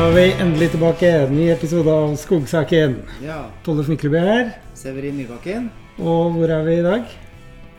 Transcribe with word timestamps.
Da 0.00 0.06
er 0.08 0.14
vi 0.16 0.22
endelig 0.40 0.70
tilbake. 0.72 1.08
Ny 1.28 1.50
episode 1.52 1.92
av 1.92 2.14
Skogsaken. 2.16 2.94
Ja, 3.20 3.50
Tollef 3.66 3.90
Mykleby 3.92 4.22
her. 4.24 4.46
Severin 4.72 5.18
Nybakken. 5.20 5.66
Og 6.00 6.38
hvor 6.38 6.48
er 6.54 6.62
vi 6.64 6.76
i 6.78 6.86
dag? 6.86 7.12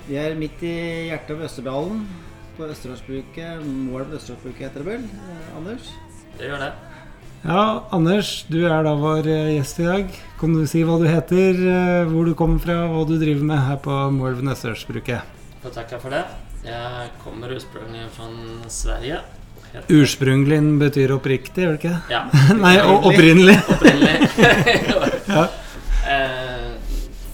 Vi 0.05 0.19
er 0.21 0.36
midt 0.37 0.61
i 0.61 0.75
hjertet 1.07 1.33
av 1.33 1.41
Østerdalen. 1.47 2.04
På 2.59 2.68
Østerdalsbruket. 2.68 3.65
Mål 3.65 4.05
på 4.05 4.19
Østerdalsbruket 4.19 4.68
heter 4.68 4.83
det 4.83 4.89
vel? 4.91 5.09
Eh, 5.18 5.49
Anders? 5.57 5.89
Det 6.37 6.51
gjør 6.51 6.63
det. 6.68 6.69
Ja, 7.47 7.65
Anders, 7.97 8.31
du 8.53 8.59
er 8.67 8.85
da 8.85 8.93
vår 9.01 9.25
eh, 9.39 9.51
gjest 9.55 9.81
i 9.81 9.89
dag. 9.89 10.21
Kan 10.45 10.53
du 10.53 10.61
si 10.69 10.85
hva 10.85 11.01
du 11.01 11.09
heter, 11.09 11.65
eh, 11.73 12.05
hvor 12.13 12.29
du 12.29 12.38
kommer 12.38 12.61
fra, 12.61 12.83
hva 12.93 13.01
du 13.09 13.17
driver 13.17 13.49
med 13.55 13.65
her 13.65 13.81
på 13.81 13.97
Moelven 14.13 14.53
Østerdalsbruket? 14.53 15.38
Takk 15.65 15.97
for 15.97 16.13
det. 16.13 16.27
Jeg 16.69 17.13
kommer 17.25 17.57
ursprungelig 17.57 18.11
fra 18.13 18.29
Sverige. 18.69 19.24
Ursprunglig 19.92 20.60
betyr 20.82 21.14
oppriktig, 21.16 21.64
gjør 21.64 21.75
det 21.75 21.80
ikke? 21.80 21.98
Ja. 22.11 22.21
Nei, 22.66 22.75
opprinnelig. 22.84 23.57
Opprinnelig. 23.71 24.18
Ja. 25.32 25.46
eh, 26.11 26.71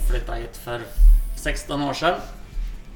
Flytta 0.10 0.36
hit 0.38 0.58
for 0.62 0.84
16 1.40 1.82
år 1.82 1.96
siden. 1.98 2.20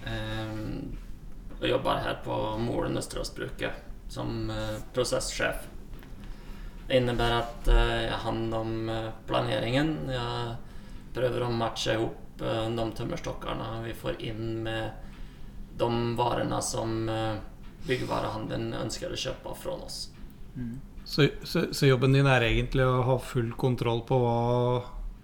Eh, 0.05 1.57
og 1.61 1.67
jobber 1.69 2.01
her 2.05 2.19
på 2.25 2.37
Molen 2.61 2.97
Østeråsbruket 3.01 4.11
som 4.11 4.49
eh, 4.53 4.77
prosesssjef. 4.93 5.65
Det 6.87 6.99
innebærer 6.99 7.37
at 7.39 7.69
jeg 7.71 8.09
har 8.11 8.23
hand 8.25 8.53
om 8.57 8.73
planeringen. 9.29 9.93
Jeg 10.11 10.57
prøver 11.15 11.45
å 11.47 11.53
matche 11.55 11.95
ihop 11.97 12.43
eh, 12.45 12.67
de 12.77 12.87
tømmerstokkene 12.99 13.71
vi 13.87 13.95
får 13.97 14.19
inn 14.27 14.59
med 14.67 14.91
de 15.81 15.89
varene 16.19 16.59
som 16.61 17.07
eh, 17.81 17.87
byggvarehandelen 17.87 18.73
ønsker 18.83 19.11
å 19.11 19.19
kjøpe 19.19 19.55
fra 19.57 19.75
oss. 19.81 20.05
Så, 21.05 21.27
så, 21.43 21.65
så 21.73 21.89
jobben 21.89 22.13
din 22.13 22.29
er 22.29 22.45
egentlig 22.45 22.85
å 22.85 23.01
ha 23.07 23.17
full 23.19 23.51
kontroll 23.59 24.03
på 24.07 24.19
hva 24.21 24.37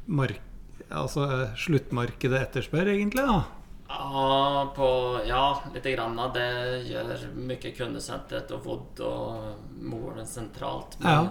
mark 0.08 0.42
altså, 0.90 1.28
sluttmarkedet 1.60 2.42
etterspør, 2.42 2.92
egentlig? 2.96 3.24
da? 3.28 3.44
Ja, 3.88 4.74
på, 4.76 5.20
ja, 5.28 5.62
lite 5.74 5.92
grann. 5.92 6.20
Det 6.34 6.48
gjør 6.90 7.14
mye 7.40 7.72
kundesenteret 7.78 8.52
og 8.56 8.66
Wood 8.68 9.04
og 9.08 9.80
Moren 9.88 10.28
sentralt. 10.28 10.98
Men 11.00 11.30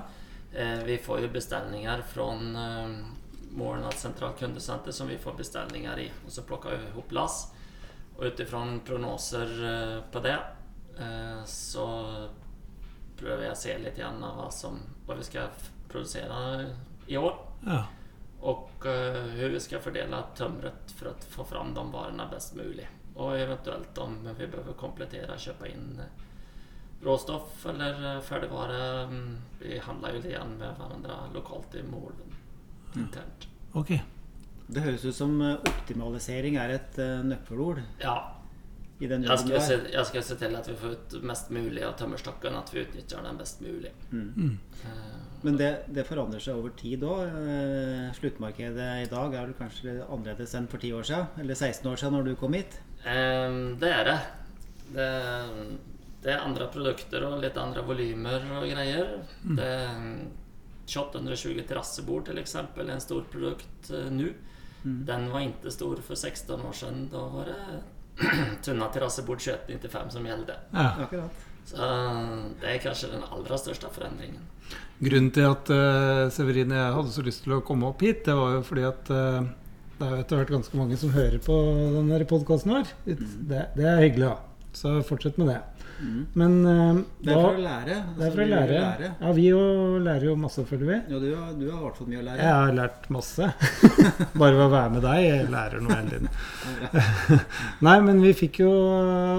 eh, 0.53 0.81
vi 0.87 0.97
får 1.03 1.27
jo 1.27 1.33
bestillinger 1.35 2.05
fra 2.09 2.31
eh, 2.33 2.97
Moren 3.57 3.85
sentralt 3.97 4.41
kundesenter 4.41 4.93
som 4.93 5.09
vi 5.09 5.19
får 5.21 5.37
bestillinger 5.37 6.01
i. 6.01 6.09
Og 6.25 6.33
så 6.33 6.47
plukker 6.49 6.77
vi 6.77 6.91
ihop 6.91 7.13
lass. 7.17 7.43
Og 8.17 8.31
ut 8.31 8.41
ifra 8.41 8.65
prognoser 8.87 9.53
eh, 9.73 9.99
på 10.13 10.25
det 10.25 10.39
så 11.47 11.87
prøver 13.17 13.47
jeg 13.47 13.53
å 13.53 13.59
se 13.61 13.79
litt 13.81 13.99
igjen 13.99 14.23
av 14.25 14.39
hva, 14.39 14.51
som, 14.53 14.79
hva 15.07 15.17
vi 15.19 15.25
skal 15.25 15.53
produsere 15.89 16.71
i 17.07 17.17
år. 17.17 17.37
Ja. 17.67 17.83
Og 18.47 18.69
hvordan 18.83 19.53
vi 19.55 19.61
skal 19.61 19.83
fordele 19.85 20.21
tømmeret 20.37 20.93
for 20.97 21.11
å 21.11 21.17
få 21.33 21.47
fram 21.49 21.73
de 21.77 21.85
varene 21.93 22.29
best 22.31 22.55
mulig. 22.57 22.87
Og 23.17 23.37
eventuelt 23.39 23.99
om 23.99 24.19
vi 24.27 24.47
behøver 24.47 24.77
komplettere 24.77 25.33
og 25.37 25.41
kjøpe 25.41 25.71
inn 25.73 26.01
råstoff 27.05 27.67
eller 27.67 28.21
ferdigvare. 28.21 29.07
Mm, 29.09 29.37
Vi 29.61 29.79
handler 29.79 30.15
jo 30.17 30.21
det 30.25 30.35
igjen 30.35 30.59
med 30.61 30.77
hverandre 30.79 31.17
lokalt 31.35 31.75
i 31.77 31.83
Målen 31.87 32.37
internt. 32.97 33.49
Ok. 33.77 33.93
Det 34.67 34.83
høres 34.83 35.05
ut 35.05 35.15
som 35.15 35.37
eh, 35.45 35.59
optimalisering 35.69 36.57
er 36.59 36.73
et 36.75 36.97
eh, 36.99 37.21
nøkkelord 37.23 37.83
Ja, 38.03 38.17
i 38.99 39.07
den 39.07 39.23
jag 39.23 39.39
jobben 39.39 39.61
ska, 39.61 40.19
du 40.19 40.23
se, 40.23 40.35
til 40.41 40.57
at 40.57 40.69
vi 40.69 40.75
får 40.81 40.91
ut 40.91 41.17
mest 41.23 41.51
mulig 41.51 41.83
av 41.85 41.93
tömmerstocken, 42.01 42.55
at 42.57 42.73
vi 42.75 42.81
utnytter 42.81 43.23
den 43.23 43.37
best 43.37 43.61
mulig. 43.61 43.93
Mm. 44.13 44.59
Eh, 44.85 45.17
Men 45.43 45.57
det, 45.57 45.71
det 45.93 46.07
forandrer 46.09 46.41
seg 46.41 46.57
over 46.57 46.73
tid 46.81 47.05
òg. 47.05 47.35
Sluttmarkedet 48.17 48.87
i 49.03 49.11
dag 49.11 49.35
er 49.35 49.51
vel 49.51 49.59
kanskje 49.59 49.99
annerledes 50.07 50.55
enn 50.57 50.69
for 50.73 50.81
10 50.81 50.97
år 50.97 51.05
siden? 51.11 51.29
Eller 51.43 51.55
16 51.55 51.91
år 51.93 52.01
siden 52.01 52.17
når 52.17 52.31
du 52.31 52.35
kom 52.41 52.57
hit? 52.57 52.79
Ehm, 53.05 53.77
det 53.83 53.93
er 53.93 54.09
det. 54.09 54.17
det. 54.97 55.11
Det 56.25 56.33
er 56.33 56.43
andre 56.43 56.67
produkter 56.73 57.23
og 57.29 57.39
litt 57.45 57.59
andre 57.61 57.85
volumer 57.87 58.41
volymer 58.49 58.67
greier. 58.73 59.13
Mm. 59.45 59.57
Det 59.57 59.67
är 59.67 60.27
2820 60.87 61.67
terrassebord 61.69 62.27
til 62.27 62.39
eksempel, 62.39 62.89
er 62.89 62.97
en 62.97 63.03
stor 63.05 63.25
produkt 63.31 63.91
nå. 63.91 64.33
Mm. 64.87 64.99
Den 65.07 65.29
var 65.33 65.43
ikke 65.43 65.71
stor 65.75 66.01
for 66.07 66.15
16 66.15 66.61
år 66.63 66.75
siden. 66.79 67.09
Da 67.11 67.23
var 67.31 67.51
det 67.51 67.83
tunna 68.65 68.89
terrassebord 68.93 69.43
2195 69.43 70.11
som 70.17 70.27
gjelder. 70.27 70.65
Ja. 70.73 70.89
Akkurat. 71.07 71.45
Så 71.67 71.87
det 72.63 72.71
er 72.71 72.83
kanskje 72.83 73.11
den 73.11 73.25
aller 73.27 73.59
største 73.59 73.91
forandringen. 73.91 74.45
Grunnen 75.03 75.33
til 75.35 75.49
at 75.49 75.71
uh, 75.75 76.27
Severin 76.33 76.73
og 76.73 76.79
jeg 76.79 76.97
hadde 76.97 77.15
så 77.15 77.25
lyst 77.27 77.43
til 77.45 77.57
å 77.59 77.63
komme 77.67 77.91
opp 77.91 78.05
hit, 78.07 78.23
det 78.27 78.37
var 78.39 78.55
jo 78.55 78.63
fordi 78.67 78.85
at 78.87 79.11
uh, 79.13 79.49
det 79.97 80.07
er 80.07 80.13
jo 80.13 80.23
etter 80.23 80.41
hvert 80.41 80.53
ganske 80.53 80.79
mange 80.79 80.99
som 81.01 81.13
hører 81.15 81.41
på 81.43 81.57
denne 81.97 82.21
podkasten 82.29 82.75
vår. 82.75 82.93
Det, 83.07 83.63
det 83.77 83.87
er 83.89 84.03
hyggelig, 84.05 84.31
da. 84.31 84.73
Så 84.77 84.99
fortsett 85.09 85.39
med 85.41 85.49
det. 85.55 85.61
Mm. 85.97 86.19
Men 86.37 86.57
uh, 86.67 86.99
Det 87.25 87.33
er 87.33 87.41
for 87.41 87.57
å 87.57 87.63
lære. 87.65 87.97
det 88.17 88.27
er 88.27 88.35
for 88.35 88.43
å 88.43 88.49
lære. 88.51 88.81
lære. 88.83 89.11
Ja, 89.21 89.33
vi 89.37 89.47
jo 89.49 89.61
lærer 90.05 90.27
jo 90.29 90.35
masse, 90.41 90.65
føler 90.69 90.91
vi. 90.91 90.99
Ja, 91.15 91.21
du, 91.23 91.29
du 91.61 91.65
har 91.71 91.79
i 91.79 91.85
hvert 91.85 92.01
fall 92.01 92.11
mye 92.11 92.21
å 92.21 92.27
lære. 92.27 92.41
Jeg 92.43 92.59
har 92.61 92.77
lært 92.77 93.09
masse. 93.17 93.51
Bare 94.41 94.53
ved 94.59 94.65
å 94.67 94.71
være 94.75 94.95
med 94.97 95.07
deg. 95.07 95.23
Jeg 95.25 95.49
lærer 95.55 95.85
noe 95.85 95.99
hele 96.01 96.13
tiden. 96.13 96.31
Nei, 97.87 97.97
men 98.09 98.23
vi 98.25 98.35
fikk 98.37 98.63
jo 98.65 98.73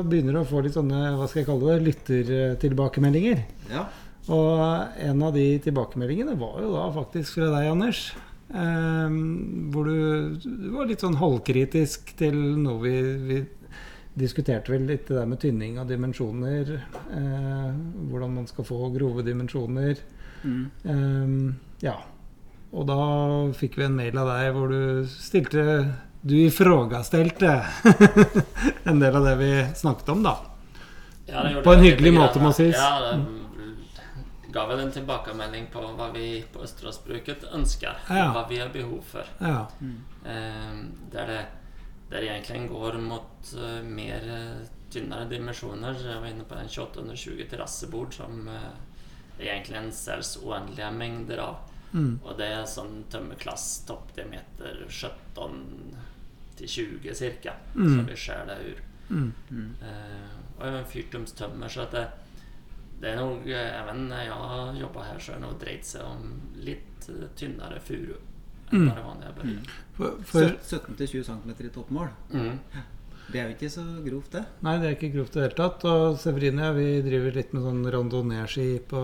Begynner 0.07 0.41
å 0.41 0.47
få 0.47 0.61
litt 0.65 0.75
sånne, 0.77 1.13
hva 1.17 1.27
skal 1.29 1.41
jeg 1.43 1.49
kalle 1.49 1.73
det, 1.73 1.87
lyttertilbakemeldinger. 1.87 3.43
Ja. 3.71 3.87
Og 4.33 4.97
en 5.07 5.21
av 5.23 5.35
de 5.35 5.49
tilbakemeldingene 5.63 6.35
var 6.39 6.57
jo 6.63 6.73
da 6.73 6.87
faktisk 6.95 7.37
fra 7.37 7.51
deg, 7.53 7.69
Anders. 7.71 8.09
Ehm, 8.55 9.71
hvor 9.73 9.87
du, 9.87 10.37
du 10.39 10.69
var 10.71 10.87
litt 10.87 11.03
sånn 11.03 11.17
halvkritisk 11.19 12.13
til 12.19 12.37
noe 12.61 12.79
vi, 12.83 12.93
vi 13.27 13.39
diskuterte 14.17 14.73
vel 14.73 14.87
litt 14.89 15.07
det 15.07 15.19
der 15.19 15.29
med 15.29 15.39
tynning 15.41 15.79
av 15.79 15.87
dimensjoner. 15.89 16.73
eh, 17.13 17.71
hvordan 18.09 18.33
man 18.33 18.47
skal 18.47 18.65
få 18.65 18.89
grove 18.95 19.23
dimensjoner. 19.23 19.97
Mm. 20.43 20.65
Eh, 20.83 21.55
ja. 21.85 21.95
Og 22.71 22.87
da 22.87 22.99
fikk 23.55 23.77
vi 23.77 23.87
en 23.87 23.95
mail 23.95 24.17
av 24.17 24.27
deg 24.27 24.51
hvor 24.53 24.67
du 24.69 25.07
stilte 25.07 25.63
Du 26.27 26.33
ifrågastelte 26.35 27.63
en 28.89 28.99
del 28.99 29.15
av 29.15 29.23
det 29.23 29.35
vi 29.39 29.51
snakket 29.77 30.09
om, 30.09 30.23
da. 30.25 30.33
Ja, 31.27 31.43
det 31.43 31.61
På 31.63 31.73
en 31.73 31.85
hyggelig 31.85 32.13
måte, 32.13 32.41
må 32.41 32.51
sies. 32.51 32.75
Ja, 32.75 32.99
det 32.99 33.21
gav 34.57 34.69
vel 34.69 34.79
en 34.79 34.91
tilbakemelding 34.91 35.67
på 35.73 35.83
hva 35.97 36.07
vi 36.13 36.43
på 36.53 36.63
Österåsbruket 36.65 37.43
ønsker. 37.53 37.99
Ja. 38.09 38.31
Hva 38.33 38.45
vi 38.49 38.57
har 38.59 38.71
behov 38.73 39.03
for. 39.05 39.27
Ja. 39.37 39.67
Eh, 40.25 40.77
där, 41.11 41.27
det, 41.27 41.41
där 42.09 42.21
det 42.21 42.27
egentligen 42.27 42.67
går 42.67 42.93
mot 42.93 43.55
uh, 43.57 43.83
mer 43.83 44.55
tynnere 44.89 45.29
dimensjoner. 45.29 45.97
Jeg 45.99 46.21
var 46.21 46.27
inne 46.27 46.43
på 46.47 46.55
en 46.55 46.69
2820 46.69 47.47
terrassebord 47.49 48.13
som 48.13 48.47
uh, 48.47 49.39
egentlig 49.39 49.77
en 49.77 49.91
säljs 49.91 50.37
uendelige 50.43 50.91
mengder 50.91 51.37
av. 51.37 51.57
Mm. 51.93 52.19
Og 52.23 52.37
det 52.39 52.47
er 52.51 52.65
sånn 52.67 53.03
tømmerklass 53.11 53.67
toppdiameter 53.87 54.85
17 54.89 55.97
til 56.57 56.67
20 56.67 57.15
cirka. 57.15 57.57
Mm. 57.75 57.89
Som 57.95 58.05
vi 58.05 58.15
skär 58.15 58.45
det 58.47 58.57
ur. 58.71 58.83
Mm. 59.09 59.33
Mm. 59.49 59.75
Uh, 59.81 60.37
og 60.59 60.67
även 60.67 60.85
fyrtumstömmer 60.85 61.67
så 61.67 61.81
att 61.81 61.91
det, 61.91 62.07
det 63.01 63.11
er 63.11 63.19
noe 63.19 63.45
eh, 63.45 63.81
även 63.81 64.07
när 64.09 64.25
jag 64.25 64.77
jobbar 64.77 65.03
här 65.03 65.19
så 65.19 65.31
har 65.31 65.39
det 65.39 65.45
nog 65.45 65.59
drejt 65.59 65.85
sig 65.85 66.01
om 66.01 66.41
litt 66.55 67.09
tynnere 67.35 67.79
furu 67.79 68.15
än 68.71 68.77
Mm. 68.77 68.87
när 68.87 69.25
jag 69.25 69.35
började. 69.35 69.61
For, 69.93 70.13
for, 70.25 70.41
17-20 70.41 71.23
cm 71.23 71.65
i 71.65 71.69
toppmål. 71.69 72.07
Mm. 72.33 72.59
Det 73.27 73.39
er 73.41 73.49
jo 73.49 73.55
ikke 73.57 73.69
så 73.69 73.83
grovt, 74.05 74.31
det. 74.31 74.43
nei, 74.63 74.77
det 74.79 74.87
er 74.87 74.93
ikke 74.95 75.09
grovt 75.11 75.33
i 75.35 75.39
det 75.39 75.47
hele 75.49 75.57
tatt. 75.57 75.83
Og 75.89 76.19
Severine 76.21 76.69
og 76.69 76.77
jeg 76.77 77.03
vi 77.03 77.09
driver 77.09 77.35
litt 77.35 77.49
med 77.55 77.65
sånn 77.65 77.81
randonee-ski 77.91 78.67
på 78.87 79.01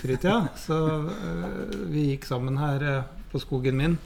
fritida. 0.00 0.38
Så 0.66 0.78
øh, 1.04 1.90
vi 1.92 2.06
gikk 2.14 2.24
sammen 2.24 2.56
her 2.56 2.84
øh, 2.88 3.02
på 3.32 3.42
skogen 3.42 3.76
min. 3.76 3.98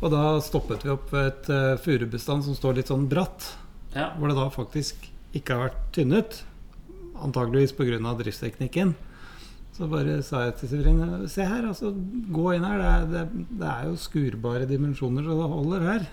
Og 0.00 0.10
da 0.14 0.22
stoppet 0.42 0.86
vi 0.86 0.94
opp 0.94 1.12
ved 1.12 1.28
et 1.28 1.50
uh, 1.52 1.78
furubestand 1.78 2.42
som 2.42 2.56
står 2.58 2.80
litt 2.80 2.88
sånn 2.90 3.04
bratt. 3.10 3.52
Ja. 3.94 4.08
Hvor 4.16 4.32
det 4.32 4.34
da 4.34 4.48
faktisk 4.50 5.04
ikke 5.36 5.54
har 5.54 5.68
vært 5.68 5.84
tynnet. 5.94 6.40
Antageligvis 7.22 7.76
pga. 7.76 8.00
driftsteknikken. 8.18 8.96
Så 9.72 9.88
bare 9.88 10.18
sa 10.22 10.42
jeg 10.44 10.56
til 10.60 10.68
Severine 10.68 11.28
Se 11.32 11.44
her, 11.48 11.64
altså. 11.70 11.92
Gå 12.32 12.50
inn 12.58 12.66
her. 12.68 12.78
Det 12.78 12.90
er, 12.92 13.06
det, 13.12 13.46
det 13.62 13.68
er 13.70 13.86
jo 13.88 13.94
skurbare 13.96 14.66
dimensjoner, 14.68 15.24
så 15.24 15.36
det 15.38 15.50
holder 15.54 15.86
her. 15.88 16.08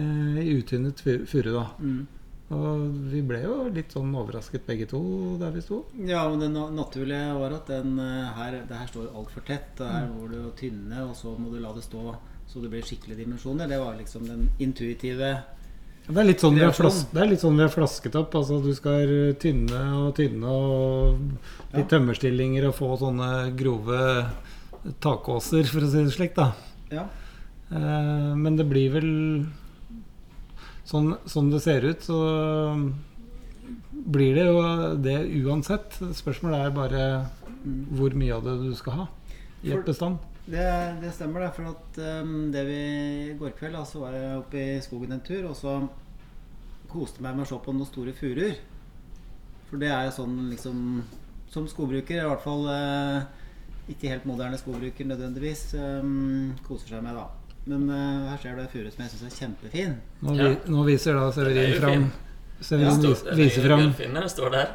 Eh, 0.00 0.38
I 0.42 0.54
utynnet 0.58 1.00
fu- 1.04 1.24
furu, 1.28 1.50
da. 1.58 1.66
Mm. 1.78 2.06
Og 2.54 2.80
vi 3.10 3.20
ble 3.24 3.38
jo 3.42 3.54
litt 3.72 3.92
sånn 3.94 4.10
overrasket 4.20 4.66
begge 4.68 4.86
to 4.90 5.00
der 5.40 5.52
vi 5.54 5.62
sto. 5.64 5.82
Ja, 6.08 6.24
men 6.28 6.40
det 6.44 6.50
naturlige 6.54 7.34
var 7.40 7.54
at 7.56 7.70
den 7.72 7.98
eh, 8.00 8.32
her, 8.36 8.58
det 8.68 8.80
her 8.80 8.90
står 8.92 9.12
altfor 9.16 9.44
tett. 9.48 9.80
Og 9.84 9.90
her 9.92 10.08
må 10.12 10.28
du 10.32 10.38
tynne, 10.58 11.04
og 11.08 11.14
så 11.20 11.32
må 11.40 11.52
du 11.52 11.60
la 11.62 11.72
det 11.76 11.84
stå 11.86 12.14
så 12.44 12.60
det 12.60 12.68
blir 12.74 12.84
skikkelige 12.84 13.22
dimensjoner. 13.24 13.68
Det 13.70 13.78
var 13.80 13.94
liksom 13.96 14.26
den 14.28 14.48
intuitive 14.60 15.30
Det 16.04 16.20
er 16.20 16.26
litt 16.28 16.42
sånn 16.42 16.58
vi 16.58 16.64
har, 16.64 16.74
flas 16.76 17.06
sånn 17.40 17.60
flasket 17.72 18.16
opp. 18.20 18.34
Altså 18.36 18.58
Du 18.62 18.72
skal 18.76 19.34
tynne 19.40 19.80
og 20.02 20.14
tynne 20.18 20.44
og 20.44 21.20
litt 21.74 21.88
tømmerstillinger 21.88 22.68
og 22.68 22.76
få 22.76 22.90
sånne 23.00 23.30
grove 23.56 24.00
takåser, 25.00 25.64
for 25.64 25.80
å 25.86 25.88
si 25.88 26.02
det 26.04 26.12
slik, 26.12 26.34
da. 26.36 26.50
Ja. 26.92 27.06
Eh, 27.72 28.34
men 28.36 28.58
det 28.60 28.66
blir 28.68 28.92
vel 28.92 29.08
sånn, 30.84 31.14
sånn 31.24 31.48
det 31.54 31.62
ser 31.64 31.86
ut, 31.88 32.04
så 32.04 32.20
blir 34.04 34.36
det 34.36 34.44
jo 34.50 34.60
det 35.00 35.16
uansett. 35.40 35.96
Spørsmålet 36.12 36.66
er 36.66 36.76
bare 36.76 37.06
Mm. 37.64 37.84
hvor 37.96 38.14
mye 38.14 38.34
av 38.36 38.44
det 38.44 38.54
du 38.60 38.74
skal 38.76 38.92
ha 38.98 39.04
i 39.64 39.72
et 39.72 39.84
bestand. 39.86 40.18
Det, 40.46 40.64
det 41.00 41.10
stemmer, 41.16 41.40
det. 41.46 41.52
For 41.56 41.70
at 41.70 42.00
um, 42.22 42.50
det 42.52 42.64
vi 42.68 42.80
i 43.30 43.36
går 43.38 43.54
kveld, 43.58 43.76
altså, 43.80 43.98
så 43.98 44.02
var 44.04 44.16
jeg 44.18 44.40
oppe 44.42 44.60
i 44.60 44.80
skogen 44.84 45.14
en 45.16 45.22
tur, 45.24 45.46
og 45.48 45.56
så 45.56 45.78
koste 46.92 47.24
meg 47.24 47.36
med 47.38 47.46
å 47.46 47.48
se 47.48 47.60
på 47.64 47.72
noen 47.74 47.88
store 47.88 48.12
furuer. 48.16 48.58
For 49.70 49.80
det 49.80 49.88
er 49.90 50.04
jo 50.10 50.16
sånn 50.20 50.34
liksom 50.52 50.80
Som 51.54 51.64
skogbruker, 51.70 52.18
i 52.18 52.26
hvert 52.28 52.42
fall 52.42 52.64
uh, 52.66 53.22
ikke 53.90 54.10
helt 54.10 54.24
moderne 54.26 54.58
skogbruker 54.58 55.06
nødvendigvis, 55.06 55.68
um, 55.78 56.50
koser 56.66 56.96
seg 56.96 57.04
med, 57.04 57.14
da. 57.14 57.28
Men 57.70 57.84
uh, 57.88 58.30
her 58.32 58.40
ser 58.42 58.56
du 58.58 58.64
en 58.64 58.72
furu 58.72 58.88
som 58.90 59.04
jeg 59.04 59.12
syns 59.12 59.28
er 59.28 59.36
kjempefin. 59.38 59.94
Nå, 60.24 60.34
Ja. 60.34 60.48
vi, 60.50 60.72
nå 60.74 60.82
viser 60.88 61.14
da 61.16 61.28
er 61.28 61.36
Severin 61.36 61.76
fram. 61.78 62.08
Severin 62.60 62.98
Står- 62.98 63.22
den 63.22 63.32
er 63.32 63.38
viser 63.38 63.68
fram 63.68 64.28
står 64.34 64.50
der. 64.56 64.74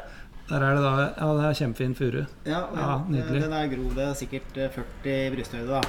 Der 0.50 0.64
er 0.66 0.74
det 0.74 0.82
da 0.82 0.92
Ja, 1.16 1.28
det 1.38 1.44
er 1.48 1.58
kjempefin 1.60 1.94
furu. 1.94 2.22
Ja, 2.44 2.60
Ja, 2.74 2.88
den- 3.06 3.14
nydelig. 3.14 3.42
Den 3.42 3.52
er 3.52 3.68
grov. 3.70 3.94
Det 3.94 4.04
er 4.08 4.14
sikkert 4.18 4.56
eh, 4.58 4.70
40 4.74 5.26
i 5.26 5.30
brysthøyde, 5.36 5.68
da. 5.68 5.80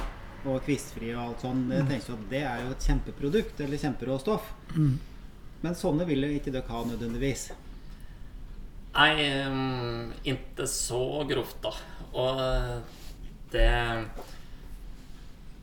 Og 0.46 0.60
kvistfri 0.66 1.12
og 1.14 1.22
alt 1.28 1.40
sånn. 1.44 1.64
Mm. 1.66 1.72
Jeg 1.76 1.88
tenker 1.88 2.12
at 2.14 2.30
det 2.30 2.42
er 2.42 2.62
jo 2.64 2.70
et 2.70 2.86
kjempeprodukt, 2.86 3.60
eller 3.60 3.76
kjemperåstoff. 3.78 4.48
Mm. 4.76 4.98
Men 5.62 5.74
sånne 5.78 6.06
vil 6.06 6.22
jo 6.26 6.30
ikke 6.38 6.52
dere 6.54 6.66
ha 6.68 6.84
nødvendigvis. 6.84 7.50
Nei, 8.94 9.12
um, 9.46 10.12
ikke 10.24 10.66
så 10.68 11.02
grovt 11.30 11.62
da. 11.62 11.70
Og 12.14 12.40
eh, 12.40 12.80
det 13.52 13.68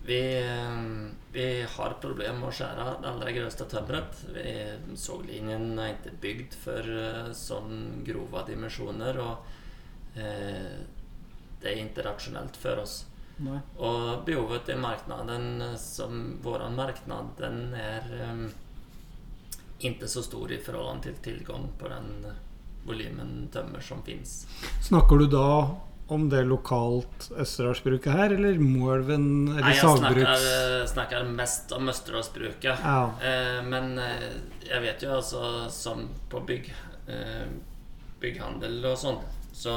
vi, 0.10 0.22
ehm, 0.42 1.12
vi 1.32 1.66
har 1.76 1.94
problem 2.02 2.40
med 2.42 2.50
å 2.50 2.56
skjære 2.58 2.86
det 3.02 3.10
aller 3.12 3.36
grövsta 3.36 3.68
tømmeret. 3.70 4.24
Soglinjen 4.34 4.98
såglinjen 4.98 5.78
er 5.78 5.92
ikke 5.94 6.16
bygd 6.24 6.58
for 6.64 6.90
eh, 7.04 7.30
sånn 7.38 8.02
grove 8.08 8.42
dimensjoner. 8.48 9.22
Og 9.22 10.18
eh, 10.18 10.82
det 11.62 11.70
er 11.70 11.84
ikke 11.84 12.08
rasjonelt 12.10 12.58
for 12.58 12.82
oss. 12.82 13.04
Nei. 13.46 13.62
Og 13.78 14.26
behovet 14.28 14.74
i 14.74 14.80
marknaden 14.82 15.62
eh, 15.70 15.78
som 15.80 16.40
våran 16.44 16.76
marknad, 16.80 17.36
den 17.38 17.62
er 17.78 18.10
um, 18.26 18.46
ikke 19.80 20.10
så 20.12 20.26
stor 20.26 20.52
i 20.52 20.60
forhold 20.60 21.06
til 21.06 21.22
tilgang 21.24 21.70
på 21.78 21.94
den 21.94 22.14
volumen 22.24 22.46
volymen 22.90 23.50
tømmer 23.54 23.84
som 23.84 24.02
fins. 24.04 24.48
Snakker 24.82 25.22
du 25.22 25.28
da 25.30 25.50
om 26.16 26.28
det 26.30 26.44
lokalt 26.48 27.30
Østerdalsbruket 27.38 28.14
her, 28.14 28.34
eller 28.36 28.60
Moelven 28.62 29.26
eller 29.52 29.62
Nei, 29.62 29.74
jeg 29.76 29.84
sagbruks... 29.86 30.46
eh, 30.54 30.86
snakker 30.92 31.28
mest 31.38 31.74
om 31.78 31.90
Østerdalsbruket. 31.92 32.84
Ja. 32.84 33.02
Eh, 33.24 33.60
men 33.66 33.98
eh, 34.02 34.30
jeg 34.68 34.82
vet 34.86 35.06
jo 35.06 35.16
altså 35.18 35.44
sånn 35.74 36.08
på 36.32 36.42
bygg, 36.50 36.72
eh, 37.08 37.46
bygghandel 38.22 38.80
og 38.90 38.98
sånn, 39.00 39.20
så 39.56 39.76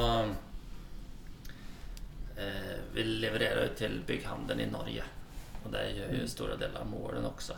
eh, 2.37 2.78
Vi 2.94 3.05
levererer 3.05 3.67
jo 3.69 3.75
til 3.78 4.00
bygghandelen 4.06 4.67
i 4.67 4.70
Norge. 4.73 5.05
Og 5.64 5.70
det 5.73 5.85
gjør 5.96 6.17
jo 6.19 6.31
store 6.31 6.56
deler 6.58 6.81
av 6.82 6.88
Moelven 6.90 7.28
også. 7.28 7.55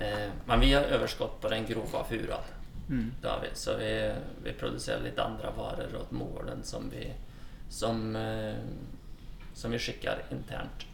Eh, 0.00 0.28
men 0.48 0.60
vi 0.62 0.72
har 0.72 0.88
overskudd 0.96 1.40
på 1.42 1.50
den 1.52 1.66
grova 1.68 2.04
furan. 2.08 2.54
Mm. 2.88 3.10
Vi. 3.20 3.48
Så 3.54 3.74
vi, 3.76 3.90
vi 4.42 4.52
produserer 4.56 5.02
litt 5.04 5.18
andre 5.20 5.50
varer 5.56 5.92
åt 5.98 6.10
Moelven 6.16 6.62
som 6.64 6.86
vi 6.88 7.04
som, 7.68 8.16
eh, 8.16 8.56
som 9.54 9.70
vi 9.70 9.78
skikker 9.78 10.24
internt. 10.30 10.86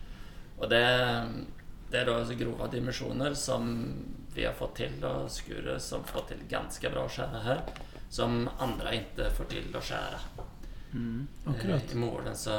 Og 0.59 0.69
det, 0.71 0.85
det 1.91 2.01
er 2.01 2.07
da 2.11 2.19
grove 2.39 2.69
dimensjoner 2.73 3.35
som 3.35 3.69
vi 4.35 4.45
har 4.45 4.55
fått 4.59 4.77
til 4.83 5.05
å 5.07 5.29
skure, 5.31 5.79
som 5.81 6.05
får 6.05 6.29
til 6.33 6.47
ganske 6.51 6.91
bra 6.91 7.05
å 7.07 7.11
skjære 7.11 7.43
her, 7.45 7.61
som 8.11 8.49
andre 8.59 8.97
ikke 8.99 9.31
får 9.35 9.51
til 9.53 9.75
å 9.75 9.83
skjære. 9.83 10.23
Mm. 10.95 11.27
Akkurat. 11.51 11.83
Eh, 11.91 11.93
I 11.93 11.99
Målen 11.99 12.37
så 12.39 12.55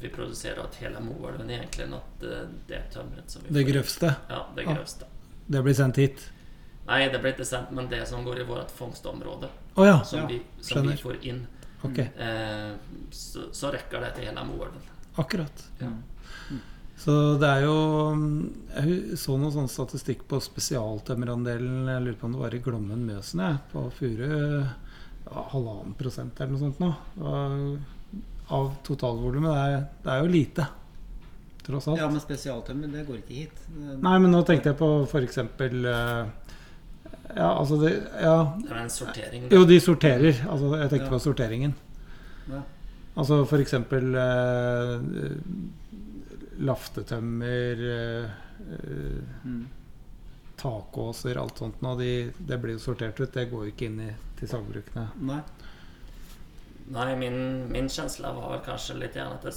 vi 0.00 0.08
produserer 0.08 0.62
at 0.64 0.74
hele 0.82 1.00
Målen 1.00 1.50
egentlig 1.50 1.86
åt 1.94 2.22
eh, 2.26 2.46
det 2.66 2.82
tømmeret 2.94 3.30
som 3.30 3.42
vi 3.46 3.54
Det 3.54 3.64
grøvste. 3.72 4.14
Ja, 4.28 4.44
det 4.56 4.66
grøvste. 4.66 5.06
Ah, 5.06 5.42
Det 5.46 5.62
blir 5.62 5.74
sendt 5.74 5.96
hit. 5.96 6.30
Nei, 6.86 7.04
det 7.08 7.20
blir 7.22 7.34
ikke 7.34 7.46
sendt, 7.46 7.70
men 7.70 7.86
det 7.90 8.02
som 8.08 8.24
går 8.26 8.40
i 8.42 8.44
vårt 8.48 8.70
fangstområde, 8.74 9.48
Oh, 9.76 9.86
ja. 9.86 10.00
som, 10.04 10.18
Ja, 10.20 10.26
vi, 10.26 10.40
som 10.60 10.86
vi 10.88 10.96
får 10.98 11.20
inn, 11.22 11.46
Ok. 11.86 11.98
eh, 11.98 12.72
så, 13.10 13.48
så 13.56 13.70
rekker 13.72 14.02
det 14.04 14.14
til 14.18 14.28
hele 14.28 14.44
Moelven. 14.44 14.82
Akkurat. 15.20 15.64
Ja. 15.80 15.90
Så 17.00 17.14
det 17.40 17.48
er 17.48 17.62
jo 17.64 17.76
Jeg 18.76 19.16
så 19.18 19.38
noe 19.40 19.48
sånn 19.54 19.70
statistikk 19.72 20.26
på 20.28 20.36
spesialtømmerandelen. 20.44 21.86
Jeg 21.88 22.04
lurer 22.04 22.18
på 22.20 22.28
om 22.28 22.34
det 22.36 22.42
var 22.42 22.56
i 22.56 22.60
Glommen 22.64 23.06
Møsen, 23.08 23.40
jeg. 23.40 23.62
På 23.72 23.86
Furu. 23.96 24.26
Ja, 25.30 25.46
halvannen 25.54 25.94
prosent 25.96 26.36
eller 26.40 26.52
noe 26.52 26.60
sånt 26.60 26.82
nå. 26.82 26.90
Av 28.50 28.68
totalvolumet. 28.84 29.56
Det, 29.56 29.80
det 30.04 30.12
er 30.12 30.20
jo 30.26 30.30
lite. 30.34 30.66
Tross 31.64 31.88
alt. 31.88 32.00
Ja, 32.00 32.08
men 32.10 32.20
spesialtømmer, 32.20 32.88
det 32.92 33.06
går 33.08 33.20
ikke 33.20 33.36
hit. 33.36 33.64
Nei, 33.76 34.14
men 34.18 34.32
nå 34.32 34.40
tenkte 34.48 34.72
jeg 34.72 34.78
på 34.80 34.88
f.eks. 35.08 35.40
Ja, 37.36 37.50
altså 37.58 37.76
det 37.80 37.92
Ja. 38.20 38.56
Det 38.62 38.70
er 38.72 38.80
en 38.82 38.90
sortering. 38.90 39.48
Jo, 39.52 39.64
de 39.64 39.80
sorterer. 39.80 40.34
Altså, 40.50 40.76
jeg 40.80 40.90
tenkte 40.90 41.06
Ja. 41.06 41.10
på 41.10 41.20
sorteringen. 41.20 41.74
Ja. 42.50 42.62
Altså 43.16 43.44
for 43.46 43.58
eksempel 43.58 44.14
eh, 44.14 45.00
laftetømmer, 46.58 47.82
eh, 48.22 48.30
Mm. 49.44 49.66
takåser, 50.56 51.36
alt 51.40 51.58
sånt 51.58 51.80
noe. 51.82 51.96
De, 51.96 52.32
det 52.38 52.58
blir 52.60 52.72
jo 52.76 52.78
sortert 52.78 53.18
ut. 53.20 53.32
Det 53.32 53.46
går 53.50 53.64
jo 53.64 53.72
ikke 53.72 53.86
inn 53.86 54.00
i, 54.00 54.10
til 54.36 54.48
sagbrukene. 54.48 55.06
Nei. 55.20 55.40
Nei, 56.90 57.14
min, 57.16 57.68
min 57.72 57.88
kjensle 57.88 58.32
var 58.34 58.50
vel 58.50 58.64
kanskje 58.66 58.98
litt 58.98 59.14
gjerne 59.14 59.38
at 59.38 59.42
det, 59.46 59.54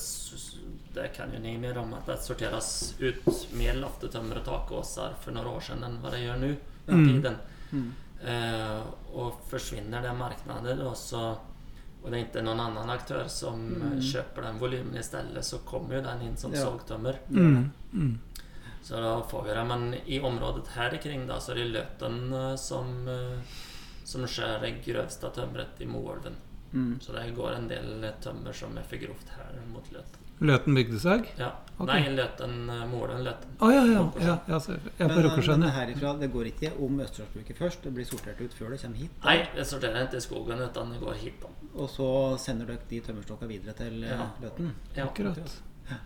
det 0.93 1.07
kan 1.15 1.31
jo 1.33 1.39
ni 1.39 1.57
mer 1.57 1.77
om, 1.81 1.93
at 1.97 2.05
det 2.05 2.19
sorteres 2.23 2.93
ut 3.01 3.25
mer 3.57 3.73
laftetømmer 3.81 4.37
og 4.37 4.45
takåser 4.45 5.15
for 5.19 5.31
noen 5.33 5.47
år 5.55 5.61
siden 5.65 5.83
enn 5.87 5.97
hva 6.03 6.11
det 6.13 6.21
gjør 6.23 6.39
nå. 6.43 6.51
tiden. 6.85 7.33
Mm. 7.33 7.52
Eh, 8.23 8.81
og 9.13 9.41
forsvinner 9.49 10.01
det 10.01 10.13
marknaden 10.15 10.79
og 10.87 10.95
så 10.95 11.37
det 12.03 12.13
er 12.13 12.25
ikke 12.25 12.41
noen 12.43 12.59
annen 12.59 12.89
aktør 12.91 13.27
som 13.31 13.61
eh, 13.75 13.89
Mm. 13.93 13.99
kjøper 14.01 14.41
den 14.43 14.59
volymen 14.59 15.03
stedet, 15.03 15.43
så 15.45 15.57
kommer 15.65 15.95
jo 15.95 16.01
den 16.01 16.21
inn 16.21 16.37
som 16.37 16.51
Ja. 16.53 16.65
sågtömmer. 16.65 17.19
Mm. 17.29 17.71
Mm. 17.93 18.19
Så 18.83 18.95
da 18.99 19.21
får 19.21 19.43
vi 19.45 19.53
det. 19.53 19.63
Men 19.67 19.93
i 20.05 20.19
området 20.19 20.67
her 20.75 20.97
kring 20.97 21.27
da, 21.27 21.37
så 21.39 21.51
er 21.51 21.55
det 21.55 21.71
Løten 21.71 22.33
eh, 22.33 22.55
som, 22.55 23.07
eh, 23.07 23.39
som 24.03 24.25
skär 24.27 24.59
det 24.61 24.83
grøvste 24.85 25.29
tømmeret 25.33 25.79
i 25.79 25.85
Moelven. 25.85 26.35
Mm. 26.73 26.99
Så 27.01 27.13
det 27.13 27.35
går 27.35 27.55
en 27.55 27.67
del 27.67 28.13
tømmer 28.21 28.53
som 28.53 28.77
er 28.77 28.83
for 28.83 28.97
grovt 28.97 29.29
her 29.37 29.61
mot 29.71 29.91
Løten. 29.91 30.19
Løten 30.43 30.75
bygdesag? 30.77 31.29
Ja. 31.39 31.53
Okay. 31.73 32.03
Nei, 32.03 32.13
Løten, 32.13 32.69
eh, 32.69 32.83
Målen 32.91 33.23
Løten. 33.25 33.55
Å 33.63 33.69
ja, 33.73 33.81
ja. 33.89 34.03
ja, 34.21 34.35
ja 34.47 34.59
så, 34.61 34.75
jeg 34.77 34.93
er 34.93 35.09
på 35.09 35.15
Men, 35.15 35.25
Rokkersjøen. 35.25 35.63
men 35.63 35.69
ja. 35.69 35.73
herifra, 35.79 36.11
det 36.21 36.29
går 36.35 36.49
ikke 36.51 36.71
om 36.85 36.99
Østerdalsbruket 37.01 37.59
først. 37.63 37.81
Det 37.87 37.93
blir 37.95 38.07
sortert 38.07 38.43
ut 38.43 38.53
før 38.53 38.75
det 38.75 38.79
kommer 38.83 39.01
hit. 39.01 39.15
da. 39.17 39.25
Nei, 39.31 39.49
det 39.57 39.65
sorterer 39.71 40.05
ikke 40.05 40.21
i 40.21 40.25
skogen, 40.27 40.61
utan 40.61 40.93
det 40.93 41.01
går 41.01 41.17
hit. 41.23 41.41
da. 41.41 41.51
Og 41.73 41.89
så 41.89 42.09
sender 42.43 42.69
dere 42.69 42.89
de 42.91 43.01
tømmerstokka 43.07 43.49
videre 43.49 43.75
til 43.79 44.03
eh, 44.03 44.13
Ja. 44.13 44.29
Løten. 44.43 44.71
Ja. 44.93 45.07
Akkurat. 45.07 45.57
Ja. 45.89 45.99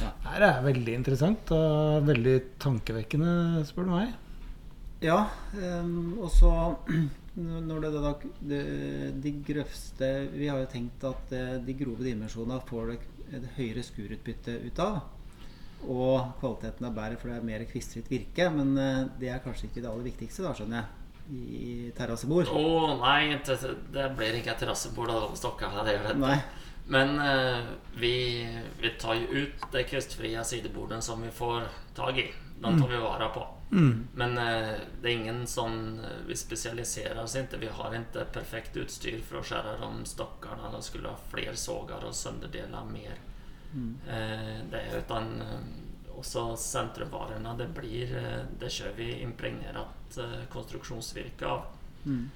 Det 0.00 0.10
her 0.30 0.48
er 0.48 0.64
veldig 0.64 0.92
interessant 0.96 1.50
og 1.52 2.06
veldig 2.08 2.36
tankevekkende, 2.62 3.32
spør 3.68 3.88
du 3.90 3.96
meg. 3.98 4.14
Ja, 5.00 5.24
um, 5.56 6.18
og 6.20 6.28
så 6.32 6.52
når 7.68 7.84
det 7.84 7.90
da 7.94 8.10
de, 8.50 8.58
de 9.22 9.30
grøvste 9.46 10.08
Vi 10.34 10.48
har 10.50 10.58
jo 10.60 10.68
tenkt 10.68 11.04
at 11.08 11.30
eh, 11.32 11.54
de 11.64 11.76
grove 11.78 12.04
dimensjonene 12.04 12.58
får 12.68 12.90
dere 12.90 13.19
høyere 13.56 13.84
skurutbytte 13.86 14.56
ut 14.66 14.80
av. 14.82 15.00
Og 15.88 16.34
kvaliteten 16.40 16.86
er 16.86 16.96
bedre, 16.96 17.18
for 17.20 17.30
det 17.30 17.38
er 17.38 17.46
mer 17.46 17.64
kvistfritt 17.68 18.10
virke. 18.12 18.48
Men 18.52 18.74
eh, 18.78 19.04
det 19.20 19.30
er 19.32 19.44
kanskje 19.44 19.70
ikke 19.70 19.84
det 19.84 19.90
aller 19.90 20.08
viktigste, 20.10 20.44
da, 20.44 20.54
skjønner 20.56 20.82
jeg, 20.82 20.96
i 21.30 21.92
terrassebord. 21.96 22.50
Å 22.52 22.96
nei, 23.00 23.36
det, 23.46 23.58
det 23.94 24.08
blir 24.18 24.40
ikke 24.40 24.54
et 24.54 24.64
terrassebord 24.64 25.14
av 25.14 25.30
stokkene. 25.38 25.86
Det 25.86 25.96
gjør 25.96 26.10
det. 26.10 26.18
Nei. 26.24 26.40
Men 26.90 27.14
eh, 27.22 27.70
vi, 28.02 28.14
vi 28.80 28.92
tar 28.98 29.14
jo 29.20 29.44
ut 29.44 29.70
det 29.72 29.86
kvistfria 29.86 30.42
sidebordet 30.44 31.04
som 31.06 31.22
vi 31.22 31.30
får 31.30 31.68
tag 31.96 32.18
i. 32.18 32.28
Den 32.60 32.80
tar 32.80 32.90
vi 32.90 33.00
vare 33.00 33.30
på. 33.32 33.46
Mm. 33.72 34.08
Men 34.14 34.38
eh, 34.38 34.74
det 35.02 35.08
är 35.08 35.12
ingen 35.12 35.46
sån, 35.46 35.98
eh, 35.98 36.10
vi 36.26 36.36
specialiserar 36.36 37.22
oss 37.22 37.36
inte. 37.36 37.56
Vi 37.56 37.66
har 37.66 37.94
inte 37.94 38.24
perfekt 38.32 38.76
utstyr 38.76 39.20
för 39.20 39.38
att 39.38 39.46
skära 39.46 39.78
de 39.80 40.04
stockarna. 40.04 40.72
De 40.72 40.82
skulle 40.82 41.08
ha 41.08 41.16
fler 41.30 41.54
sågar 41.54 42.04
och 42.04 42.14
sönderdela 42.14 42.84
mer. 42.84 43.14
Mm. 43.74 43.98
Eh, 44.08 44.64
det, 44.70 44.98
utan, 44.98 45.42
også 46.08 46.56
centrumvarorna, 46.56 47.54
det 47.54 47.68
blir, 47.68 48.10
det 48.60 48.68
kjører 48.70 48.96
vi 48.96 49.22
impregnert 49.22 50.18
konstruktionsvirke 50.52 51.46
av. 51.46 51.62
Mm. 52.04 52.26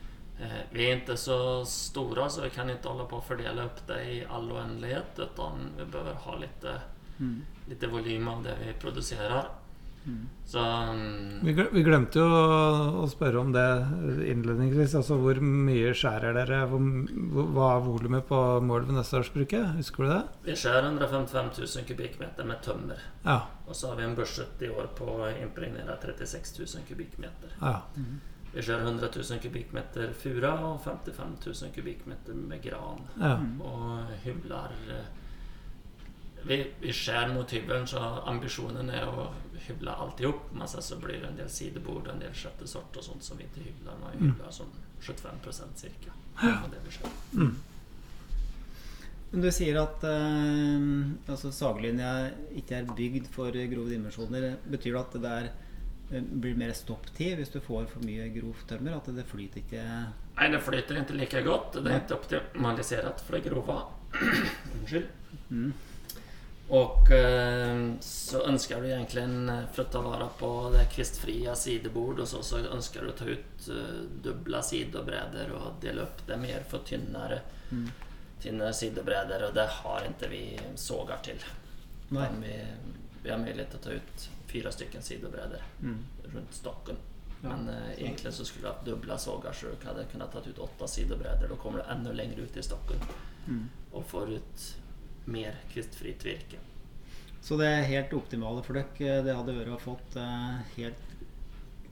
Vi 0.70 0.86
er 0.86 0.96
ikke 0.96 1.16
så 1.20 1.36
store, 1.68 2.30
så 2.30 2.46
vi 2.46 2.50
kan 2.54 2.70
ikke 2.70 2.88
holde 2.88 3.04
på 3.10 3.18
å 3.18 3.26
fordele 3.26 3.66
opp 3.66 3.82
det 3.86 3.98
i 4.08 4.14
all 4.24 4.48
uendelighet. 4.52 5.18
utan 5.18 5.68
vi 5.76 5.84
bør 5.84 6.14
ha 6.14 6.38
litt, 6.38 6.64
Mm. 7.18 7.42
lite 7.68 7.86
volym 7.86 8.28
av 8.28 8.42
det 8.42 8.56
vi 8.64 8.72
produserer. 8.72 9.44
Så 10.44 10.60
um, 10.60 11.40
Vi 11.46 11.54
gle- 11.56 11.70
vi 11.72 11.82
glemte 11.86 12.20
jo 12.20 12.26
å 12.28 13.06
spørre 13.08 13.40
om 13.40 13.52
det 13.54 13.62
innledningsvis. 14.28 14.92
Altså 15.00 15.16
hvor 15.16 15.38
mye 15.40 15.94
skjærer 15.96 16.36
dere? 16.36 16.58
Hvor, 16.68 16.82
hva 17.56 17.70
er 17.78 17.86
volumet 17.86 18.26
på 18.28 18.40
mål 18.60 18.84
ved 18.90 18.98
neste 18.98 19.16
årsbruket? 19.22 19.70
Husker 19.78 20.04
du 20.04 20.10
det? 20.12 20.20
vi 20.50 20.56
skjærer 20.60 20.90
155 20.90 21.48
000 21.62 21.88
kubikkmeter 21.88 22.44
med 22.50 22.60
tømmer. 22.66 23.00
Ja. 23.24 23.38
Og 23.66 23.72
så 23.78 23.88
har 23.88 23.96
vi 24.02 24.04
en 24.10 24.14
budsjett 24.18 24.60
i 24.62 24.68
år 24.74 24.92
på 24.98 25.08
å 25.24 25.32
impregnere 25.40 25.96
36 26.02 26.58
000 26.60 26.86
kubikkmeter. 26.92 27.56
ja. 27.62 27.78
Vi 28.54 28.62
skjærer 28.62 28.84
100 28.86 29.08
000 29.16 29.40
kubikkmeter 29.42 30.12
fura 30.14 30.52
og 30.68 30.76
55 30.84 31.32
000 31.48 31.72
kubikkmeter 31.74 32.36
med 32.38 32.60
gran. 32.62 33.00
ja. 33.18 33.32
Og 33.66 34.12
hybler 34.22 34.76
eh, 34.94 35.08
vi, 36.44 36.60
vi 36.84 36.92
skjærer 36.92 37.32
mot 37.34 37.50
hybelen, 37.50 37.86
så 37.88 37.98
ambisjonen 38.30 38.90
er 38.94 39.08
å 39.08 39.30
hyble 39.68 39.90
alt 39.94 40.20
i 40.20 40.26
hop. 40.28 40.48
Men 40.52 40.68
sen 40.68 40.82
så 40.82 40.96
blir 41.00 41.20
det 41.20 41.28
en 41.30 41.36
del 41.36 41.48
sidebord 41.50 42.06
og 42.08 42.14
en 42.14 42.20
del 42.24 42.32
kjøttesort 42.32 42.96
og 42.96 43.04
sånt 43.04 43.22
som 43.26 43.38
vi 43.38 43.44
ikke 43.48 43.64
hybler. 43.68 43.98
Man 44.00 44.16
Mm. 44.18 44.32
hybler 44.34 44.50
sånn 44.52 44.72
75% 45.00 45.76
cirka. 45.84 46.10
av 46.42 46.70
det 46.70 46.80
vi 46.84 46.90
skjærer. 46.90 47.12
Mm. 47.34 47.54
Men 49.32 49.40
du 49.42 49.50
sier 49.50 49.76
at 49.82 50.02
eh, 50.06 51.30
altså 51.32 51.50
saglinja 51.54 52.30
ikke 52.54 52.76
er 52.80 52.84
bygd 52.94 53.26
for 53.34 53.50
grove 53.52 53.90
dimensjoner. 53.90 54.56
Betyr 54.70 54.92
det 54.94 55.00
at 55.00 55.12
det 55.16 55.22
der 55.24 55.48
eh, 56.12 56.20
blir 56.22 56.54
mer 56.60 56.72
stopptid 56.72 57.36
hvis 57.40 57.50
du 57.54 57.58
får 57.60 57.88
for 57.90 58.04
mye 58.06 58.28
grovt 58.34 58.66
tømmer? 58.70 58.94
At 59.00 59.10
det 59.16 59.26
flyter 59.26 59.62
ikke 59.64 59.82
Nei, 60.34 60.48
det 60.50 60.62
flyter 60.66 61.00
ikke 61.02 61.14
like 61.18 61.42
godt. 61.46 61.72
Det 61.82 61.90
er 61.92 62.00
ikke 62.04 62.18
optimalisert 62.20 63.20
for 63.26 63.36
det 63.38 63.50
grove. 63.50 63.80
Unnskyld. 64.78 65.06
mm. 65.50 65.72
Och 66.68 67.10
eh, 67.10 67.92
så 68.00 68.40
ønsker 68.48 68.80
du 68.80 68.86
egentligen 68.88 69.50
for 69.72 69.84
å 69.84 69.90
ta 69.92 70.00
vare 70.00 70.28
på 70.38 70.48
det 70.72 70.86
kvistfria 70.94 71.52
sidebord 71.56 72.22
og 72.24 72.28
så, 72.28 72.40
så 72.42 72.62
ønsker 72.72 73.04
du 73.04 73.10
ta 73.18 73.24
ut 73.28 73.66
eh, 73.68 73.98
dubbla 74.24 74.62
sidobrädor 74.64 75.52
og 75.58 75.76
dela 75.82 76.06
opp 76.06 76.22
det 76.26 76.38
mer 76.40 76.64
for 76.70 76.84
tynnere, 76.88 77.40
Mm. 77.70 77.88
tynnare 78.42 78.72
sidebredder, 78.76 79.42
og 79.48 79.54
det 79.56 79.64
har 79.80 80.04
ikke 80.06 80.28
vi 80.30 80.40
sågar 80.76 81.22
til. 81.24 81.40
Vi, 82.10 82.50
vi 83.22 83.30
har 83.30 83.38
til 83.70 83.78
å 83.80 83.82
ta 83.82 83.90
ut 83.96 84.26
fyra 84.46 84.72
stycken 84.72 85.02
sidebredder 85.02 85.62
Mm. 85.80 85.98
rundt 86.34 86.54
stokken. 86.54 86.96
Ja, 87.42 87.48
Men 87.56 87.68
uh, 87.68 87.90
egentlig 87.98 88.32
så 88.32 88.44
skulle 88.44 88.68
du 88.68 88.72
ha 88.72 88.84
dubbla 88.84 89.18
sågar 89.18 89.52
så 89.52 89.66
du 89.80 89.86
hadde 89.88 90.04
kunnet 90.12 90.32
ta 90.32 90.38
ut 90.44 90.58
åtta 90.58 90.86
sidebredder. 90.88 91.48
Da 91.48 91.56
kommer 91.56 91.78
du 91.82 91.90
enda 91.92 92.12
lenger 92.12 92.38
ut 92.44 92.56
i 92.56 92.62
stokken 92.62 93.00
Mm. 93.46 93.68
og 93.92 94.04
får 94.08 94.30
ut 94.38 94.74
mer 95.30 95.58
kvistfritt 95.72 96.24
virke. 96.26 96.60
Så 97.44 97.56
det 97.60 97.68
helt 97.90 98.12
optimale 98.16 98.62
for 98.64 98.78
dere, 98.78 99.18
det 99.24 99.34
hadde 99.36 99.56
vært 99.56 99.74
å 99.74 99.80
fått 99.82 100.16
eh, 100.16 100.62
helt 100.78 101.10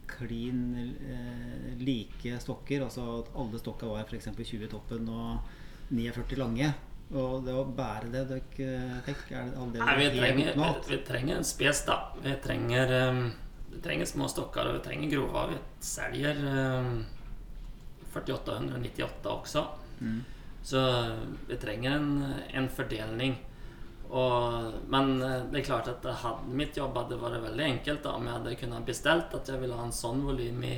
klin 0.09 0.63
eh, 0.79 1.75
like 1.81 2.39
stokker. 2.41 2.87
Altså 2.87 3.05
at 3.19 3.29
alle 3.37 3.61
stokka 3.61 3.91
var 3.91 4.07
f.eks. 4.07 4.31
20 4.39 4.65
i 4.65 4.71
toppen 4.73 5.11
og 5.13 5.53
49 5.93 6.41
lange. 6.41 6.73
Og 7.13 7.45
det 7.45 7.53
å 7.53 7.67
bære 7.69 8.09
det 8.15 8.23
dere 8.31 9.01
fikk, 9.05 9.27
er 9.37 9.51
det 9.53 9.83
Nei, 9.83 9.97
vi 9.99 10.11
trenger, 10.17 10.55
vi, 10.57 10.69
vi 10.89 11.01
trenger 11.05 11.37
en 11.37 11.45
spes, 11.45 11.83
da. 11.85 11.99
Vi 12.25 12.33
trenger, 12.41 12.93
vi 13.75 13.81
trenger 13.85 14.09
små 14.09 14.31
stokker, 14.33 14.71
og 14.71 14.79
vi 14.79 14.85
trenger 14.87 15.13
grova. 15.19 15.43
Vi 15.51 15.59
selger 15.85 16.41
um, 16.49 17.03
4898 18.15 19.29
også. 19.29 19.67
Mm. 20.01 20.23
Så 20.63 20.83
vi 21.49 21.57
trenger 21.57 21.97
en, 21.97 22.35
en 22.53 22.69
fordeling. 22.71 23.37
Og, 24.13 24.73
men 24.93 25.23
eh, 25.23 25.39
det 25.51 25.63
er 25.63 25.65
klart 25.65 25.89
at 25.89 26.05
hadde, 26.05 26.53
mitt 26.53 26.77
jobb 26.77 26.99
hadde 27.01 27.17
vært 27.21 27.43
veldig 27.47 27.65
enkelt 27.65 28.03
da, 28.05 28.13
om 28.19 28.29
jeg 28.29 28.37
hadde 28.37 28.59
kunnet 28.61 28.87
bestilt 28.87 29.35
at 29.39 29.49
jeg 29.49 29.63
ville 29.63 29.79
ha 29.79 29.87
en 29.89 29.97
sånn 29.97 30.21
volym 30.27 30.61
i 30.69 30.77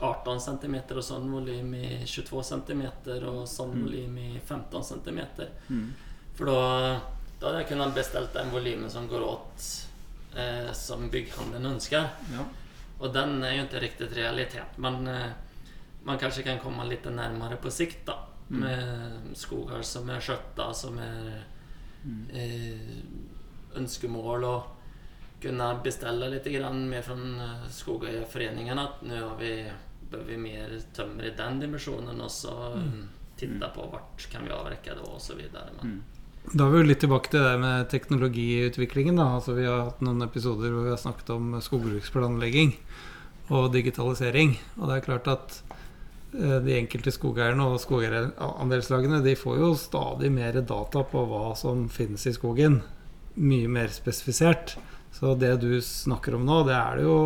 18 0.00 0.40
cm 0.40 0.76
og 0.94 1.02
sånn 1.04 1.26
volym 1.32 1.74
i 1.76 1.88
22 2.06 2.44
cm 2.50 2.84
og 3.28 3.42
sånn 3.50 3.74
volym 3.82 4.16
i 4.22 4.28
15 4.38 4.86
cm. 4.90 5.20
Mm. 5.68 5.88
For 6.38 6.48
da, 6.50 6.60
da 7.40 7.48
hadde 7.48 7.64
jeg 7.64 7.72
kunnet 7.72 7.96
bestilt 7.98 8.32
den 8.38 8.54
volymen 8.54 8.90
som 8.90 9.10
går 9.10 9.26
åt 9.26 9.66
eh, 10.38 10.70
som 10.78 11.08
bygghandelen 11.10 11.74
ønsker. 11.74 12.06
Ja. 12.32 12.46
Og 13.02 13.12
den 13.14 13.42
er 13.42 13.58
jo 13.58 13.66
ikke 13.66 13.82
riktig 13.82 14.10
realitet. 14.14 14.78
Men 14.78 15.06
eh, 15.10 15.30
man 16.04 16.20
kanskje 16.20 16.44
kan 16.46 16.60
komme 16.62 16.86
litt 16.88 17.06
nærmere 17.08 17.58
på 17.60 17.72
sikt, 17.72 18.04
da. 18.06 18.20
Med 18.48 19.34
skoger 19.40 19.82
som 19.82 20.10
er 20.12 20.20
skjøtta, 20.22 20.68
som 20.76 20.98
er 21.00 21.44
eh, 22.36 22.98
ønskemål 23.80 24.44
å 24.44 24.56
kunne 25.44 25.70
bestille 25.84 26.28
litt 26.32 26.46
grann 26.52 26.84
mer 26.88 27.04
fra 27.04 27.16
eh, 27.16 27.66
Skogeierforeningen 27.72 28.80
at 28.80 29.04
nå 29.04 29.16
har 29.16 29.36
vi, 29.40 29.54
behöver 30.10 30.30
vi 30.32 30.40
mer 30.40 30.76
tømmer 30.96 31.30
i 31.30 31.36
den 31.36 31.62
dimensjonen, 31.64 32.20
og 32.20 32.32
så 32.32 32.54
mm. 32.76 33.00
titta 33.40 33.72
på 33.74 33.88
vart 33.92 34.28
kan 34.32 34.44
vi 34.44 34.52
avrekke 34.54 34.96
det 34.96 35.08
og 35.08 35.20
så 35.22 35.38
videre. 35.40 35.72
Men, 35.78 35.96
Mm. 35.96 36.02
Da 36.44 36.66
er 36.66 36.74
vi 36.74 36.80
jo 36.82 36.86
litt 36.90 37.00
tilbake 37.00 37.30
til 37.32 37.40
det 37.40 37.54
med 37.56 37.86
teknologiutviklingen. 37.88 39.16
Da. 39.16 39.30
Altså, 39.38 39.54
vi 39.56 39.64
har 39.64 39.86
hatt 39.86 40.02
noen 40.04 40.26
episoder 40.26 40.74
hvor 40.74 40.84
vi 40.84 40.92
har 40.92 41.00
snakket 41.00 41.30
om 41.32 41.54
skogbruksplanlegging 41.56 42.74
og 43.48 43.70
digitalisering. 43.72 44.52
Og 44.76 44.90
det 44.90 44.98
er 44.98 45.06
klart 45.06 45.30
at 45.32 45.56
de 46.34 46.74
enkelte 46.80 47.12
skogeierne 47.14 47.62
og 47.70 47.78
skogeierandelslagene 47.82 49.22
de 49.24 49.36
får 49.38 49.58
jo 49.60 49.72
stadig 49.78 50.32
mer 50.34 50.56
data 50.66 51.04
på 51.06 51.22
hva 51.30 51.54
som 51.56 51.86
finnes 51.88 52.26
i 52.26 52.32
skogen. 52.34 52.80
Mye 53.36 53.68
mer 53.70 53.88
spesifisert. 53.94 54.76
Så 55.14 55.36
det 55.38 55.52
du 55.62 55.76
snakker 55.80 56.34
om 56.34 56.44
nå, 56.46 56.64
det 56.66 56.74
er 56.74 56.96
det 56.98 57.04
jo 57.06 57.18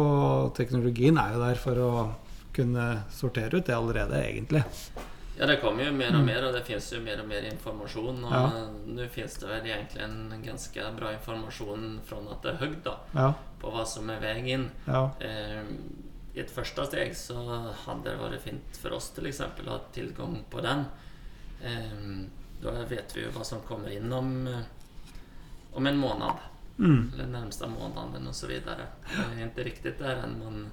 Teknologien 0.56 1.16
er 1.20 1.32
jo 1.32 1.40
der 1.40 1.60
for 1.60 1.80
å 1.80 1.92
kunne 2.52 3.04
sortere 3.14 3.60
ut 3.60 3.64
det 3.68 3.74
allerede, 3.76 4.18
egentlig. 4.28 4.64
Ja, 5.38 5.46
det 5.46 5.60
kommer 5.62 5.86
jo 5.86 5.92
mer 5.94 6.16
og 6.18 6.24
mer 6.26 6.42
og 6.48 6.52
det 6.56 6.64
finnes 6.66 6.88
jo 6.92 6.98
mer 7.00 7.20
og 7.22 7.28
mer 7.30 7.44
informasjon. 7.46 8.24
Og 8.26 8.32
Ja. 8.32 8.42
nå 8.90 9.06
finns 9.08 9.36
det 9.38 9.46
vel 9.48 9.68
egentlig 9.70 10.02
en 10.02 10.42
ganske 10.44 10.88
bra 10.98 11.12
informasjon 11.14 12.00
från 12.04 12.28
at 12.32 12.42
det 12.42 12.50
er 12.52 12.66
høyt, 12.66 12.82
da, 12.84 12.96
Ja, 13.14 13.32
på 13.60 13.70
hva 13.72 13.86
som 13.86 14.10
er 14.10 14.20
veien 14.20 14.46
inn. 14.48 14.70
ja, 14.86 15.10
Eh, 15.20 15.62
I 16.34 16.40
et 16.40 16.50
første 16.50 16.84
steg 16.86 17.14
så 17.16 17.36
hadde 17.86 18.04
det 18.04 18.18
vært 18.20 18.42
fint 18.44 18.76
for 18.82 18.90
oss 18.98 19.10
til 19.16 19.26
eksempel, 19.30 19.66
å 19.68 19.78
ha 19.78 19.80
tilgang 19.94 20.36
på 20.50 20.60
den. 20.62 20.84
Eh, 21.62 22.26
då 22.62 22.70
vet 22.90 23.16
vi 23.16 23.22
jo 23.24 23.30
hva 23.34 23.44
som 23.44 23.60
kommer 23.66 23.88
inn 23.94 24.12
om, 24.12 24.46
eh, 24.46 24.62
om 25.74 25.86
en 25.86 25.96
måned. 25.98 26.32
mm, 26.78 27.10
Eller 27.14 27.26
nærmeste 27.26 27.66
måneden 27.66 28.26
osv. 28.28 28.34
så 28.40 28.46
vidare. 28.46 28.86
Det 29.08 29.40
er 29.42 29.48
ikke 29.48 29.64
riktig 29.64 29.98
der 29.98 30.22
enn 30.24 30.38
men 30.38 30.70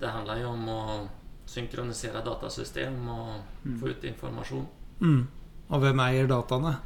det 0.00 0.08
handler 0.08 0.38
jo 0.40 0.48
om 0.52 0.68
å 0.68 1.08
synkronisere 1.46 2.22
datasystem 2.24 3.08
och 3.08 3.42
få 3.80 3.88
ut 3.88 4.04
informasjon. 4.04 4.66
mm. 5.00 5.26
Og 5.70 5.80
hvem 5.80 6.00
eier 6.00 6.26
dataene? 6.26 6.76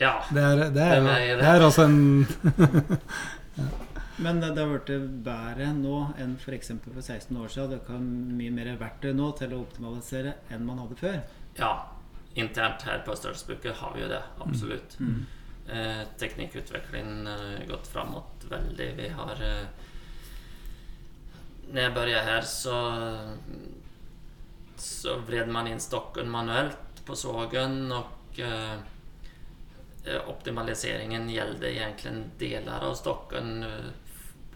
Ja, 0.00 0.22
Det 0.32 0.42
er, 0.42 0.70
det 0.70 0.82
er, 0.82 0.96
jo- 1.00 1.08
eier 1.08 1.36
det? 1.36 1.44
det 1.44 1.48
er 1.48 1.60
altså 1.62 1.82
en 1.84 2.26
Men 4.16 4.38
det, 4.40 4.52
har 4.60 4.70
blitt 4.70 5.08
bedre 5.26 5.72
nå 5.74 5.96
enn 6.22 6.36
f.eks. 6.38 6.70
For, 6.84 6.92
for 6.94 7.02
16 7.02 7.36
år 7.40 7.48
siden. 7.50 7.72
Det 7.74 7.80
kan 7.88 8.04
mye 8.38 8.52
mer 8.54 8.70
verktøy 8.78 9.10
nå 9.16 9.32
til 9.38 9.54
å 9.56 9.62
optimalisere 9.64 10.36
enn 10.54 10.66
man 10.66 10.78
hadde 10.84 11.00
før. 11.00 11.20
ja. 11.58 11.74
Internt 12.34 12.82
her 12.82 12.98
på 13.06 13.14
Størrelsesbruket 13.14 13.76
har 13.78 13.92
vi 13.94 14.00
jo 14.02 14.08
det, 14.10 14.18
absolut. 14.42 14.96
Eh, 15.70 16.00
teknikkutviklingen 16.18 17.26
har 17.26 17.60
gått 17.68 17.86
framåt 17.86 18.46
veldig. 18.50 18.88
Vi 18.96 19.08
har... 19.14 19.42
Eh, 19.42 19.66
Når 21.70 21.80
jeg 21.80 21.92
begynte 21.94 22.24
her, 22.26 22.42
så, 22.42 22.74
så 24.76 25.14
vred 25.28 25.48
man 25.48 25.70
inn 25.70 25.80
stokken 25.80 26.28
manuelt 26.30 27.00
på 27.06 27.14
sågen 27.16 27.86
og 27.94 28.42
eh, 28.42 28.74
eh, 30.04 30.20
optimaliseringen 30.28 31.30
gjelder 31.30 31.70
egentlig 31.70 32.26
deler 32.42 32.90
av 32.90 32.98
stocken. 32.98 33.62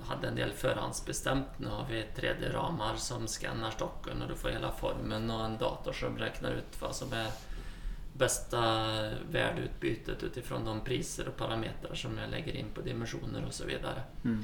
Hade 0.09 0.29
en 0.29 0.35
del 0.35 0.53
förhandsbestämt. 0.53 1.59
Nå 1.59 1.71
har 1.71 1.87
vi 1.91 2.05
3D-rammer 2.17 2.97
som 2.97 3.29
skanner 3.29 3.71
stocken 3.71 4.23
og 4.23 4.29
du 4.29 4.35
får 4.35 4.57
hele 4.57 4.71
formen 4.81 5.31
og 5.31 5.45
en 5.45 5.59
dator 5.61 5.93
som 5.93 6.19
regner 6.19 6.61
ut 6.63 6.79
hva 6.81 6.93
som 6.93 7.13
er 7.13 7.31
beste 8.19 8.61
verdiutbyttet 9.31 10.17
ut 10.17 10.23
utifrån 10.31 10.65
de 10.65 10.81
priser 10.85 11.29
og 11.29 11.37
parametere 11.39 11.97
som 11.97 12.17
jeg 12.19 12.31
legger 12.33 12.57
inn 12.59 12.73
på 12.75 12.83
dimensioner 12.83 13.45
osv. 13.47 13.53
så 13.63 13.69
videre. 13.69 14.03
Mm. 14.25 14.41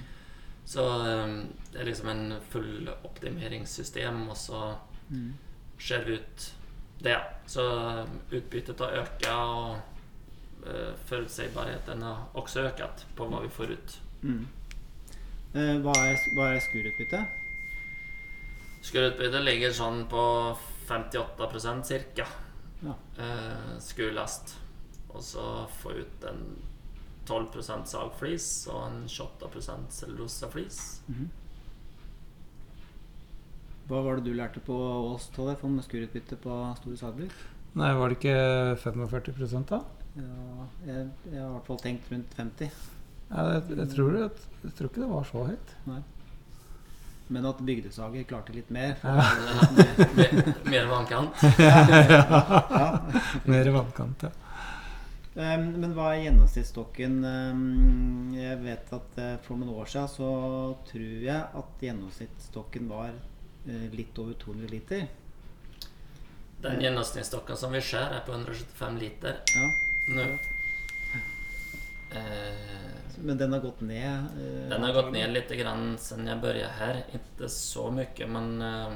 Så 0.65 0.85
eh, 1.09 1.39
det 1.73 1.81
er 1.81 1.89
liksom 1.89 2.09
en 2.09 2.35
full 2.51 2.91
optimeringssystem 3.03 4.29
og 4.29 4.37
så 4.37 4.75
Mm. 5.11 5.35
skär 5.79 6.05
vi 6.05 6.13
ut 6.13 6.55
det. 6.99 7.21
Så 7.47 7.89
eh, 7.99 8.05
utbytet 8.31 8.81
har 8.81 8.93
økt, 8.93 9.27
og 9.29 9.77
uh, 10.67 10.95
forutsigbarheten 11.07 12.03
har 12.03 12.23
også 12.33 12.65
økt 12.71 13.07
på 13.17 13.27
hva 13.29 13.43
vi 13.43 13.51
får 13.53 13.75
ut. 13.77 13.99
Mm. 14.23 14.47
Eh, 15.55 15.77
hva 15.85 15.95
er, 16.09 16.19
hva 16.35 16.49
er 16.51 16.63
skurutbytte? 16.65 17.21
Skurutbytet 18.85 19.45
ligger 19.47 19.75
sånn 19.75 20.03
på 20.11 20.23
58% 20.89 21.87
Ja. 22.85 22.97
Eh, 23.23 23.77
skurlast. 23.81 24.57
Og 25.15 25.23
så 25.23 25.45
få 25.79 25.95
ut 26.01 26.27
en 26.27 26.43
12% 27.25 27.87
sagflis 27.89 28.49
og 28.73 28.81
en 28.89 28.99
28 29.09 29.87
cellulosaflis. 29.95 30.81
Hva 33.89 34.01
var 34.03 34.19
det 34.19 34.27
du 34.27 34.35
lærte 34.37 34.61
på 34.65 34.75
Ås, 35.15 35.29
Tollef, 35.37 35.63
med 35.65 35.85
skurutbytte 35.87 36.37
på 36.41 36.59
store 36.81 36.99
sagbruk? 36.99 37.39
Nei, 37.79 37.93
var 37.99 38.11
det 38.11 38.19
ikke 38.19 38.37
45 38.83 39.65
da? 39.71 39.81
Ja, 40.15 40.67
jeg, 40.87 41.09
jeg 41.31 41.41
har 41.41 41.49
i 41.49 41.55
hvert 41.57 41.67
fall 41.71 41.81
tenkt 41.83 42.11
rundt 42.13 42.37
50. 42.39 42.71
Ja, 43.35 43.45
jeg, 43.57 43.63
jeg, 43.81 43.89
tror, 43.91 44.17
at, 44.29 44.43
jeg 44.63 44.75
tror 44.79 44.91
ikke 44.91 45.03
det 45.03 45.11
var 45.11 45.25
så 45.27 45.45
høyt. 45.49 45.73
Men 47.35 47.47
at 47.49 47.61
bygdesager 47.65 48.27
klarte 48.29 48.55
litt 48.55 48.71
mer. 48.75 48.95
Ja. 49.03 49.15
Mer, 50.15 50.55
mer 50.71 50.89
vannkant. 50.93 51.45
ja. 51.59 52.89
Mer 53.51 53.71
vannkant, 53.75 54.27
ja. 54.29 54.33
Um, 55.35 55.65
Men 55.83 55.97
hva 55.97 56.13
er 56.15 56.29
gjennomsnittsstokken? 56.29 57.17
Um, 57.27 58.35
Jeg 58.39 58.61
vet 58.63 58.93
at 58.95 59.17
eh, 59.19 59.33
for 59.43 59.59
noen 59.59 59.73
år 59.75 59.89
siden 59.91 60.13
så 60.13 60.29
tror 60.87 61.25
jeg 61.27 61.41
at 61.59 61.83
gjennomsnittsstokken 61.83 62.87
var 62.93 63.11
eh, 63.11 63.89
litt 63.99 64.15
over 64.23 64.37
200 64.39 64.71
liter. 64.71 65.09
Den 66.63 66.79
gjennomsnittsstokken 66.87 67.59
som 67.59 67.75
vi 67.75 67.83
ser, 67.83 68.15
er 68.15 68.23
på 68.25 68.37
175 68.37 69.01
liter 69.03 69.41
Ja. 69.59 69.67
nå. 70.15 70.29
Eh, 72.15 72.94
Men 73.23 73.39
den 73.39 73.53
har 73.53 73.61
gått 73.61 73.81
ned? 73.81 74.27
Uh, 74.37 74.69
den 74.71 74.83
har 74.83 74.93
gått 74.93 75.13
ned 75.13 75.33
litt 75.33 75.51
grann 75.59 75.99
siden 75.99 76.27
jeg 76.27 76.41
begynte 76.43 76.71
her. 76.79 77.03
Ikke 77.15 77.49
så 77.53 77.89
mye, 77.95 78.27
men 78.27 78.63
uh, 78.63 78.93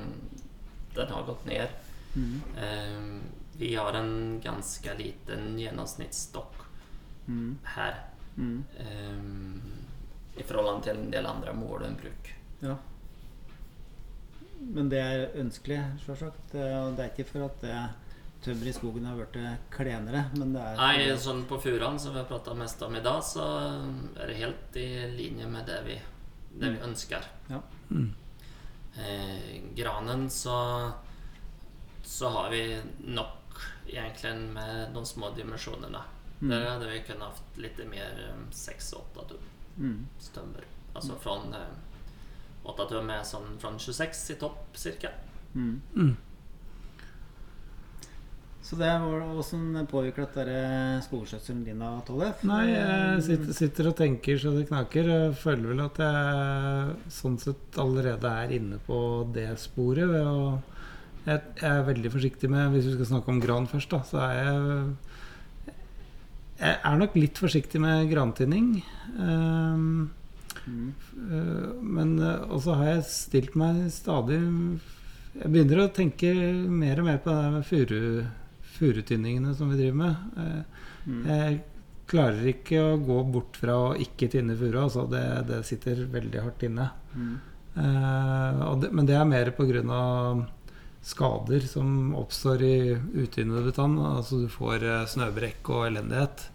den 0.94 1.12
har 1.14 1.26
gått 1.28 1.44
ned. 1.46 1.68
Mm. 2.14 2.40
Uh, 2.56 3.20
vi 3.58 3.72
har 3.74 3.92
en 3.98 4.40
ganske 4.44 4.94
liten 4.98 5.58
gjennomsnittsstokk 5.58 6.64
Mm. 7.28 7.58
her 7.74 7.94
Mm. 8.38 8.64
i 10.36 10.42
forhold 10.42 10.82
til 10.82 10.96
en 10.96 11.10
del 11.10 11.26
andre 11.26 11.52
målenbruk. 11.52 12.30
Ja. 12.62 12.76
Men 14.60 14.88
det 14.88 14.98
er 15.02 15.34
ønskelig, 15.36 15.80
og 16.08 16.16
Det 16.48 17.04
er 17.04 17.10
ikke 17.10 17.26
for 17.28 17.44
at 17.44 17.60
det 17.60 17.88
tømmeret 18.44 18.70
i 18.70 18.76
skogen 18.76 19.04
har 19.08 19.16
blitt 19.18 19.38
klenere, 19.74 20.24
men 20.36 20.52
det 20.54 20.62
er 20.62 20.76
Nei, 20.78 21.16
sånn 21.18 21.44
på 21.50 21.58
furene, 21.60 21.98
som 21.98 22.14
vi 22.14 22.20
har 22.20 22.28
prata 22.30 22.54
mest 22.54 22.82
om 22.86 22.94
i 22.96 23.02
dag, 23.02 23.18
så 23.26 23.44
er 24.16 24.26
det 24.30 24.36
helt 24.38 24.76
i 24.78 24.86
linje 25.16 25.48
med 25.50 25.66
det 25.66 25.80
vi, 25.86 25.96
det 26.60 26.70
vi 26.76 26.82
ønsker. 26.86 27.26
Ja. 27.50 27.60
Mm. 27.90 28.14
Eh, 28.98 29.60
granen 29.74 30.30
så 30.30 30.92
så 32.08 32.28
har 32.32 32.50
vi 32.50 32.62
nok 33.04 33.58
egentlig 33.86 34.52
med 34.54 34.94
de 34.94 35.02
små 35.06 35.28
dimensjonene. 35.36 36.00
Mm. 36.40 36.50
Der 36.50 36.64
hadde 36.70 36.88
vi 36.88 37.02
kunnet 37.04 37.28
hatt 37.34 37.58
litt 37.60 37.78
mer 37.90 38.22
6-8 38.50 39.28
tum 39.28 39.44
Mm. 39.78 40.06
stømmer. 40.18 40.64
Altså 40.94 41.14
fra 41.22 41.34
eh, 41.54 41.76
8 42.64 42.86
tum 42.90 43.10
er 43.10 43.22
sånn 43.22 43.58
fra 43.60 43.70
26 43.78 44.30
i 44.30 44.38
topp 44.40 44.76
cirka. 44.76 45.10
Mm. 45.54 46.16
Så 48.68 48.76
det 48.76 48.90
var 49.00 49.22
Hvordan 49.32 49.86
påvirker 49.88 50.26
dette 50.26 50.56
skoleskjøtselen 51.06 51.62
din, 51.64 51.80
da, 51.80 51.94
Tollef? 52.04 52.42
Nei, 52.44 52.66
jeg 52.68 53.22
sitter, 53.24 53.52
sitter 53.56 53.88
og 53.88 53.96
tenker 53.96 54.40
så 54.42 54.52
det 54.52 54.66
knaker. 54.68 55.08
Jeg 55.08 55.38
føler 55.40 55.70
vel 55.72 55.80
at 55.86 56.00
jeg 56.04 57.12
sånn 57.16 57.38
sett 57.40 57.78
allerede 57.80 58.34
er 58.44 58.52
inne 58.58 58.80
på 58.84 58.98
det 59.32 59.48
sporet. 59.62 60.04
Ved 60.12 60.28
å, 60.28 60.58
jeg, 61.24 61.40
jeg 61.62 61.70
er 61.70 61.88
veldig 61.88 62.12
forsiktig 62.12 62.52
med 62.52 62.74
Hvis 62.74 62.90
vi 62.90 62.94
skal 62.98 63.10
snakke 63.14 63.32
om 63.32 63.40
gran 63.40 63.68
først, 63.70 63.96
da, 63.96 64.02
så 64.04 64.20
er 64.26 64.36
jeg 64.36 64.60
Jeg 66.58 66.78
er 66.92 67.00
nok 67.00 67.16
litt 67.16 67.40
forsiktig 67.40 67.80
med 67.80 68.12
grantinning. 68.12 68.70
Um, 69.16 70.10
Mm. 70.68 70.92
Eh, 71.32 71.68
Men 71.82 72.18
eh, 72.18 72.42
også 72.52 72.74
har 72.76 72.90
jeg 72.90 73.04
stilt 73.08 73.54
meg 73.56 73.86
stadig 73.94 74.36
Jeg 75.38 75.52
begynner 75.52 75.84
å 75.84 75.92
tenke 75.94 76.32
mer 76.68 77.00
og 77.00 77.06
mer 77.08 77.20
på 77.22 77.32
det 77.32 77.50
med 77.54 77.66
furu, 77.68 78.00
furutynningene 78.78 79.54
som 79.58 79.70
vi 79.72 79.80
driver 79.82 80.00
med. 80.04 80.30
Eh, 80.38 80.86
Mm. 81.08 81.24
Jeg 81.24 81.60
klarer 82.08 82.50
ikke 82.52 82.82
å 82.82 82.98
gå 83.00 83.18
bort 83.32 83.56
fra 83.60 83.76
å 83.88 83.96
ikke 84.00 84.30
tynne 84.32 84.56
furu. 84.58 84.76
Altså 84.82 85.06
det, 85.10 85.24
det 85.48 85.62
sitter 85.68 86.04
veldig 86.12 86.44
hardt 86.44 86.66
inne. 86.68 86.90
Mm. 87.14 87.32
Eh, 87.78 88.62
det, 88.82 88.92
men 88.92 89.08
det 89.08 89.16
er 89.18 89.28
mer 89.28 89.52
pga. 89.56 90.02
skader 91.08 91.62
som 91.64 92.14
oppstår 92.18 92.62
i 92.66 92.76
utynnede 93.22 93.72
tann. 93.72 93.98
Altså 94.02 94.42
du 94.42 94.48
får 94.52 94.84
eh, 94.84 95.04
snøbrekk 95.08 95.70
og 95.72 95.86
elendighet. 95.88 96.48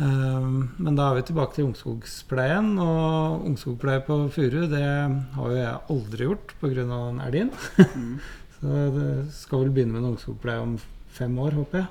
Eh, 0.00 0.46
men 0.78 0.96
da 0.96 1.10
er 1.10 1.18
vi 1.20 1.26
tilbake 1.28 1.58
til 1.58 1.68
ungskogspleien. 1.68 2.76
Og 2.80 3.48
ungskogpleie 3.50 4.04
på 4.06 4.22
furu 4.32 4.62
det 4.70 4.86
har 4.86 5.50
jo 5.52 5.58
jeg 5.58 5.96
aldri 5.96 6.30
gjort 6.30 6.56
pga. 6.62 7.02
elgen. 7.26 7.52
Mm. 7.76 8.14
Så 8.60 8.80
det 8.94 9.10
skal 9.32 9.62
vel 9.64 9.70
begynne 9.72 9.96
med 9.96 10.02
en 10.04 10.14
ungskogpleie 10.14 10.60
om 10.60 10.74
fem 11.10 11.38
år, 11.42 11.58
håper 11.60 11.82
jeg. 11.82 11.88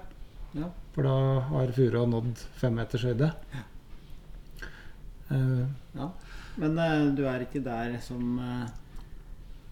Ja. 0.63 0.69
For 0.95 1.05
da 1.05 1.15
har 1.51 1.73
furua 1.75 2.05
nådd 2.10 2.41
fem 2.60 2.79
meters 2.79 3.05
høyde. 3.08 3.34
Eh, 5.29 5.65
Ja. 5.93 6.12
Men 6.60 6.77
uh, 6.79 7.15
du 7.15 7.23
er 7.29 7.45
ikke 7.45 7.62
der 7.63 7.93
som 8.03 8.39
eh, 8.43 8.65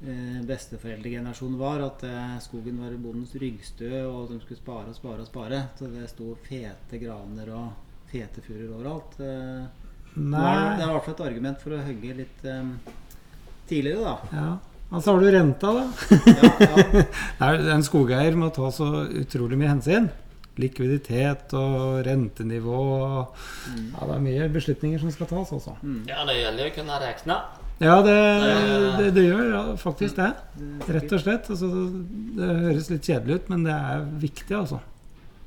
eh, 0.08 0.38
besteforeldregenerasjonen 0.48 1.58
var, 1.60 1.82
at 1.84 2.06
skogen 2.46 2.80
var 2.80 2.96
bondens 3.02 3.34
ryggstø, 3.36 3.90
og 4.08 4.32
de 4.32 4.40
skulle 4.40 4.62
spare 4.62 4.94
og 4.94 4.96
spare 4.96 5.26
og 5.26 5.28
spare. 5.28 5.60
Så 5.76 5.90
det 5.92 6.08
sto 6.14 6.32
fete 6.46 7.02
graner 7.02 7.52
og 7.58 8.08
fete 8.12 8.44
furuer 8.46 8.72
overalt. 8.78 9.18
Det, 9.20 9.34
det 10.16 10.46
er 10.46 10.86
i 10.86 10.94
hvert 10.94 11.10
fall 11.10 11.18
et 11.18 11.26
argument 11.28 11.62
for 11.66 11.76
å 11.76 11.84
hogge 11.90 12.16
litt 12.22 12.48
um, 12.48 12.72
tidligere, 13.68 14.06
da. 14.08 14.40
ja. 14.40 14.77
Og 14.88 15.02
så 15.04 15.12
har 15.14 15.20
du 15.20 15.28
renta, 15.34 15.74
da. 15.76 15.84
Ja, 16.32 16.52
ja. 16.64 17.50
En 17.76 17.84
skogeier 17.84 18.38
må 18.40 18.48
ta 18.56 18.70
så 18.72 18.88
utrolig 19.10 19.58
mye 19.60 19.74
hensyn. 19.74 20.08
Likviditet 20.58 21.52
og 21.60 22.00
rentenivå. 22.08 22.78
Mm. 23.68 23.88
Ja, 23.94 24.08
det 24.10 24.16
er 24.16 24.24
mye 24.26 24.48
beslutninger 24.56 25.02
som 25.04 25.12
skal 25.14 25.28
tas, 25.30 25.52
altså. 25.54 25.76
Mm. 25.84 26.00
Ja, 26.10 26.24
det 26.26 26.38
gjelder 26.40 26.64
jo 26.64 26.72
å 26.72 26.76
kunne 26.80 27.00
regne. 27.04 27.38
Ja, 27.84 27.98
det, 28.02 28.16
Det- 28.98 29.12
det, 29.14 29.26
gjør 29.28 29.44
ja, 29.54 29.64
faktisk 29.78 30.16
det. 30.18 30.32
Det 30.58 30.88
er 30.88 30.94
Rett 30.98 31.12
og 31.14 31.22
slett. 31.22 31.50
Altså, 31.54 31.70
det 32.40 32.48
høres 32.64 32.90
litt 32.90 33.06
kjedelig 33.12 33.36
ut, 33.42 33.50
men 33.54 33.68
det 33.68 33.76
er 33.76 34.08
viktig, 34.24 34.56
altså. 34.58 34.80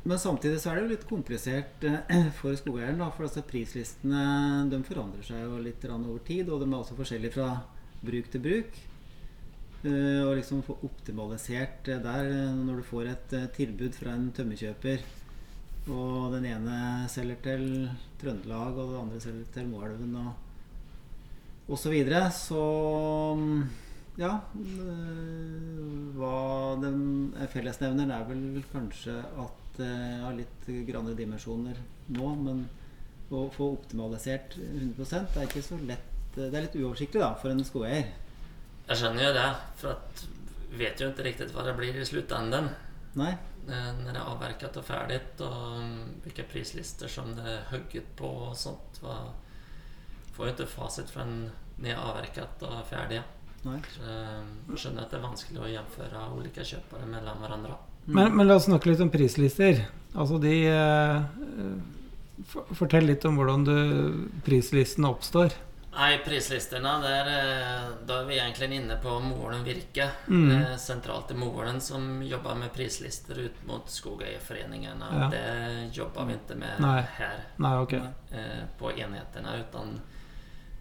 Men 0.05 0.17
samtidig 0.19 0.61
så 0.63 0.71
er 0.71 0.75
det 0.79 0.85
jo 0.85 0.93
litt 0.95 1.09
komplisert 1.09 1.83
eh, 1.89 2.29
for 2.39 2.55
skogeieren. 2.61 3.03
For 3.17 3.27
altså 3.27 3.43
prislistene 3.49 4.69
de 4.71 4.79
forandrer 4.87 5.27
seg 5.27 5.43
jo 5.43 5.59
litt 5.65 5.83
over 5.91 6.23
tid, 6.29 6.49
og 6.53 6.61
de 6.63 6.71
er 6.71 6.79
også 6.79 6.97
forskjellige 7.01 7.35
fra 7.41 7.51
bruk 8.05 8.31
til 8.31 8.41
bruk. 8.47 8.79
Eh, 9.81 10.21
og 10.27 10.35
liksom 10.37 10.61
få 10.61 10.75
optimalisert 10.85 11.87
der 11.89 12.27
eh, 12.29 12.57
når 12.67 12.83
du 12.83 12.85
får 12.85 13.07
et 13.09 13.33
eh, 13.39 13.47
tilbud 13.57 13.97
fra 13.97 14.13
en 14.13 14.27
tømmerkjøper, 14.37 15.07
og 15.89 16.35
den 16.35 16.51
ene 16.51 16.81
selger 17.09 17.41
til 17.47 17.65
Trøndelag, 18.21 18.77
og 18.77 18.91
den 18.93 19.01
andre 19.01 19.23
selger 19.25 19.49
til 19.55 19.71
Moelven, 19.73 20.19
og, 20.21 20.35
osv. 21.71 21.81
så 21.87 21.95
videre, 21.95 22.21
så 22.37 22.67
ja. 24.21 24.35
eh, 24.61 26.13
Hva 26.21 26.37
den 26.85 27.03
fellesnevneren 27.49 28.13
er 28.19 28.29
vel 28.29 28.63
kanskje 28.75 29.17
at 29.17 29.77
det 29.81 29.93
har 30.27 30.37
litt 30.37 30.73
granne 30.91 31.17
dimensjoner 31.17 31.79
nå, 32.13 32.35
men 32.45 32.67
å 33.33 33.47
få 33.55 33.73
optimalisert 33.79 34.59
100% 34.61 35.39
er 35.39 35.49
ikke 35.49 35.65
så 35.65 35.81
lett. 35.89 36.11
Det 36.35 36.51
er 36.51 36.67
litt 36.67 36.77
uoversiktlig 36.77 37.23
da, 37.23 37.33
for 37.41 37.55
en 37.55 37.65
skogeier. 37.65 38.11
Jeg 38.91 38.99
skjønner 38.99 39.23
jo 39.29 39.33
det, 39.37 39.49
for 39.79 39.95
at 39.95 40.25
vet 40.81 41.01
jo 41.03 41.09
ikke 41.13 41.25
riktig 41.27 41.47
hva 41.55 41.63
det 41.67 41.77
blir 41.79 41.97
i 41.99 42.07
sluttenden. 42.07 42.69
Nei? 43.19 43.33
Når 43.71 44.09
det 44.09 44.17
er 44.17 44.25
avverket 44.33 44.79
og 44.81 44.85
ferdig, 44.87 45.19
og 45.47 46.23
hvilke 46.25 46.47
prislister 46.51 47.11
som 47.13 47.35
det 47.37 47.45
er 47.47 47.67
hugget 47.71 48.09
på 48.19 48.31
og 48.51 48.57
sånt. 48.59 48.99
Vad- 49.03 49.31
Får 50.35 50.47
jo 50.47 50.53
ikke 50.55 50.67
fasit 50.73 51.11
fra 51.13 51.23
en 51.27 51.51
har 51.85 51.99
avverket 52.01 52.63
og 52.65 52.79
ferdig. 52.89 53.19
Nei. 53.67 53.77
Så 53.93 54.01
eh, 54.09 54.77
skjønner 54.79 55.05
at 55.05 55.11
det 55.13 55.19
er 55.19 55.25
vanskelig 55.27 55.61
å 55.61 55.69
gjennomføre 55.69 56.23
ulike 56.39 56.65
kjøpere 56.65 57.07
mellom 57.11 57.43
hverandre. 57.45 57.75
Men, 58.07 58.33
men 58.39 58.47
la 58.49 58.55
oss 58.57 58.65
snakke 58.71 58.89
litt 58.89 59.03
om 59.05 59.11
prislister. 59.13 59.83
Altså 60.17 60.39
de 60.41 60.55
eh, 60.71 61.17
eh, 61.61 61.75
for- 62.49 62.71
Fortell 62.79 63.05
litt 63.11 63.27
om 63.29 63.37
hvordan 63.37 63.67
du, 63.69 63.75
prislistene 64.47 65.11
oppstår. 65.13 65.53
Nej, 65.93 66.21
prislistene, 66.25 66.93
der, 67.03 67.29
da 68.07 68.21
er 68.21 68.27
vi 68.29 68.37
egentlig 68.39 68.77
inne 68.79 68.97
på 69.03 69.17
Molen 69.25 69.65
Virke. 69.67 70.07
Mm. 70.29 70.51
Sentralt 70.53 70.81
Centralt 70.81 71.31
i 71.31 71.35
Molen 71.35 71.81
som 71.83 72.23
jobber 72.23 72.55
med 72.55 72.71
prislister 72.73 73.39
ut 73.43 73.65
mot 73.67 73.91
skogeierforeningene. 73.91 75.09
Ja. 75.13 75.29
Det 75.33 75.91
jobber 75.99 76.25
vi 76.31 76.37
ikke 76.39 76.59
med 76.61 76.81
Nei. 76.85 77.01
her 77.19 77.43
Nei, 77.59 77.75
ok. 77.83 77.93
eh, 77.95 78.63
på 78.79 78.93
enhetene, 78.95 79.57
utan 79.67 79.97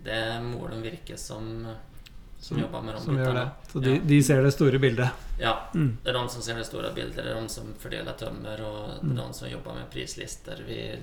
det 0.03 0.13
er 0.13 0.41
Molen 0.45 0.81
Virke 0.85 1.17
som, 1.17 1.65
som 1.65 2.55
Som- 2.55 2.59
jobbar 2.61 2.81
med 2.81 2.95
de 2.95 3.01
Som 3.01 3.17
det. 3.17 3.49
Så 3.71 3.79
de, 3.79 3.95
Ja. 3.95 4.01
de 4.05 4.23
ser 4.23 4.43
det 4.43 4.51
store 4.53 4.79
bildet. 4.79 5.09
Ja, 5.39 5.57
Mm. 5.73 5.97
det 6.03 6.09
er 6.09 6.13
de 6.21 6.29
som 6.29 6.41
ser 6.41 6.55
det 6.55 6.65
store 6.65 6.93
bildet. 6.93 7.15
det 7.15 7.25
er 7.25 7.41
de 7.41 7.49
som 7.49 7.73
fordeler 7.79 8.13
tømmer, 8.13 8.61
og 8.61 9.01
det 9.01 9.11
er 9.17 9.27
de 9.27 9.33
som 9.33 9.47
jobber 9.49 9.73
med 9.73 9.89
prislister. 9.91 10.63
Vi, 10.67 10.99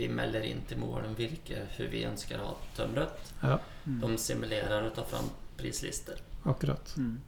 vi 0.00 0.08
melder 0.08 0.44
inn 0.48 0.62
til 0.68 0.80
Moelven 0.82 1.14
hvilke 1.18 1.66
hur 1.76 1.88
vi 1.92 2.04
ønsker 2.08 2.40
å 2.40 2.50
ha 2.50 2.54
tømret. 2.76 3.32
Ja, 3.44 3.58
De 3.84 4.16
simulerer 4.18 4.86
og 4.88 4.94
tar 4.96 5.04
fram 5.12 5.28
prislister. 5.60 6.18
akkurat. 6.48 6.94
Mm. 6.96 7.18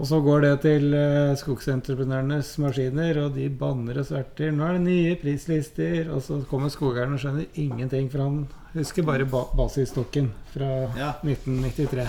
Og 0.00 0.06
så 0.08 0.18
går 0.24 0.40
det 0.40 0.52
til 0.64 0.94
eh, 0.96 1.34
skogsentreprenørenes 1.38 2.54
maskiner, 2.62 3.18
og 3.26 3.34
de 3.36 3.48
banner 3.60 3.98
og 4.00 4.06
sverter. 4.08 4.50
'Nå 4.50 4.64
er 4.66 4.78
det 4.78 4.84
nye 4.86 5.16
prislister.' 5.20 6.08
Og 6.14 6.22
så 6.24 6.38
kommer 6.50 6.72
skogeieren 6.72 7.12
og 7.14 7.20
skjønner 7.22 7.46
ingenting, 7.60 8.08
for 8.10 8.22
han 8.24 8.38
husker 8.72 9.04
bare 9.06 9.26
ba 9.28 9.44
basisstokken 9.54 10.30
fra 10.54 10.70
Ja. 10.96 11.10
1993. 11.22 12.08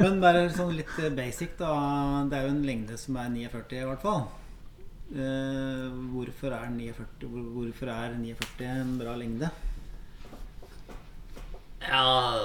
Men 0.00 0.20
bare 0.24 0.48
sånn 0.56 0.72
litt 0.74 0.96
basic, 1.14 1.58
da. 1.60 2.24
Det 2.30 2.38
er 2.40 2.48
jo 2.48 2.54
en 2.56 2.62
lengde 2.66 2.96
som 2.98 3.16
er 3.20 3.28
49 3.28 3.82
i 3.82 3.84
hvert 3.90 4.02
fall. 4.02 4.24
Eh, 5.10 5.88
hvorfor, 6.12 6.54
er 6.56 6.70
49, 6.70 7.42
hvorfor 7.56 7.92
er 7.92 8.14
49 8.16 8.70
en 8.70 8.96
bra 9.00 9.16
lengde? 9.16 9.50
Ja, 11.82 12.38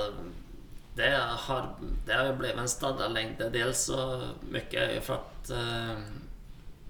det 0.98 1.14
har, 1.14 1.70
det 2.06 2.14
har 2.14 2.32
jo 2.32 2.38
blivit 2.42 2.84
en 2.84 3.14
lengde. 3.14 3.50
Dels 3.54 3.86
så 3.88 4.34
mye 4.50 5.02
for 5.02 5.14
at 5.22 5.38
att 5.48 5.50
eh, 5.50 5.98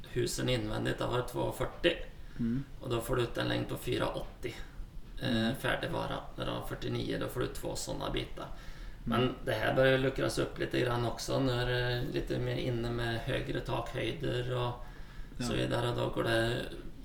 husen 0.03 0.49
invändigt 0.49 0.99
har 0.99 1.08
varit 1.08 1.34
2,40 1.34 1.95
Mm. 2.39 2.63
og 2.82 2.89
da 2.89 2.99
får 3.01 3.15
du 3.15 3.21
ut 3.21 3.38
en 3.38 3.47
lengde 3.47 3.69
på 3.69 3.75
4,80 3.75 4.51
eh, 5.21 5.53
färdigvara. 5.60 6.19
Når 6.36 6.45
du 6.45 6.51
har 6.51 6.67
49 6.69 7.17
da 7.19 7.27
får 7.27 7.39
du 7.39 7.47
två 7.47 7.75
sånne 7.75 8.12
biter 8.13 8.45
Men 9.03 9.36
det 9.45 9.53
her 9.53 9.73
bør 9.73 9.97
lukres 9.97 10.38
opp 10.39 10.60
litt 10.60 10.71
grann 10.71 11.06
også 11.06 11.39
når 11.39 11.65
du 11.65 11.73
er 11.73 12.06
litt 12.13 12.30
mer 12.43 12.60
inne 12.62 12.91
med 12.91 13.19
høyere 13.25 13.63
takhøyder 13.65 14.51
og 14.53 14.87
Ja. 15.45 15.54
vidare. 15.54 15.93
Da, 15.97 16.08
går 16.15 16.23
det, 16.23 16.39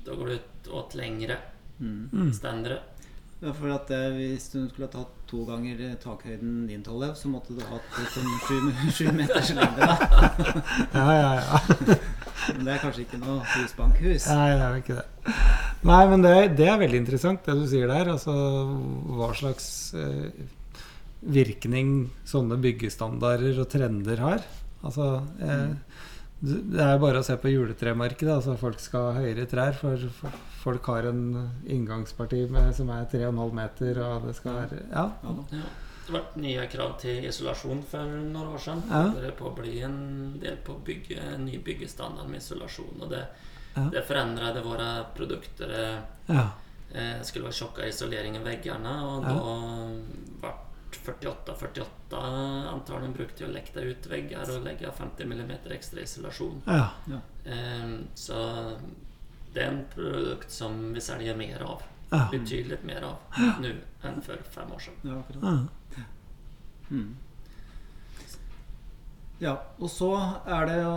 da 0.07 0.15
går 0.17 0.27
det 0.33 0.39
ut 0.41 0.73
åt 0.73 0.95
lengre 0.95 1.37
Mm. 1.83 2.33
ständer. 2.33 2.79
Ja, 3.43 3.51
for 3.53 3.73
at 3.75 3.89
eh, 3.91 4.13
Hvis 4.15 4.45
du 4.53 4.69
skulle 4.69 4.87
ha 4.87 4.93
tatt 4.93 5.15
to 5.27 5.41
ganger 5.49 5.81
eh, 5.83 5.95
takhøyden 5.99 6.67
din, 6.69 6.83
Tollef, 6.87 7.17
så 7.19 7.27
måtte 7.33 7.57
du 7.57 7.63
hatt 7.67 7.97
eh, 7.99 8.07
sånn 8.15 8.29
sju, 8.47 8.59
sju 8.97 9.09
meters 9.17 9.51
lengde. 9.57 9.83
da. 9.83 9.97
Ja, 10.95 11.07
ja, 11.11 11.33
ja. 11.41 11.97
Men 12.55 12.65
det 12.69 12.73
er 12.77 12.79
kanskje 12.85 13.03
ikke 13.07 13.19
noe 13.19 13.43
husbankhus. 13.57 14.29
Nei, 14.31 14.47
det 14.55 14.63
er 14.63 14.77
jo 14.77 14.83
ikke 14.85 14.97
det. 15.01 15.35
Nei, 15.87 16.01
men 16.11 16.23
det, 16.23 16.33
det 16.59 16.67
er 16.71 16.79
veldig 16.79 16.99
interessant, 17.03 17.43
det 17.47 17.55
du 17.59 17.67
sier 17.71 17.91
der. 17.91 18.09
Altså 18.15 18.33
hva 19.19 19.29
slags 19.39 19.67
eh, 19.99 20.31
virkning 21.23 21.93
sånne 22.27 22.59
byggestandarder 22.63 23.59
og 23.63 23.69
trender 23.71 24.23
har. 24.23 24.43
Altså 24.83 25.09
eh, 25.43 25.69
du- 25.71 25.77
Det 26.43 26.81
er 26.83 26.99
bare 26.99 27.21
å 27.21 27.23
se 27.27 27.37
på 27.39 27.51
juletremarkedet. 27.53 28.33
Altså 28.35 28.57
folk 28.59 28.81
skal 28.83 29.13
ha 29.13 29.21
høyere 29.23 29.45
trær, 29.47 29.77
for, 29.79 29.97
for 30.17 30.31
folk 30.65 30.89
har 30.91 31.07
en 31.13 31.21
inngangsparti 31.71 32.49
med, 32.51 32.73
som 32.75 32.91
er 32.91 33.05
3,5 33.13 33.53
meter, 33.55 34.01
og 34.03 34.27
det 34.27 34.35
skal 34.41 34.57
være 34.59 34.81
Ja. 34.91 35.05
Ja. 35.23 35.37
Ja. 35.53 35.63
Det 36.03 36.11
ble 36.17 36.43
nye 36.43 36.65
krav 36.67 36.97
til 36.99 37.25
isolasjon 37.29 37.85
for 37.87 38.11
noen 38.11 38.35
år 38.57 38.59
siden. 38.59 38.83
Ja. 38.91 39.05
Det 39.15 39.29
er 39.29 39.37
på 39.39 39.47
å 39.53 39.55
bli 39.55 39.77
en 39.87 40.01
del 40.43 40.57
på 40.67 40.75
bygge, 40.85 41.21
en 41.37 41.45
ny 41.47 41.61
byggestandard 41.63 42.27
med 42.29 42.43
isolasjon. 42.43 42.99
Og 43.07 43.11
det, 43.15 43.23
Ja. 43.77 43.83
det 43.93 44.03
förändrade 44.09 44.61
våre 44.63 45.05
produkter. 45.17 46.01
Ja. 46.27 46.49
eh, 46.95 47.23
skulle 47.23 47.45
være 47.45 47.53
tjocka 47.55 47.87
isolering 47.89 48.37
i 48.37 48.43
veggene, 48.45 48.91
og 49.05 49.23
Ja. 49.25 49.29
då 49.33 50.51
vart 51.07 51.23
48-48 51.23 53.13
brukte 53.13 53.45
å 53.45 53.49
jag 53.49 53.55
det 53.75 53.83
ut 53.83 54.07
vegger 54.07 54.51
og 54.51 54.65
legge 54.67 54.93
50 54.93 55.25
mm 55.25 55.53
ekstra 55.73 56.01
isolasjon. 56.01 56.63
ja. 57.09 57.21
Eh, 57.45 57.99
så 58.15 58.39
det 59.55 59.63
er 59.63 59.73
en 59.73 59.85
produkt 59.95 60.51
som 60.51 60.93
vi 60.93 61.01
selger 61.01 61.37
mer 61.37 61.63
av. 61.63 61.83
ja. 62.11 62.29
Betydelig 62.31 62.79
mer 62.85 63.03
av 63.03 63.17
nå 63.61 63.75
enn 64.05 64.23
for 64.23 64.37
fem 64.51 64.73
år 64.73 64.81
siden. 64.81 65.11
Ja, 65.11 65.19
akkurat. 65.21 65.69
ja. 65.97 66.05
Mm. 66.91 67.17
Ja, 69.43 69.57
og 69.83 69.91
så 69.91 70.13
er 70.47 70.69
det 70.69 70.77
jo 70.79 70.91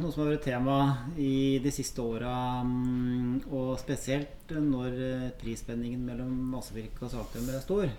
noe 0.00 0.12
som 0.12 0.22
har 0.22 0.30
vært 0.30 0.46
tema 0.46 0.76
i 1.20 1.58
de 1.60 1.72
siste 1.74 2.00
åra, 2.00 2.62
mm, 2.64 3.50
og 3.52 3.74
spesielt 3.82 4.54
når 4.56 4.96
prisspenningen 5.42 6.06
mellom 6.06 6.32
massevirke 6.54 7.04
og 7.04 7.12
sagtømmer 7.12 7.58
er 7.58 7.66
stor. 7.66 7.92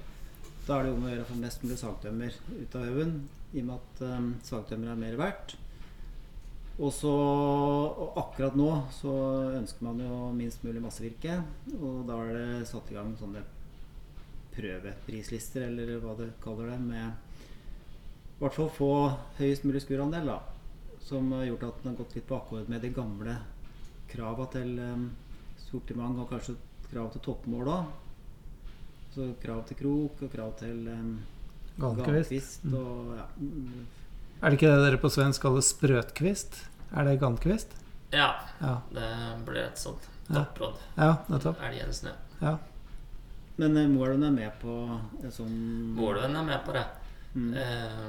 Da 0.67 0.77
er 0.77 0.85
det 0.85 0.93
om 0.93 1.05
å 1.05 1.09
gjøre 1.09 1.25
å 1.25 1.29
få 1.31 1.39
mest 1.41 1.63
mulig 1.65 1.79
sagtømmer 1.81 2.35
ut 2.53 2.75
av 2.77 2.83
haugen, 2.85 3.15
i 3.51 3.63
og 3.63 3.67
med 3.67 3.77
at 3.79 4.01
um, 4.05 4.27
sagtømmer 4.45 4.91
er 4.91 4.99
mer 4.99 5.17
verdt. 5.19 5.55
Og 6.81 6.93
så 6.95 7.11
og 7.11 8.19
akkurat 8.21 8.55
nå 8.57 8.69
så 8.95 9.13
ønsker 9.57 9.85
man 9.85 9.99
jo 10.01 10.19
minst 10.35 10.63
mulig 10.65 10.83
massevirke, 10.83 11.39
og 11.79 12.05
da 12.07 12.19
er 12.25 12.37
det 12.37 12.69
satt 12.69 12.93
i 12.93 12.97
gang 12.97 13.11
sånne 13.19 13.41
prøveprislister, 14.55 15.65
eller 15.67 15.97
hva 16.03 16.15
du 16.19 16.27
kaller 16.43 16.71
det, 16.73 16.79
med 16.85 17.11
i 18.41 18.43
hvert 18.43 18.57
fall 18.57 18.71
få 18.73 18.93
høyest 19.37 19.65
mulig 19.67 19.83
skurandel, 19.83 20.31
da. 20.31 20.39
Som 21.05 21.33
har 21.35 21.45
gjort 21.45 21.67
at 21.67 21.81
den 21.81 21.91
har 21.91 21.99
gått 21.99 22.15
litt 22.17 22.29
på 22.29 22.37
akkord 22.37 22.69
med 22.71 22.81
de 22.85 22.93
gamle 22.93 23.35
krava 24.09 24.47
til 24.53 24.77
um, 24.81 25.09
sortiment, 25.61 26.21
og 26.21 26.29
kanskje 26.31 26.57
krav 26.91 27.11
til 27.13 27.25
toppmål 27.27 27.69
òg. 27.75 27.91
Så 29.15 29.33
krav 29.43 29.65
til 29.67 29.77
krok 29.81 30.21
og 30.23 30.31
krav 30.31 30.53
til 30.59 30.87
um, 30.87 31.19
gantkvist. 31.79 32.63
Mm. 32.63 32.75
og 32.79 33.17
ja. 33.17 33.25
Er 34.41 34.49
det 34.49 34.57
ikke 34.57 34.71
det 34.71 34.85
dere 34.85 35.01
på 35.01 35.11
svensk 35.11 35.43
kaller 35.43 35.61
sprøtkvist? 35.65 36.61
Er 36.95 37.07
det 37.07 37.19
gantkvist? 37.19 37.75
Ja, 38.11 38.33
Ja. 38.59 38.81
det 38.91 39.45
blir 39.45 39.65
et 39.67 39.77
sånt 39.77 40.07
Ja. 40.29 40.45
toppråd. 40.45 40.77
Ja, 40.97 41.15
nettopp. 41.29 41.59
Eller 41.61 41.91
snö. 41.91 42.11
Ja. 42.41 42.57
Men 43.57 43.77
uh, 43.77 43.87
Moelven 43.89 44.23
er 44.23 44.31
med 44.31 44.51
på 44.61 44.99
en 45.23 45.31
sånn 45.31 45.93
Målen 45.95 46.35
er 46.35 46.43
med 46.43 46.65
på 46.65 46.73
det. 46.73 46.85
Mm. 47.35 47.53
Eh, 47.53 48.07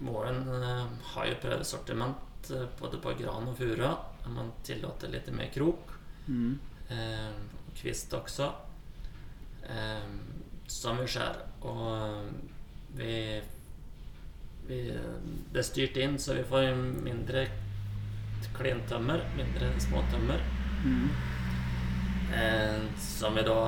eh, 0.00 0.86
har 1.14 1.26
jo 1.26 1.34
prøvesortiment 1.42 2.50
eh, 2.50 2.66
både 2.80 2.98
på 3.02 3.12
gran 3.18 3.48
og 3.48 3.56
fura. 3.56 3.96
Man 4.28 4.52
tillater 4.64 5.08
litt 5.12 5.28
mer 5.32 5.50
krok. 5.54 5.92
Mm. 6.28 6.58
Eh, 6.88 7.32
kvist 7.74 8.14
också. 8.14 8.52
Eh, 9.68 10.08
som 10.66 10.98
vi 10.98 11.06
skär. 11.06 11.36
Och 11.60 11.96
eh, 11.96 12.22
vi, 12.96 13.42
vi, 14.66 14.80
det 15.52 15.58
er 15.58 15.68
styrt 15.68 15.96
inn, 15.96 16.18
så 16.18 16.34
vi 16.34 16.44
får 16.44 16.72
mindre 17.04 17.46
klintømmer, 18.56 19.24
mindre 19.36 19.70
småtømmer. 19.80 20.42
Mm. 20.84 21.08
Eh, 22.34 22.82
som 23.00 23.34
vi 23.34 23.46
da 23.46 23.60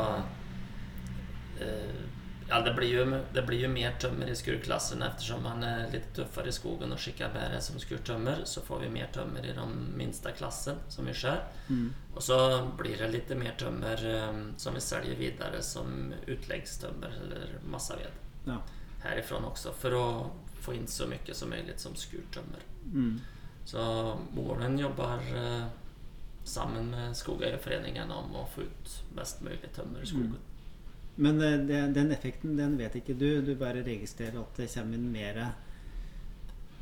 Eh, 1.61 2.08
ja, 2.49 2.61
det 2.61 2.75
blir, 2.75 2.89
ju, 2.89 3.21
det 3.33 3.43
blir 3.43 3.59
ju 3.59 3.69
mer 3.69 3.93
tömmer 3.93 4.27
i 4.27 4.35
skurklassen 4.37 5.03
eftersom 5.03 5.43
man 5.43 5.63
är 5.63 5.91
lite 5.91 6.15
tuffare 6.15 6.49
i 6.49 6.53
skogen 6.53 6.93
och 6.93 7.01
skickar 7.01 7.33
bäre 7.33 7.61
som 7.61 7.81
skurtömmer 7.81 8.41
så 8.45 8.61
får 8.61 8.79
vi 8.79 8.89
mer 8.89 9.07
tömmer 9.13 9.47
i 9.47 9.53
den 9.53 9.93
minsta 9.97 10.31
klassen 10.31 10.77
som 10.89 11.07
vi 11.07 11.15
skär. 11.15 11.45
Mm. 11.69 11.93
Och 12.15 12.23
så 12.23 12.69
blir 12.79 12.97
det 12.99 13.09
lite 13.09 13.35
mer 13.35 13.55
tömmer 13.59 14.29
um, 14.29 14.53
som 14.57 14.75
vi 14.75 14.81
säljer 14.81 15.17
vidare 15.17 15.63
som 15.63 16.13
utläggstömmer 16.27 17.13
eller 17.23 17.59
massaved 17.71 18.13
Ja. 18.45 18.57
härifrån 19.03 19.45
också 19.45 19.73
för 19.73 20.21
att 20.21 20.27
få 20.61 20.75
in 20.75 20.87
så 20.87 21.07
mycket 21.07 21.37
som 21.37 21.51
möjligt 21.51 21.81
som 21.81 21.95
skurtömmer. 21.95 22.61
Mm. 22.85 23.21
Så 23.65 24.15
Målen 24.33 24.79
jobbar 24.79 25.19
uh, 25.37 25.65
sammen 26.45 26.91
med 26.91 27.17
Skogeierforeningen 27.17 28.11
om 28.11 28.37
å 28.37 28.47
få 28.55 28.63
ut 28.63 29.03
mest 29.15 29.41
mulig 29.41 29.73
tømmer 29.75 30.03
i 30.03 30.07
skogen. 30.07 30.37
Men 31.19 31.41
eh, 31.43 31.59
det, 31.69 31.81
den 31.97 32.13
effekten 32.15 32.59
den 32.59 32.77
vet 32.79 33.01
ikke 33.01 33.17
du. 33.19 33.31
Du 33.43 33.55
bare 33.59 33.83
registrerer 33.87 34.39
at 34.41 34.61
det 34.61 34.71
kommer 34.73 34.99
inn 34.99 35.09
mer 35.13 35.41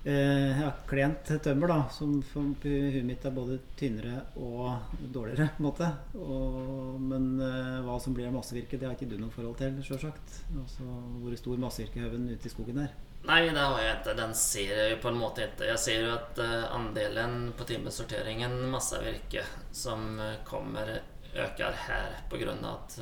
eh, 0.07 0.61
ja, 0.61 0.71
klent 0.87 1.33
tømmer, 1.43 1.73
da. 1.73 1.79
Som 1.93 2.19
for 2.27 2.53
huet 2.63 3.05
mitt 3.07 3.25
er 3.25 3.35
både 3.35 3.59
tynnere 3.79 4.21
og 4.37 5.01
dårligere, 5.01 5.49
på 5.57 5.63
en 5.63 5.69
måte. 5.69 5.91
Og, 6.21 7.01
men 7.03 7.33
eh, 7.43 7.81
hva 7.87 7.99
som 8.03 8.17
blir 8.17 8.29
av 8.29 8.37
massevirke, 8.37 8.79
det 8.79 8.89
har 8.89 8.97
ikke 8.99 9.11
du 9.11 9.19
noe 9.21 9.35
forhold 9.35 9.59
til, 9.63 9.81
sjølsagt. 9.87 10.41
Altså 10.55 10.87
hvor 11.23 11.37
stor 11.41 11.67
massevirkehaugen 11.67 12.31
ute 12.33 12.49
i 12.49 12.55
skogen 12.55 12.85
er. 12.85 12.95
Nei, 13.27 13.41
det 13.51 13.59
har 13.59 13.81
jeg 13.83 13.95
ikke. 13.97 14.19
Den 14.21 14.35
ser 14.39 14.77
jeg 14.77 14.99
på 15.03 15.11
en 15.11 15.19
måte 15.19 15.49
ikke. 15.49 15.67
Jeg 15.73 15.83
ser 15.83 16.05
jo 16.05 16.13
att 16.15 16.39
eh, 16.39 16.75
andelen 16.75 17.53
på 17.59 17.65
timesorteringen 17.65 18.71
massevirke 18.71 19.43
som 19.73 20.21
eh, 20.21 20.37
kommer 20.45 21.01
øker 21.37 21.75
her 21.89 22.21
på 22.31 22.39
at 22.49 22.95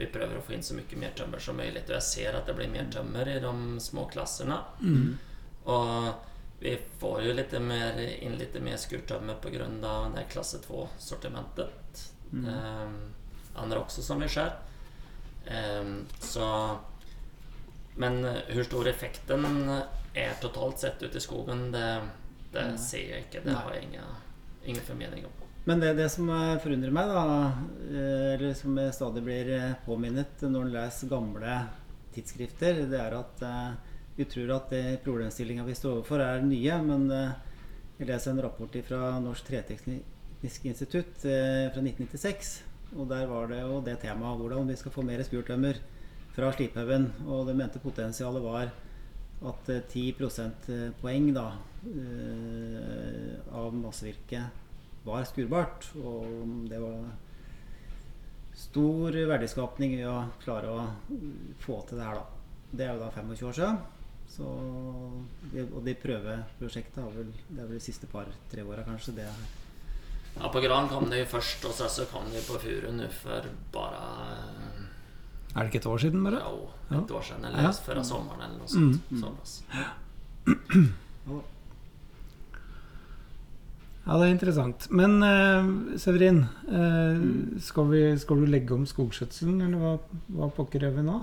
vi 0.00 0.06
prøver 0.08 0.38
å 0.38 0.42
få 0.42 0.52
inn 0.56 0.62
så 0.64 0.74
mycket 0.74 0.98
mer 0.98 1.12
tømmer 1.16 1.38
som 1.38 1.56
möjligt. 1.60 1.88
Och 1.88 1.94
jag 1.94 2.02
ser 2.02 2.34
at 2.38 2.46
det 2.48 2.54
blir 2.56 2.68
mer 2.72 2.86
tømmer 2.92 3.28
i 3.28 3.40
de 3.40 3.80
små 3.80 4.06
klasserna. 4.08 4.62
Og 5.64 6.12
vi 6.60 6.78
får 6.98 7.22
ju 7.22 7.32
lite 7.36 7.60
mer, 7.60 7.98
in 8.00 8.36
lite 8.40 8.60
mer 8.60 8.76
skurtömmer 8.76 9.34
på 9.34 9.50
grund 9.50 9.84
av 9.84 10.12
det 10.12 10.20
här 10.20 10.26
klasse 10.30 10.58
2-sortimentet. 10.68 12.12
Mm. 12.32 12.48
Um, 12.54 13.12
andre 13.54 13.78
også 13.78 14.02
som 14.02 14.20
vi 14.20 14.28
skär. 14.28 14.56
Um, 15.80 16.06
så 16.20 16.78
men 17.96 18.22
hvor 18.24 18.64
stor 18.64 18.88
effekten 18.88 19.44
er 20.14 20.34
totalt 20.40 20.78
sett 20.80 21.02
ute 21.02 21.18
i 21.18 21.20
skogen, 21.20 21.72
det, 21.72 22.00
det 22.52 22.62
Mm. 22.62 22.78
ser 22.78 23.10
jeg 23.10 23.24
ikke. 23.26 23.40
Det 23.44 23.52
har 23.54 23.74
jeg 23.74 23.82
ingen, 23.82 24.04
ingen 24.64 24.82
formening 24.82 25.26
om. 25.26 25.32
Men 25.64 25.80
det, 25.80 25.92
det 25.94 26.08
som 26.08 26.28
eh, 26.32 26.56
forundrer 26.62 26.94
meg, 26.94 27.10
da, 27.12 27.24
eh, 27.90 28.28
eller 28.34 28.54
som 28.56 28.78
jeg 28.80 28.94
stadig 28.96 29.22
blir 29.26 29.50
eh, 29.52 29.74
påminnet 29.84 30.44
når 30.46 30.66
en 30.66 30.72
leser 30.72 31.10
gamle 31.10 31.56
tidsskrifter, 32.14 32.80
det 32.90 33.00
er 33.00 33.14
at 33.18 33.44
vi 34.16 34.24
tror 34.26 34.54
at 34.56 34.72
problemstillinga 35.04 35.62
vi 35.68 35.76
står 35.78 36.00
overfor, 36.00 36.24
er 36.24 36.42
nye. 36.42 36.78
Men 36.82 37.04
jeg 37.12 38.08
leser 38.08 38.32
en 38.32 38.42
rapport 38.42 38.74
fra 38.88 39.12
Norsk 39.22 39.46
Treteknisk 39.46 40.66
institutt 40.66 41.22
fra 41.22 41.84
1996. 41.84 42.50
Og 42.98 43.06
der 43.12 43.28
var 43.30 43.46
det 43.52 43.60
jo 43.62 43.78
det 43.86 44.00
temaet 44.02 44.40
hvordan 44.42 44.68
vi 44.68 44.76
skal 44.80 44.92
få 44.92 45.04
mer 45.06 45.22
spurtømmer 45.24 45.78
fra 46.34 46.50
Sliphaugen. 46.56 47.06
Og 47.30 47.46
det 47.46 47.54
mente 47.60 47.82
potensialet 47.84 48.42
var 48.42 48.72
at 49.52 49.70
eh, 49.70 49.84
10 49.86 50.18
prosentpoeng 50.18 51.30
da, 51.36 51.46
av 53.56 53.70
massevirket 53.78 54.66
var 55.04 55.24
skurbart. 55.24 55.88
Og 56.02 56.26
det 56.70 56.80
var 56.82 57.04
stor 58.60 59.16
verdiskapning 59.30 59.94
i 59.98 60.04
å 60.08 60.18
klare 60.42 60.68
å 60.68 60.82
få 61.64 61.80
til 61.88 61.98
det 62.00 62.06
her, 62.10 62.20
da. 62.20 62.26
Det 62.70 62.84
er 62.86 62.92
jo 62.94 63.00
da 63.02 63.08
25 63.14 63.48
år 63.50 63.56
siden. 63.56 63.78
Så, 64.30 64.46
og 65.74 65.80
de 65.82 65.94
prøveprosjektet 65.98 67.00
har 67.02 67.10
vel, 67.16 67.32
det 67.48 67.58
er 67.64 67.66
vel 67.66 67.80
de 67.80 67.82
siste 67.82 68.06
par-tre 68.12 68.62
åra, 68.62 68.84
kanskje. 68.86 69.16
det 69.16 69.24
er 69.26 69.40
Ja, 70.36 70.46
på 70.54 70.60
Gran 70.62 70.86
kom 70.88 71.08
de 71.10 71.24
først, 71.26 71.64
og 71.66 71.72
så, 71.74 71.88
så 71.90 72.04
kom 72.12 72.28
de 72.30 72.38
på 72.46 72.54
Furu 72.62 72.92
nå 72.94 73.08
for 73.10 73.48
bare 73.74 74.04
Er 75.56 75.64
det 75.64 75.72
ikke 75.72 75.80
et 75.82 75.86
år 75.90 75.98
siden, 76.04 76.22
bare? 76.22 76.38
ja, 76.38 76.52
Ja. 76.92 77.00
et 77.02 77.10
år 77.10 77.22
siden, 77.26 77.44
eller 77.48 77.62
Ja. 77.66 77.72
før 77.72 78.02
sommeren, 78.06 78.40
eller 78.46 78.58
noe 78.58 78.68
sånt. 78.68 79.02
Mm. 79.10 79.20
Såpass. 79.24 79.62
ja, 81.26 81.40
Ja, 84.06 84.16
det 84.16 84.26
er 84.26 84.32
interessant. 84.32 84.86
Men 84.96 85.18
uh, 85.22 85.96
Severin, 86.00 86.44
eh, 86.72 87.20
skal, 87.62 87.90
vi, 87.92 88.00
skal 88.18 88.40
du 88.40 88.48
legge 88.48 88.74
om 88.74 88.86
skogskjøtselen, 88.88 89.60
eller 89.66 89.82
hva, 89.82 90.20
hva 90.34 90.48
pokker 90.56 90.86
gjør 90.86 90.96
vi 90.96 91.04
nå? 91.06 91.18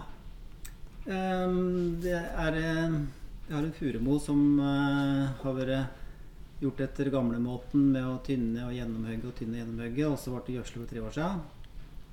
Um, 1.07 1.97
det 2.03 2.13
er 2.19 2.57
Jeg 2.59 3.55
har 3.55 3.63
en 3.63 3.73
furemo 3.75 4.19
som 4.21 4.41
uh, 4.59 5.33
har 5.41 5.57
vært 5.57 6.61
gjort 6.61 6.81
etter 6.83 7.11
gamlemåten 7.13 7.91
med 7.93 8.05
å 8.05 8.17
tynne 8.25 8.65
og 8.65 8.73
gjennomhugge 8.75 9.29
og 9.29 9.35
tynne 9.37 9.57
og 9.57 9.61
gjennomhugge. 9.63 10.07
Og 10.09 10.17
så 10.21 10.33
ble 10.33 10.45
det 10.47 10.57
gjødsel 10.57 10.81
for 10.81 10.93
tre 10.93 11.03
år 11.03 11.17
siden. 11.17 11.43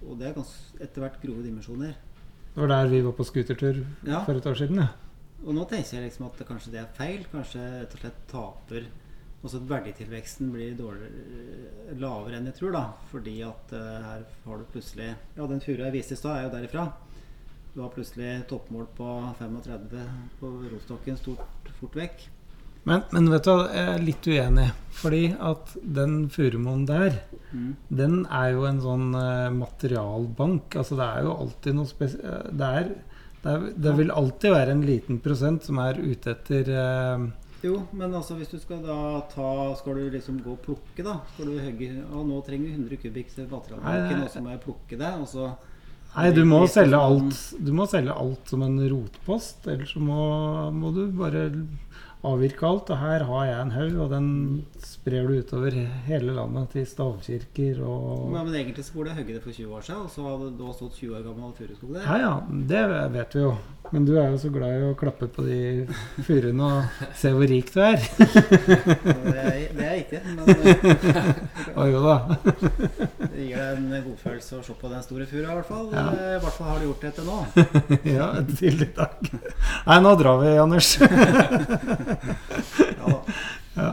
Og 0.04 0.18
det 0.20 0.30
er 0.30 0.42
etter 0.84 1.04
hvert 1.04 1.22
grove 1.22 1.44
dimensjoner. 1.44 1.94
Det 2.54 2.60
var 2.60 2.70
der 2.70 2.90
vi 2.92 3.00
var 3.02 3.16
på 3.16 3.24
scootertur 3.26 3.80
Ja. 4.06 4.24
for 4.24 4.36
et 4.36 4.46
år 4.46 4.54
siden. 4.58 4.82
Ja. 4.82 4.88
Og 5.44 5.54
nå 5.56 5.64
tenker 5.68 5.96
jeg 5.98 6.08
liksom 6.08 6.26
at 6.28 6.44
kanskje 6.48 6.72
det 6.72 6.80
er 6.82 6.92
feil. 6.96 7.24
Kanskje 7.32 7.62
rett 7.80 7.96
og 7.96 8.00
slett 8.04 8.20
taper 8.30 8.86
Også 9.44 9.58
at 9.60 9.66
verditilveksten 9.68 10.48
blir 10.54 10.76
dårligere, 10.78 11.96
lavere 12.00 12.38
enn 12.38 12.46
jeg 12.48 12.56
tror. 12.58 12.72
da 12.72 12.84
Fordi 13.10 13.34
at 13.44 13.74
uh, 13.76 13.80
her 14.08 14.22
har 14.46 14.60
du 14.62 14.64
plutselig 14.72 15.10
Ja, 15.36 15.46
den 15.50 15.60
furua 15.60 15.90
jeg 15.90 15.98
viste 15.98 16.16
i 16.16 16.20
stad, 16.20 16.38
er 16.38 16.46
jo 16.46 16.54
derifra. 16.54 16.86
Du 17.74 17.82
har 17.82 17.90
plutselig 17.92 18.46
toppmål 18.48 18.86
på 18.96 19.10
35 19.40 20.06
på 20.40 20.52
rotstokken 20.70 21.18
stort 21.20 21.70
fort 21.80 21.96
vekk. 21.98 22.24
Men, 22.84 23.02
men 23.12 23.30
vet 23.32 23.46
du 23.48 23.52
jeg 23.52 23.84
er 23.94 24.02
litt 24.04 24.26
uenig. 24.28 24.66
Fordi 25.00 25.22
at 25.52 25.76
den 26.00 26.24
furumoen 26.32 26.86
der, 26.88 27.20
Mm. 27.54 27.76
den 27.86 28.14
er 28.34 28.48
jo 28.50 28.64
en 28.66 28.80
sånn 28.82 29.12
uh, 29.14 29.46
materialbank. 29.54 30.74
Altså 30.80 30.96
det 30.98 31.04
er 31.06 31.22
jo 31.22 31.34
alltid 31.44 31.76
noe 31.76 31.86
spesielt 31.86 32.48
det, 32.50 32.70
er, 32.80 32.88
det, 33.44 33.52
er, 33.52 33.66
det 33.84 33.92
vil 34.00 34.10
alltid 34.10 34.50
være 34.56 34.74
en 34.74 34.82
liten 34.88 35.20
prosent 35.22 35.62
som 35.68 35.78
er 35.78 36.00
ute 36.02 36.32
etter 36.32 36.70
eh, 36.74 37.26
Jo, 37.64 37.78
men 37.96 38.12
altså 38.12 38.36
hvis 38.36 38.50
du 38.52 38.58
skal 38.60 38.82
da 38.84 39.22
ta 39.32 39.50
Skal 39.78 39.96
du 39.96 40.08
liksom 40.12 40.40
gå 40.44 40.52
og 40.52 40.64
plukke, 40.64 41.04
da? 41.04 41.18
Skal 41.32 41.48
du 41.48 41.60
hogge 41.62 41.90
Å, 42.04 42.24
nå 42.26 42.40
trenger 42.44 42.66
vi 42.68 42.74
100 42.76 42.98
kubikk 43.00 43.30
til 43.32 43.46
nei. 43.48 43.94
og 44.20 44.28
så 44.32 44.42
må 44.44 44.52
jeg 44.52 44.64
plukke 44.66 44.98
det, 45.00 45.14
og 45.20 45.30
så 45.30 45.54
Nei, 46.14 46.28
du 46.30 46.44
må, 46.46 46.60
selge 46.70 46.94
alt, 46.94 47.38
du 47.58 47.72
må 47.74 47.88
selge 47.90 48.14
alt 48.14 48.52
som 48.52 48.62
en 48.62 48.76
rotpost, 48.86 49.64
ellers 49.66 49.96
så 49.96 49.98
må, 49.98 50.20
må 50.70 50.92
du 50.94 51.08
bare 51.10 51.48
avvirke 52.24 52.66
alt. 52.68 52.90
Og 52.94 53.00
her 53.00 53.24
har 53.28 53.44
jeg 53.48 53.58
en 53.64 53.74
haug, 53.74 53.94
og 54.04 54.10
den 54.14 54.28
sprer 54.84 55.28
du 55.28 55.38
utover 55.42 55.76
hele 56.08 56.34
landet 56.36 56.72
til 56.74 56.86
stavkirker 56.88 57.80
og 57.84 58.32
Ja, 58.34 58.42
men 58.44 58.54
egentlig 58.54 58.84
så 58.86 58.96
burde 58.96 59.12
jeg 59.12 59.20
hogge 59.22 59.36
det 59.36 59.44
for 59.44 59.52
20 59.52 59.76
år 59.78 59.86
siden, 59.86 60.02
og 60.06 60.10
så 60.14 60.26
hadde 60.30 60.50
du 60.58 60.66
stått 60.74 60.98
20 61.00 61.16
år 61.18 61.24
gammel 61.28 61.54
furuskog 61.58 61.94
der. 61.98 62.08
Ja 62.08 62.16
ja, 62.24 62.34
det 62.74 62.84
vet 63.18 63.38
vi 63.38 63.44
jo. 63.46 63.54
Men 63.92 64.06
du 64.08 64.14
er 64.16 64.30
jo 64.32 64.38
så 64.40 64.48
glad 64.50 64.72
i 64.80 64.86
å 64.88 64.94
klappe 64.96 65.26
på 65.30 65.42
de 65.44 65.58
furuene 66.24 66.64
og 66.64 67.02
se 67.20 67.30
hvor 67.36 67.44
rik 67.50 67.68
du 67.74 67.82
er. 67.84 68.00
Det 68.16 69.34
er, 69.44 69.58
det 69.76 69.84
jeg 69.84 70.04
ikke, 70.06 70.20
men 70.24 70.38
eh, 70.48 71.74
Å 71.78 71.84
jo 71.90 72.00
da. 72.02 72.14
det 72.40 73.44
gir 73.44 73.58
deg 73.60 73.76
en 73.76 73.90
godfølelse 74.06 74.56
å 74.58 74.64
se 74.64 74.76
på 74.80 74.88
den 74.90 75.04
store 75.04 75.26
furua, 75.28 75.52
i 75.52 75.58
hvert 75.58 75.68
fall. 75.68 75.86
Ja. 75.92 76.06
Eh, 76.16 76.32
I 76.38 76.40
hvert 76.42 76.56
fall 76.56 76.70
har 76.72 76.80
du 76.80 76.86
gjort 76.88 77.04
det 77.04 77.12
til 77.18 77.28
nå. 77.28 77.38
Ja, 78.16 78.30
til 78.56 78.82
i 78.86 78.88
dag. 78.96 79.30
Nei, 79.84 79.98
nå 80.08 80.14
drar 80.20 80.40
vi, 80.40 80.54
Anders. 80.64 80.94
Ja, 82.22 83.14
det 83.74 83.82
Ja, 83.82 83.90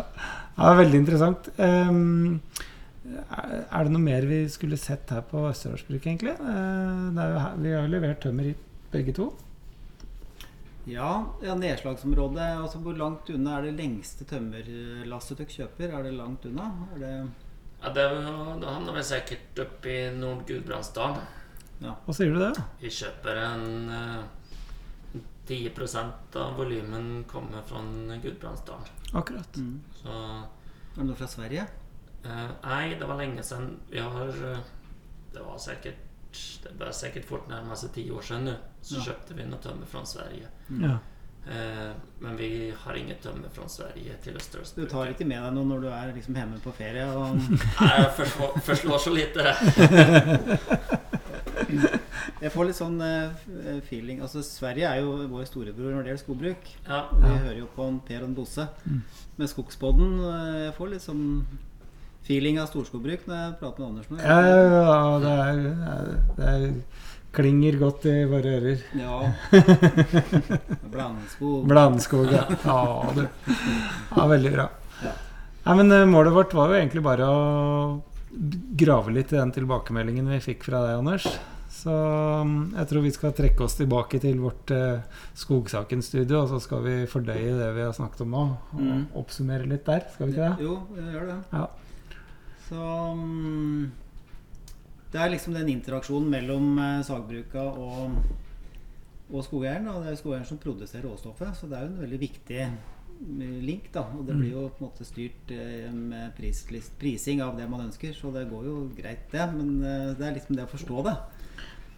ja 0.57 0.73
veldig 0.77 1.01
interessant. 1.01 1.49
Um, 1.57 2.41
er 3.11 3.85
det 3.85 3.91
noe 3.93 4.03
mer 4.03 4.25
vi 4.29 4.41
skulle 4.51 4.77
sett 4.79 5.09
her 5.11 5.23
på 5.27 5.43
Østerdalsbruket, 5.49 6.07
egentlig? 6.07 6.35
Eh, 6.37 7.05
det 7.15 7.23
er 7.23 7.33
jo 7.33 7.39
her, 7.43 7.55
vi 7.63 7.71
har 7.75 7.85
jo 7.85 7.93
levert 7.93 8.21
tømmer 8.23 8.51
hit, 8.51 8.67
begge 8.93 9.15
to. 9.17 9.31
ja, 10.85 11.11
ja, 11.43 11.55
nedslagsområdet. 11.55 12.47
Altså 12.63 12.81
hvor 12.83 12.97
langt 12.97 13.29
unna 13.29 13.57
er 13.57 13.69
det 13.69 13.77
lengste 13.79 14.25
tømmerlasset 14.29 15.41
dere 15.41 15.55
kjøper? 15.57 15.93
Er 15.97 16.07
det 16.07 16.13
langt 16.17 16.45
unna? 16.49 16.71
Er 16.95 17.03
det 17.03 17.13
Ja, 17.81 17.89
det, 17.89 18.03
det 18.61 18.67
havner 18.69 18.93
vel 18.93 19.05
sikkert 19.05 19.63
oppe 19.63 19.89
i 19.89 20.01
Nord-Gudbrandsdalen. 20.13 21.23
Hva 21.81 22.13
sier 22.13 22.29
du 22.29 22.37
det? 22.37 22.53
Vi 22.83 22.91
kjøper 22.93 23.39
en 23.41 23.65
eh, 23.89 24.19
10 25.47 25.71
av 26.35 26.55
volumen 26.57 27.23
kommer 27.27 27.61
fra 27.67 27.81
Gudbrandsdalen. 28.23 28.87
Akkurat. 29.13 29.57
mm. 29.57 29.81
Så 30.03 30.09
Er 30.11 30.97
det 30.97 31.05
noe 31.05 31.15
fra 31.15 31.27
Sverige? 31.27 31.67
eh, 32.23 32.49
Nei, 32.63 32.93
det 32.99 33.07
var 33.07 33.17
lenge 33.17 33.43
siden. 33.43 33.79
Vi 33.89 33.99
har 33.99 34.27
eh, 34.29 34.57
Det 35.33 35.41
var 35.43 35.57
sikkert 35.57 36.07
Det 36.63 36.71
bør 36.79 36.91
sikkert 36.95 37.25
fort 37.25 37.47
nærme 37.49 37.75
seg 37.75 37.91
ti 37.93 38.05
år 38.11 38.21
siden 38.21 38.45
nå. 38.45 38.53
Så 38.81 38.95
Ja. 38.97 39.01
kjøpte 39.09 39.35
vi 39.35 39.43
noe 39.49 39.59
tømmer 39.59 39.85
fra 39.85 40.05
Sverige. 40.05 40.47
Ja. 40.79 40.97
Eh, 41.47 41.91
men 42.21 42.37
vi 42.37 42.71
har 42.83 42.93
inget 42.95 43.21
tømmer 43.23 43.49
fra 43.49 43.67
Sverige 43.67 44.15
til 44.23 44.33
Du 44.75 44.85
tar 44.85 45.09
ikke 45.09 45.25
med 45.25 45.41
deg 45.43 45.53
noe 45.53 45.65
når 45.65 45.81
du 45.81 45.87
er 45.89 46.13
liksom 46.13 46.35
hjemme 46.35 46.59
på 46.63 46.71
ferie? 46.71 47.05
Og 47.17 47.35
Nei, 47.81 47.91
jeg 47.97 48.11
forslår, 48.15 48.59
forslår 48.61 48.97
så 48.97 49.09
lite, 49.09 49.43
det. 49.43 50.99
jeg 52.41 52.51
får 52.53 52.65
litt 52.69 52.77
sånn 52.77 52.97
uh, 53.01 53.81
feeling 53.89 54.21
Altså 54.21 54.41
Sverige 54.45 54.87
er 54.89 55.01
jo 55.01 55.27
vår 55.31 55.45
storebror 55.49 55.91
når 55.95 56.03
det 56.03 56.11
gjelder 56.11 56.23
skogbruk. 56.25 56.71
Ja. 56.87 57.01
Vi 57.11 57.27
Ja. 57.27 57.37
hører 57.45 57.57
jo 57.59 57.67
på 57.75 57.87
en 57.87 57.99
Per 58.07 58.23
og 58.27 58.35
Bosse 58.35 58.67
Mm. 58.85 59.01
med 59.37 59.49
Skogspodden. 59.49 60.11
eh, 60.19 60.63
Jeg 60.65 60.73
får 60.77 60.89
litt 60.91 61.01
sånn 61.05 61.45
feeling 62.27 62.59
av 62.61 62.67
storskogbruk 62.69 63.25
når 63.27 63.35
jeg 63.35 63.59
prater 63.59 63.79
med 63.79 63.89
Anders 63.89 64.09
nå. 64.11 64.17
Ja, 64.21 64.41
ja, 64.41 65.19
det, 65.23 65.31
er, 65.41 65.55
det 66.37 66.45
er, 66.51 66.73
klinger 67.33 67.77
godt 67.79 68.05
i 68.11 68.25
våre 68.27 68.51
ører. 68.59 68.81
Ja. 68.93 69.31
Blandskog. 70.91 71.65
Blandskog, 71.67 72.31
ja. 72.31 72.43
ja, 72.65 73.13
du. 73.15 73.27
ja 74.15 74.27
veldig 74.27 74.51
bra. 74.53 74.67
Ja. 75.03 75.13
Nei, 75.65 75.75
men 75.81 75.91
eh, 75.95 76.05
Målet 76.09 76.33
vårt 76.35 76.53
var 76.57 76.71
jo 76.73 76.79
egentlig 76.79 77.03
bare 77.05 77.27
å 77.29 78.01
grave 78.79 79.11
litt 79.15 79.31
i 79.33 79.37
den 79.39 79.51
tilbakemeldingen 79.55 80.29
vi 80.31 80.39
fikk 80.43 80.63
fra 80.69 80.83
deg, 80.85 80.99
Anders. 81.01 81.27
Så 81.81 81.89
mm, 82.45 82.73
jeg 82.77 82.87
tror 82.91 83.01
vi 83.01 83.11
skal 83.15 83.31
trekke 83.33 83.63
oss 83.65 83.75
tilbake 83.79 84.19
til 84.21 84.37
vårt 84.43 84.69
eh, 84.75 84.99
Skogsaken-studio, 85.41 86.43
og 86.43 86.51
så 86.51 86.59
skal 86.61 86.83
vi 86.85 86.95
fordøye 87.09 87.55
det 87.57 87.69
vi 87.77 87.85
har 87.87 87.95
snakket 87.97 88.21
om 88.27 88.35
nå. 88.35 88.43
Og 88.75 88.81
Mm. 88.81 89.07
oppsummere 89.17 89.65
litt 89.71 89.85
der, 89.87 90.05
skal 90.13 90.27
vi 90.27 90.35
ikke 90.35 90.49
det? 90.51 90.65
Jo, 90.67 90.75
vi 90.93 91.07
gjør 91.15 91.25
det. 91.31 91.39
Ja. 91.55 91.65
Så 92.67 93.15
mm, 93.17 93.91
Det 95.11 95.19
er 95.19 95.29
liksom 95.33 95.53
den 95.57 95.67
interaksjonen 95.73 96.29
mellom 96.31 96.77
eh, 96.79 97.01
sagbruka 97.03 97.65
og, 97.73 98.13
og 99.33 99.43
skogeieren. 99.43 99.89
Og 99.91 100.05
det 100.05 100.13
er 100.13 100.21
skogeieren 100.21 100.47
som 100.47 100.61
produserer 100.61 101.03
råstoffet, 101.09 101.55
så 101.57 101.67
det 101.67 101.77
er 101.79 101.87
jo 101.87 101.91
en 101.95 102.01
veldig 102.05 102.19
viktig 102.21 102.59
eh, 102.61 103.59
link. 103.65 103.89
da 103.93 104.05
Og 104.15 104.25
det 104.27 104.35
Mm. 104.37 104.39
blir 104.45 104.51
jo 104.53 104.67
på 104.69 104.83
en 104.85 104.87
måte 104.91 105.05
styrt 105.09 105.51
eh, 105.51 105.89
med 105.91 106.31
prislist, 106.37 106.93
prising 107.01 107.41
av 107.41 107.57
det 107.57 107.67
man 107.69 107.87
ønsker, 107.89 108.13
så 108.13 108.31
det 108.31 108.45
går 108.53 108.65
jo 108.69 108.89
greit, 108.95 109.25
det. 109.31 109.49
Men 109.57 109.79
det 109.81 110.21
er 110.29 110.37
liksom 110.37 110.55
det 110.55 110.63
å 110.69 110.75
forstå 110.77 111.03
det. 111.09 111.17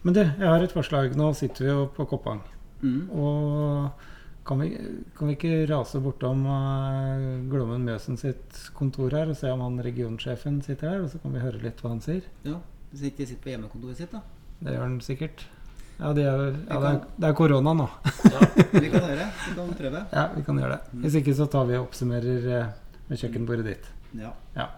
Men 0.04 0.16
du, 0.16 0.20
jeg 0.20 0.44
har 0.48 0.62
et 0.62 0.74
forslag. 0.74 1.14
Nå 1.16 1.30
sitter 1.36 1.64
vi 1.64 1.70
jo 1.70 1.86
på 1.96 2.04
Koppang. 2.08 2.42
Mm. 2.84 3.08
Og 3.16 4.44
kan 4.44 4.60
vi, 4.60 4.68
kan 5.16 5.30
vi 5.30 5.36
ikke 5.38 5.62
rase 5.70 6.00
bortom 6.04 6.42
uh, 6.44 7.48
Glommen 7.48 7.86
Mjøsen 7.86 8.18
sitt 8.20 8.58
kontor 8.76 9.16
her 9.16 9.32
og 9.32 9.38
se 9.40 9.48
om 9.48 9.62
han 9.64 9.80
regionsjefen 9.86 10.60
sitter 10.66 10.92
her? 10.92 11.02
Og 11.06 11.08
så 11.14 11.20
kan 11.22 11.32
vi 11.32 11.40
høre 11.40 11.62
litt 11.62 11.80
hva 11.80 11.94
han 11.94 12.04
sier. 12.04 12.28
Ja, 12.44 12.58
Hvis 12.92 13.08
ikke 13.08 13.24
sitter 13.24 13.46
på 13.46 13.54
hjemmekontoret 13.54 14.02
sitt, 14.02 14.12
da. 14.12 14.20
Det 14.60 14.76
gjør 14.76 14.84
han 14.84 15.00
sikkert. 15.04 15.46
Ja, 15.94 16.12
de 16.12 16.26
er, 16.26 16.44
ja 16.68 16.78
det, 16.82 16.90
er, 16.90 17.02
det 17.22 17.28
er 17.30 17.34
korona 17.38 17.74
nå. 17.78 17.88
Ja. 18.28 18.46
Vi 18.74 18.88
kan 18.90 19.04
høre. 19.08 19.26
Vi 19.40 19.56
kan 19.56 19.74
prøve. 19.78 20.06
Ja, 20.10 20.28
vi 20.34 20.44
kan 20.44 20.56
gjøre 20.60 20.76
det. 20.76 21.02
Hvis 21.04 21.20
ikke 21.22 21.36
så 21.38 21.48
tar 21.50 21.68
vi 21.70 21.78
og 21.78 21.86
oppsummerer 21.86 22.48
eh, 22.58 22.72
med 23.08 23.20
kjøkkenbordet 23.20 23.68
ditt. 23.70 23.92
Ja. 24.18 24.32
Ja, 24.58 24.68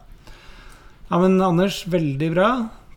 men 1.22 1.40
Anders, 1.42 1.82
veldig 1.90 2.28
bra. 2.34 2.50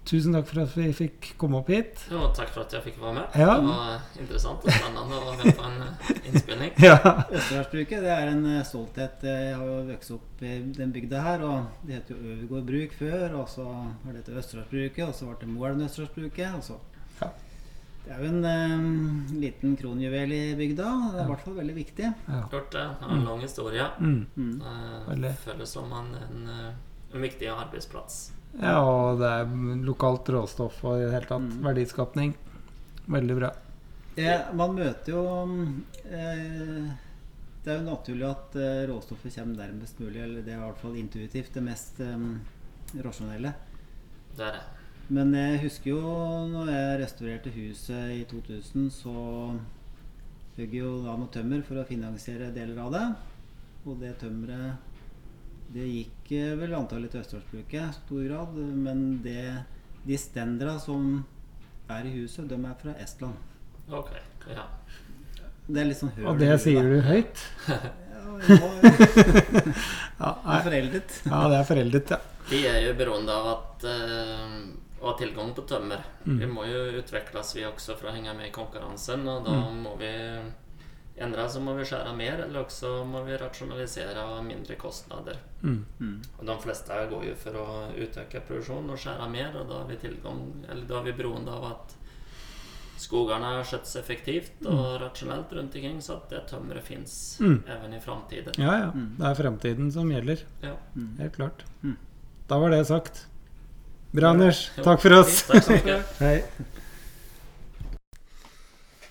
Tusen 0.05 0.33
takk 0.33 0.47
for 0.49 0.61
at 0.63 0.71
vi 0.73 0.87
fikk 0.95 1.27
komme 1.37 1.59
opp 1.59 1.67
hit. 1.69 1.99
Jo, 2.09 2.29
takk 2.33 2.49
for 2.49 2.63
at 2.63 2.71
jeg 2.73 2.81
fikk 2.87 2.95
være 3.01 3.13
med. 3.19 3.35
Ja. 3.37 3.57
Det 3.59 3.65
var 3.67 4.21
interessant 4.23 4.63
og 4.65 4.71
spennende 4.73 5.17
å 5.19 5.33
være 5.35 5.51
på 5.59 5.65
en 5.67 5.83
eh, 5.85 6.21
innspilling. 6.31 6.71
Ja. 6.87 6.95
Østerdalsbruket 7.27 8.07
er 8.15 8.31
en 8.31 8.45
eh, 8.55 8.63
stolthet. 8.65 9.21
Jeg 9.27 9.51
har 9.59 9.67
jo 9.67 9.75
vokst 9.91 10.13
opp 10.15 10.41
i 10.41 10.55
den 10.79 10.95
bygda 10.95 11.21
her. 11.27 11.43
og 11.45 11.85
Det 11.85 11.99
het 11.99 12.09
jo 12.09 12.17
Øvergård 12.17 12.65
bruk 12.71 12.95
før, 12.97 13.35
og 13.43 13.51
så 13.51 13.67
har 13.67 14.15
det 14.15 14.23
hett 14.23 14.31
Østerdalsbruket, 14.41 15.03
og 15.05 15.13
så 15.19 15.29
ble 15.29 15.37
det 15.43 15.51
Moelven 15.53 15.85
Østerdalsbruket. 15.85 16.57
og 16.57 16.65
så 16.71 16.79
Ja. 17.21 17.29
Det 18.07 18.15
er 18.15 18.23
jo 18.23 18.31
en 18.31 18.45
eh, 18.49 19.37
liten 19.43 19.77
kronjuvel 19.77 20.31
i 20.33 20.41
bygda. 20.57 20.89
Det 21.11 21.19
er 21.21 21.27
i 21.27 21.29
hvert 21.35 21.45
fall 21.45 21.59
veldig 21.59 21.77
viktig. 21.77 22.09
ja. 22.31 22.41
Klart 22.49 22.71
det. 22.73 22.87
Har 23.03 23.13
en 23.13 23.25
lang 23.29 23.45
historie. 23.45 23.85
Mm. 23.99 24.25
Mm. 24.33 25.21
Det 25.21 25.35
Føles 25.45 25.69
som 25.77 25.93
en, 25.93 26.09
en, 26.23 26.49
eh, 26.55 27.13
en 27.13 27.21
viktig 27.29 27.51
arbeidsplass. 27.53 28.31
Ja, 28.57 28.75
og 28.81 29.19
det 29.21 29.29
er 29.29 29.83
lokalt 29.85 30.29
råstoff 30.33 30.81
og 30.83 30.97
i 30.99 31.05
det 31.05 31.13
hele 31.13 31.29
tatt 31.29 31.41
Mm. 31.45 31.61
verdiskapning. 31.63 32.33
Veldig 33.09 33.35
bra. 33.37 33.51
Ja, 34.17 34.51
man 34.53 34.73
møter 34.75 35.13
jo 35.13 35.21
eh, 36.05 36.89
Det 37.63 37.71
er 37.73 37.77
jo 37.79 37.85
naturlig 37.85 38.25
at 38.29 38.55
eh, 38.55 38.87
råstoffet 38.89 39.35
kommer 39.35 39.55
nærmest 39.65 39.99
mulig, 39.99 40.21
eller 40.23 40.41
det 40.41 40.53
er 40.53 40.57
i 40.59 40.63
hvert 40.65 40.81
fall 40.81 40.95
intuitivt 40.99 41.53
det 41.53 41.63
mest 41.63 41.99
eh, 41.99 42.17
rasjonelle. 43.03 43.53
Det 44.35 44.45
er 44.47 44.53
det. 44.57 44.61
Men 45.09 45.33
jeg 45.33 45.61
husker 45.63 45.89
jo 45.89 46.01
når 46.51 46.69
jeg 46.69 46.99
restaurerte 47.01 47.49
huset 47.55 48.11
i 48.13 48.23
2000, 48.29 48.89
så 48.93 49.13
hugg 50.57 50.73
jo 50.75 50.91
da 51.05 51.15
noe 51.17 51.31
tømmer 51.33 51.63
for 51.65 51.81
å 51.81 51.87
finansiere 51.87 52.51
deler 52.53 52.77
av 52.83 52.91
det. 52.93 53.05
Og 53.87 53.99
det 54.01 54.17
tømmeret 54.21 54.77
det 55.73 55.85
gikk 55.87 56.31
eh, 56.37 56.55
vel 56.59 56.73
antagelig 56.77 57.11
til 57.13 57.21
Østerdalsbruket 57.21 57.81
i 57.83 57.93
stor 57.99 58.23
grad. 58.27 58.55
Men 58.87 59.03
det, 59.23 59.63
de 60.07 60.17
stendra 60.17 60.77
som 60.81 61.23
er 61.89 62.05
i 62.09 62.15
huset, 62.19 62.47
de 62.49 62.55
er 62.57 62.75
fra 62.81 62.93
Estland. 63.01 63.37
Ok. 63.89 64.11
Ja. 64.49 64.65
Det 65.69 65.81
er 65.81 65.85
litt 65.91 65.99
sånn 65.99 66.11
høl 66.15 66.25
Og 66.31 66.39
det 66.41 66.53
sier 66.63 66.85
du 66.89 66.99
høyt? 67.05 67.43
Ja, 70.19 70.29
det 70.43 70.45
nei. 70.45 70.59
foreldet. 70.63 71.15
ja 71.25 71.39
det 71.51 71.57
er 71.59 71.65
foreldet, 71.67 72.11
ja. 72.13 72.17
Vi 72.49 72.59
er 72.67 72.79
jo 72.87 72.93
beroende 72.97 73.33
av 73.35 73.47
at 73.51 73.85
uh, 73.87 74.55
å 74.99 75.09
ha 75.09 75.13
tilgang 75.19 75.51
på 75.55 75.63
tømmer. 75.69 76.01
Mm. 76.25 76.37
Vi 76.41 76.47
må 76.49 76.65
jo 76.67 76.81
utvikles 76.99 77.53
vi 77.55 77.65
også 77.67 77.95
for 77.99 78.09
å 78.09 78.15
henge 78.15 78.33
med 78.37 78.49
i 78.49 78.53
konkurransen, 78.55 79.25
og 79.29 79.45
da 79.47 79.55
Mm. 79.59 79.81
må 79.85 79.93
vi 79.99 80.11
endre 81.21 81.45
så 81.51 81.59
må 81.63 81.73
vi 81.77 81.85
skjære 81.89 82.15
mer, 82.15 82.39
eller 82.45 82.63
også 82.63 82.91
må 83.07 83.21
vi 83.27 83.37
rasjonalisere 83.37 84.23
og 84.23 84.37
ha 84.37 84.41
mindre 84.45 84.75
kostnader. 84.79 85.37
Mm. 85.61 85.85
Mm. 85.99 86.17
Og 86.39 86.45
de 86.47 86.55
fleste 86.63 86.99
går 87.11 87.25
jo 87.29 87.35
for 87.43 87.57
å 87.59 87.67
utøke 87.97 88.41
produksjonen 88.47 88.89
og 88.95 88.99
skjære 89.01 89.29
mer, 89.31 89.55
og 89.59 89.67
da 89.71 89.81
er 89.83 89.89
vi 89.91 89.97
tilgang 90.07 90.43
Eller 90.69 90.85
da 90.87 90.95
har 90.99 91.03
vi 91.09 91.11
beroende 91.17 91.51
av 91.51 91.65
at 91.73 91.95
skogene 92.99 93.51
skjøttes 93.63 93.95
effektivt 94.01 94.65
og 94.67 94.97
rasjonelt 95.01 95.51
rundt 95.55 95.75
omkring, 95.79 96.01
så 96.03 96.17
at 96.17 96.29
det 96.33 96.41
tømmeret 96.51 96.83
fins 96.83 97.37
Mm. 97.39 97.63
even 97.67 97.93
i 97.93 97.99
framtiden. 98.03 98.53
Ja, 98.59 98.73
ja. 98.85 98.91
Mm. 98.91 99.15
Det 99.17 99.25
er 99.29 99.35
fremtiden 99.43 99.91
som 99.91 100.09
gjelder. 100.11 100.43
Ja. 100.61 100.75
Mm. 100.95 101.15
Helt 101.19 101.35
klart. 101.35 101.63
Mm. 101.83 101.97
Da 102.49 102.59
var 102.59 102.69
det 102.71 102.85
sagt. 102.87 103.25
Bra, 104.11 104.29
Anders. 104.33 104.71
Jo, 104.77 104.83
Takk 104.83 105.01
for 105.01 105.13
oss. 105.19 105.43
Takk 105.47 105.63
takk. 105.65 105.89
Hei. 106.19 106.43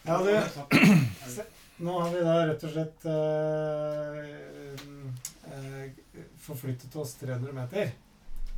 Ja, 0.05 0.19
du. 0.25 0.33
Nå 1.79 2.01
har 2.01 2.11
vi 2.11 2.23
da 2.27 2.35
rett 2.49 2.65
og 2.67 2.73
slett 2.75 3.05
eh, 3.07 4.17
eh, 5.47 6.25
forflyttet 6.43 6.97
oss 6.99 7.15
300 7.21 7.55
meter 7.55 7.93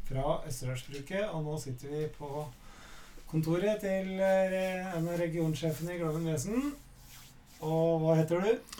fra 0.08 0.38
Østerdalsbruket, 0.48 1.26
og 1.28 1.44
nå 1.44 1.58
sitter 1.60 1.92
vi 1.92 2.06
på 2.16 2.30
kontoret 3.28 3.84
til 3.84 4.14
eh, 4.16 4.88
en 4.94 5.04
av 5.04 5.20
regionsjefene 5.20 5.98
i 5.98 6.00
Gloven 6.00 6.24
Vesen. 6.32 6.72
Og 7.60 8.00
hva 8.00 8.16
heter 8.22 8.40
du? 8.40 8.78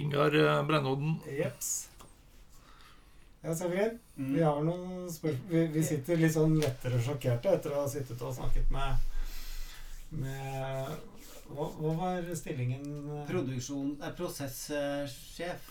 Ingar 0.00 0.32
Brennodden. 0.64 1.18
Jeps. 1.28 1.74
Ja, 3.44 3.52
Severin. 3.52 3.98
Mm. 4.16 4.30
Vi 4.32 4.42
har 4.46 4.64
noen 4.64 5.10
spørsmål 5.12 5.50
vi, 5.52 5.66
vi 5.76 5.82
sitter 5.84 6.24
litt 6.24 6.32
sånn 6.32 6.56
lettere 6.62 7.04
sjokkerte 7.04 7.52
etter 7.58 7.76
å 7.76 7.82
ha 7.84 7.90
sittet 7.92 8.22
og 8.24 8.32
snakket 8.32 8.72
med 8.72 9.10
med 10.14 11.13
Hva, 11.44 11.68
hva 11.78 11.94
var 11.98 12.28
stillingen 12.38 12.84
eh, 13.18 13.24
Produksjon, 13.28 13.94
eh, 14.00 14.12
prosesssjef. 14.16 15.70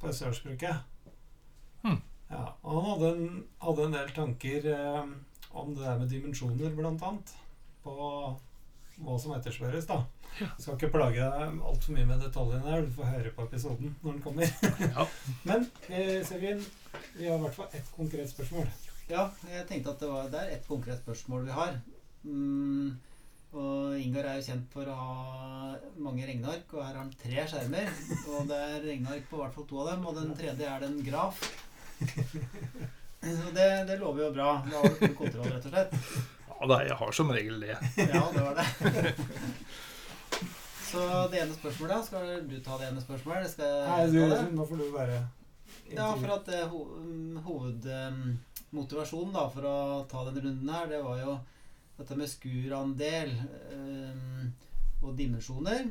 på 0.00 0.08
Østerdalsbruket? 0.10 0.76
Hmm. 1.84 2.00
Ja, 2.30 2.44
og 2.62 2.76
han 2.76 2.88
hadde 2.90 3.10
en, 3.16 3.42
hadde 3.62 3.86
en 3.86 3.96
del 3.98 4.14
tanker 4.16 4.70
eh, 4.74 5.02
om 5.50 5.74
det 5.74 5.84
der 5.84 5.98
med 5.98 6.10
dimensjoner, 6.12 6.72
blant 6.76 7.02
annet. 7.02 7.34
På 7.84 7.94
hva 9.00 9.16
som 9.18 9.32
etterspørres, 9.36 9.86
da. 9.88 10.02
Ja. 10.38 10.46
Skal 10.60 10.76
ikke 10.76 10.92
plage 10.94 11.24
deg 11.24 11.62
altfor 11.66 11.96
mye 11.96 12.06
med 12.06 12.20
detaljene 12.22 12.66
her. 12.68 12.84
Du 12.86 12.92
får 12.94 13.08
høre 13.14 13.32
på 13.36 13.46
episoden 13.48 13.94
når 14.02 14.12
den 14.18 14.22
kommer. 14.24 14.52
Ja. 14.94 15.06
Men 15.48 15.66
eh, 15.88 16.20
Sevin, 16.26 16.60
vi 17.16 17.26
har 17.28 17.38
i 17.38 17.44
hvert 17.46 17.56
fall 17.56 17.70
ett 17.76 17.90
konkret 17.96 18.30
spørsmål. 18.30 18.68
Ja, 19.10 19.24
jeg 19.50 19.66
tenkte 19.66 19.94
at 19.94 20.02
det, 20.04 20.10
var, 20.12 20.28
det 20.30 20.42
er 20.42 20.52
et 20.54 20.68
konkret 20.68 21.00
spørsmål 21.02 21.48
vi 21.48 21.56
har. 21.56 21.78
Mm, 22.22 22.92
og 23.52 23.96
Ingar 23.98 24.28
er 24.30 24.36
jo 24.38 24.46
kjent 24.46 24.66
for 24.72 24.86
å 24.90 24.94
ha 24.94 25.70
mange 25.98 26.26
regneark, 26.28 26.70
og 26.74 26.82
her 26.84 26.92
har 26.94 27.00
han 27.02 27.10
tre 27.18 27.46
skjermer. 27.50 27.90
Og 28.30 28.46
det 28.50 28.58
er 28.66 28.84
regneark 28.84 29.24
på 29.30 29.38
i 29.38 29.42
hvert 29.42 29.56
fall 29.56 29.66
to 29.70 29.80
av 29.82 29.88
dem, 29.92 30.06
og 30.06 30.18
den 30.20 30.34
tredje 30.38 30.68
er 30.70 30.84
det 30.84 30.90
en 30.92 31.00
graf. 31.06 31.40
Så 33.20 33.50
det, 33.56 33.66
det 33.90 33.98
lover 34.00 34.22
jo 34.28 34.30
bra. 34.36 34.50
Da 34.70 34.78
har 34.80 34.94
du 34.94 35.00
full 35.02 35.16
kontroll, 35.18 35.50
rett 35.52 35.66
og 35.68 35.74
slett. 35.74 35.96
Ja, 36.60 36.68
da, 36.70 36.78
jeg 36.86 36.96
har 37.02 37.12
som 37.16 37.32
regel 37.34 37.60
det. 37.64 37.76
Ja, 38.00 38.22
det 38.32 38.44
var 38.46 38.54
det. 38.60 38.66
Så 40.90 41.02
det 41.30 41.38
ene 41.42 41.54
spørsmålet, 41.54 41.92
da. 41.94 42.00
skal 42.06 42.40
du 42.50 42.56
ta 42.64 42.78
det 42.80 42.88
ene 42.90 43.02
spørsmålet? 43.04 43.50
Skal 43.52 43.76
Nei, 43.86 43.98
jeg 44.02 44.10
du, 44.14 44.18
ta 44.24 44.40
det? 44.40 44.54
nå 44.56 44.64
får 44.66 44.80
du 44.80 44.86
være 44.94 45.18
Ja, 45.94 46.08
for 46.18 46.32
at 46.34 46.48
eh, 46.54 46.64
ho 46.72 46.80
mm, 46.98 47.36
hovedmotivasjonen 47.46 49.36
da 49.36 49.44
for 49.54 49.68
å 49.70 49.76
ta 50.10 50.24
denne 50.26 50.42
runden 50.48 50.72
her, 50.74 50.88
det 50.90 51.00
var 51.04 51.20
jo 51.22 51.36
dette 52.00 52.16
med 52.18 52.30
skurandel 52.30 53.34
eh, 53.74 54.46
og 55.00 55.16
dimensjoner. 55.18 55.90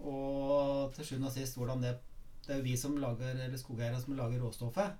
Og 0.00 0.92
til 0.96 1.06
sjuende 1.06 1.28
og 1.28 1.34
sist 1.34 1.58
hvordan 1.58 1.84
det 1.84 1.98
Det 2.40 2.54
er 2.54 2.58
jo 2.62 2.64
vi 2.64 2.76
som 2.76 2.96
lager, 2.96 3.36
eller 3.36 3.58
skogeiere 3.60 4.00
som 4.00 4.16
lager 4.16 4.40
råstoffet. 4.42 4.94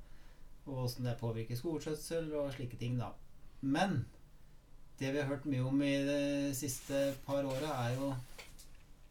Og 0.69 0.85
åssen 0.85 1.07
det 1.09 1.17
påvirker 1.19 1.57
skogskjøtsel 1.57 2.29
og 2.37 2.53
slike 2.53 2.77
ting, 2.77 2.99
da. 3.01 3.09
Men 3.61 4.05
det 5.01 5.13
vi 5.15 5.19
har 5.19 5.27
hørt 5.27 5.47
mye 5.49 5.65
om 5.65 5.81
i 5.83 5.95
de 6.05 6.53
siste 6.55 7.15
par 7.25 7.49
åra, 7.49 7.73
er 7.89 7.97
jo 7.97 8.11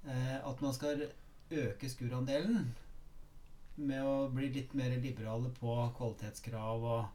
eh, 0.05 0.37
at 0.37 0.61
man 0.61 0.73
skal 0.77 1.07
øke 1.49 1.89
skurandelen 1.89 2.69
med 3.75 4.05
å 4.05 4.29
bli 4.31 4.51
litt 4.53 4.75
mer 4.77 4.93
liberale 5.01 5.49
på 5.57 5.73
kvalitetskrav 5.97 6.85
og, 6.85 7.07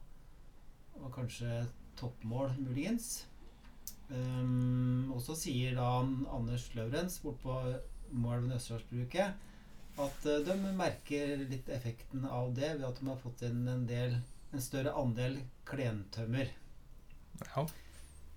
og 0.99 1.09
kanskje 1.15 1.63
toppmål, 1.99 2.57
muligens. 2.59 3.23
Um, 4.05 5.11
og 5.15 5.21
så 5.25 5.33
sier 5.39 5.73
da 5.77 5.87
Anders 6.35 6.67
Løvrens 6.77 7.17
bortpå 7.23 7.55
Moelven 8.13 8.53
Østerdalsbruket 8.53 9.33
at 9.95 10.27
eh, 10.27 10.43
de 10.43 10.55
merker 10.75 11.37
litt 11.47 11.69
effekten 11.71 12.25
av 12.27 12.51
det 12.55 12.73
ved 12.75 12.85
at 12.87 12.99
de 12.99 13.07
har 13.07 13.21
fått 13.21 13.45
inn 13.47 13.63
en, 13.71 13.85
del, 13.87 14.17
en 14.51 14.63
større 14.63 14.93
andel 14.99 15.39
klentømmer. 15.67 16.51
Ja. 17.47 17.65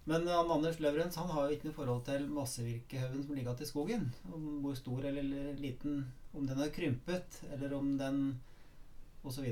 Men 0.09 0.29
han 0.31 0.51
Anders 0.55 0.79
Løvrens 0.81 1.19
han 1.21 1.33
har 1.35 1.49
jo 1.49 1.57
ikke 1.57 1.69
noe 1.69 1.77
forhold 1.77 2.05
til 2.07 2.29
massevirkehaugen 2.33 3.25
som 3.27 3.35
ligger 3.35 3.51
igjen 3.53 3.67
i 3.67 3.69
skogen. 3.73 4.07
Om 4.33 4.47
hvor 4.65 4.79
stor 4.79 5.11
eller 5.11 5.51
liten 5.59 6.07
Om 6.33 6.47
den 6.47 6.61
har 6.61 6.71
krympet, 6.73 7.41
eller 7.53 7.75
om 7.75 7.91
den 7.99 8.23
osv. 9.27 9.47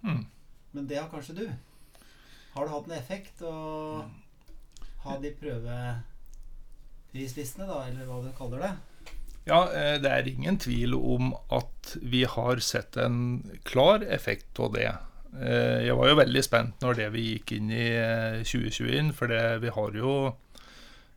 Mm. 0.00 0.24
Men 0.72 0.86
det 0.88 0.98
har 0.98 1.10
kanskje 1.10 1.34
du. 1.36 1.46
Har 2.54 2.64
det 2.64 2.72
hatt 2.72 2.88
en 2.88 2.96
effekt 2.96 3.42
å 3.44 3.54
ha 5.04 5.12
de 5.22 5.30
prøveprislistene, 5.38 7.66
da, 7.68 7.78
eller 7.88 8.04
hva 8.08 8.16
du 8.24 8.30
kaller 8.38 8.58
det? 8.66 8.74
ja, 9.44 9.72
eh, 9.74 9.96
det 10.02 10.10
er 10.10 10.28
ingen 10.30 10.58
tvil 10.62 10.94
om 10.94 11.32
at 11.50 11.96
vi 12.02 12.24
har 12.30 12.56
sett 12.62 12.96
en 13.00 13.42
klar 13.66 14.02
effekt 14.06 14.60
av 14.62 14.72
det. 14.76 14.92
Eh, 15.40 15.86
Jeg 15.88 15.96
var 15.98 16.08
jo 16.10 16.18
veldig 16.20 16.42
spent 16.44 16.80
når 16.84 16.94
det 17.00 17.08
vi 17.16 17.24
gikk 17.32 17.52
inn 17.56 17.70
i 17.74 17.88
eh, 17.96 18.42
2021, 18.46 19.12
for 19.16 19.26
det, 19.32 19.42
vi 19.64 19.70
har 19.74 19.90
jo 19.98 20.12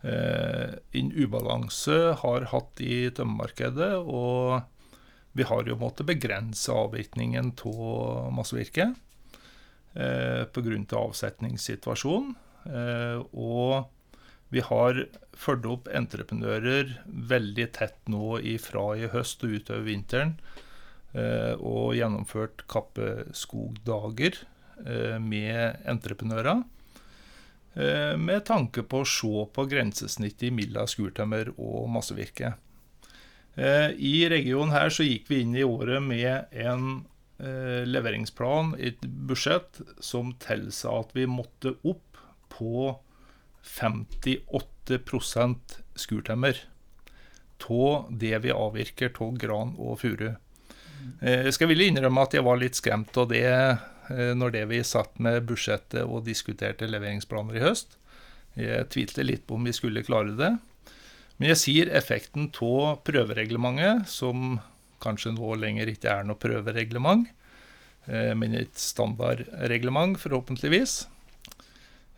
eh, 0.02 0.70
en 1.02 1.12
ubalanse 1.14 2.00
har 2.24 2.42
hatt 2.54 2.82
i 2.82 3.10
tømmermarkedet, 3.14 3.94
og 4.02 4.62
vi 5.36 5.44
har 5.44 5.68
jo 5.68 5.76
måttet 5.78 6.08
begrense 6.08 6.72
avvirkningen 6.72 7.54
av 7.68 8.32
massevirke 8.34 8.94
pga. 9.96 9.96
Av 9.96 11.00
avsetningssituasjonen. 11.00 12.36
Eh, 12.66 13.22
og 13.34 13.86
vi 14.54 14.64
har 14.66 15.06
fulgt 15.36 15.68
opp 15.70 15.90
entreprenører 15.94 16.96
veldig 17.06 17.68
tett 17.76 17.98
nå 18.10 18.38
fra 18.64 18.86
i 18.98 19.10
høst 19.12 19.44
og 19.46 19.58
utover 19.60 19.86
vinteren. 19.86 20.36
eh, 21.14 21.54
Og 21.60 21.96
gjennomført 21.96 22.66
kappeskogdager 22.68 24.40
eh, 24.86 25.20
med 25.20 25.86
entreprenører. 25.86 26.64
Med 27.76 28.46
tanke 28.48 28.86
på 28.88 29.02
å 29.04 29.08
se 29.10 29.42
på 29.52 29.64
grensesnittet 29.68 30.54
mellom 30.56 30.88
skurtømmer 30.88 31.50
og 31.58 31.90
massevirke. 31.92 32.54
I 33.60 34.14
regionen 34.32 34.72
her 34.72 34.88
så 34.88 35.04
gikk 35.04 35.28
vi 35.28 35.42
inn 35.44 35.58
i 35.60 35.66
året 35.68 36.00
med 36.00 36.56
en 36.56 37.04
leveringsplan, 37.84 38.78
et 38.80 39.04
budsjett, 39.04 39.82
som 40.00 40.32
tilsa 40.40 41.02
at 41.02 41.12
vi 41.20 41.28
måtte 41.28 41.76
opp 41.84 42.16
på 42.52 43.00
58% 43.66 45.58
skurtømmer 45.96 46.56
av 47.66 48.08
det 48.12 48.38
vi 48.44 48.52
avvirker 48.54 49.10
av 49.24 49.38
gran 49.42 49.76
og 49.80 50.00
furu. 50.04 50.36
Jeg 51.22 51.54
skal 51.56 51.70
ville 51.72 51.88
innrømme 51.90 52.22
at 52.26 52.34
jeg 52.36 52.46
var 52.46 52.58
litt 52.62 52.78
skremt 52.78 53.18
av 53.18 53.30
det 53.32 53.78
når 54.38 54.50
det 54.54 54.66
vi 54.70 54.84
satt 54.86 55.20
med 55.24 55.46
budsjettet 55.50 56.04
og 56.04 56.26
diskuterte 56.28 56.88
leveringsplaner 56.90 57.56
i 57.58 57.64
høst. 57.64 57.98
Jeg 58.56 58.90
tvilte 58.94 59.26
litt 59.26 59.48
på 59.48 59.58
om 59.58 59.66
vi 59.66 59.74
skulle 59.76 60.06
klare 60.06 60.36
det. 60.38 60.52
Men 61.38 61.52
jeg 61.52 61.60
sier 61.60 61.92
effekten 61.92 62.52
av 62.64 63.02
prøvereglementet, 63.08 64.08
som 64.08 64.60
kanskje 65.04 65.34
nå 65.36 65.56
lenger 65.60 65.90
ikke 65.92 66.12
er 66.14 66.24
noe 66.28 66.40
prøvereglement, 66.40 67.28
men 68.08 68.56
et 68.56 68.78
standardreglement, 68.80 70.20
forhåpentligvis. 70.22 71.08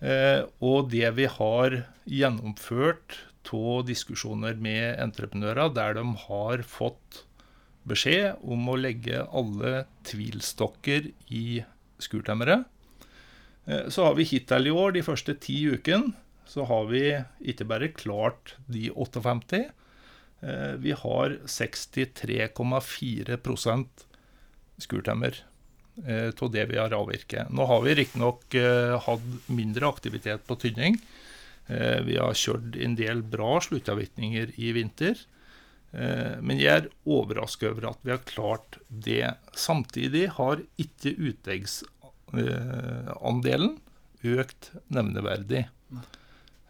Og 0.02 0.90
det 0.94 1.10
vi 1.18 1.26
har 1.26 1.86
gjennomført 2.06 3.24
av 3.48 3.86
diskusjoner 3.88 4.54
med 4.60 5.00
entreprenører, 5.00 5.70
der 5.74 5.94
de 5.98 6.04
har 6.28 6.62
fått 6.68 7.24
beskjed 7.88 8.36
om 8.44 8.68
å 8.70 8.76
legge 8.76 9.24
alle 9.32 9.86
tvilstokker 10.06 11.08
i 11.32 11.64
skurtemmere. 12.04 12.66
Så 13.88 14.04
har 14.04 14.16
vi 14.20 14.24
hittil 14.28 14.68
i 14.68 14.76
år, 14.76 14.92
de 14.96 15.04
første 15.08 15.34
ti 15.40 15.64
ukene, 15.72 16.12
så 16.48 16.64
har 16.68 16.86
vi 16.92 17.24
ikke 17.44 17.66
bare 17.68 17.88
klart 17.96 18.56
de 18.72 18.92
58. 18.92 19.72
Vi 20.84 20.92
har 21.02 21.38
63,4% 21.48 23.88
skurtemmer 24.78 25.34
av 25.98 26.52
det 26.54 26.66
vi 26.70 26.78
har 26.78 26.94
avvirket. 26.94 27.50
Nå 27.50 27.66
har 27.66 27.82
vi 27.82 27.96
riktignok 27.98 28.54
hatt 29.06 29.22
mindre 29.50 29.88
aktivitet 29.90 30.48
på 30.48 30.56
tynning. 30.62 30.98
Vi 31.68 32.18
har 32.20 32.34
kjørt 32.38 32.76
en 32.80 32.96
del 33.00 33.22
bra 33.26 33.62
sluttavvirkninger 33.66 34.48
i 34.62 34.72
vinter. 34.78 35.16
Men 35.92 36.60
jeg 36.62 36.74
er 36.74 36.90
overrasket 37.08 37.70
over 37.72 37.88
at 37.90 38.00
vi 38.06 38.12
har 38.14 38.30
klart 38.30 38.78
det. 38.88 39.34
Samtidig 39.58 40.30
har 40.38 40.58
ikke 40.78 41.16
utleggsandelen 41.32 43.78
økt 44.28 44.72
nevneverdig. 44.94 45.64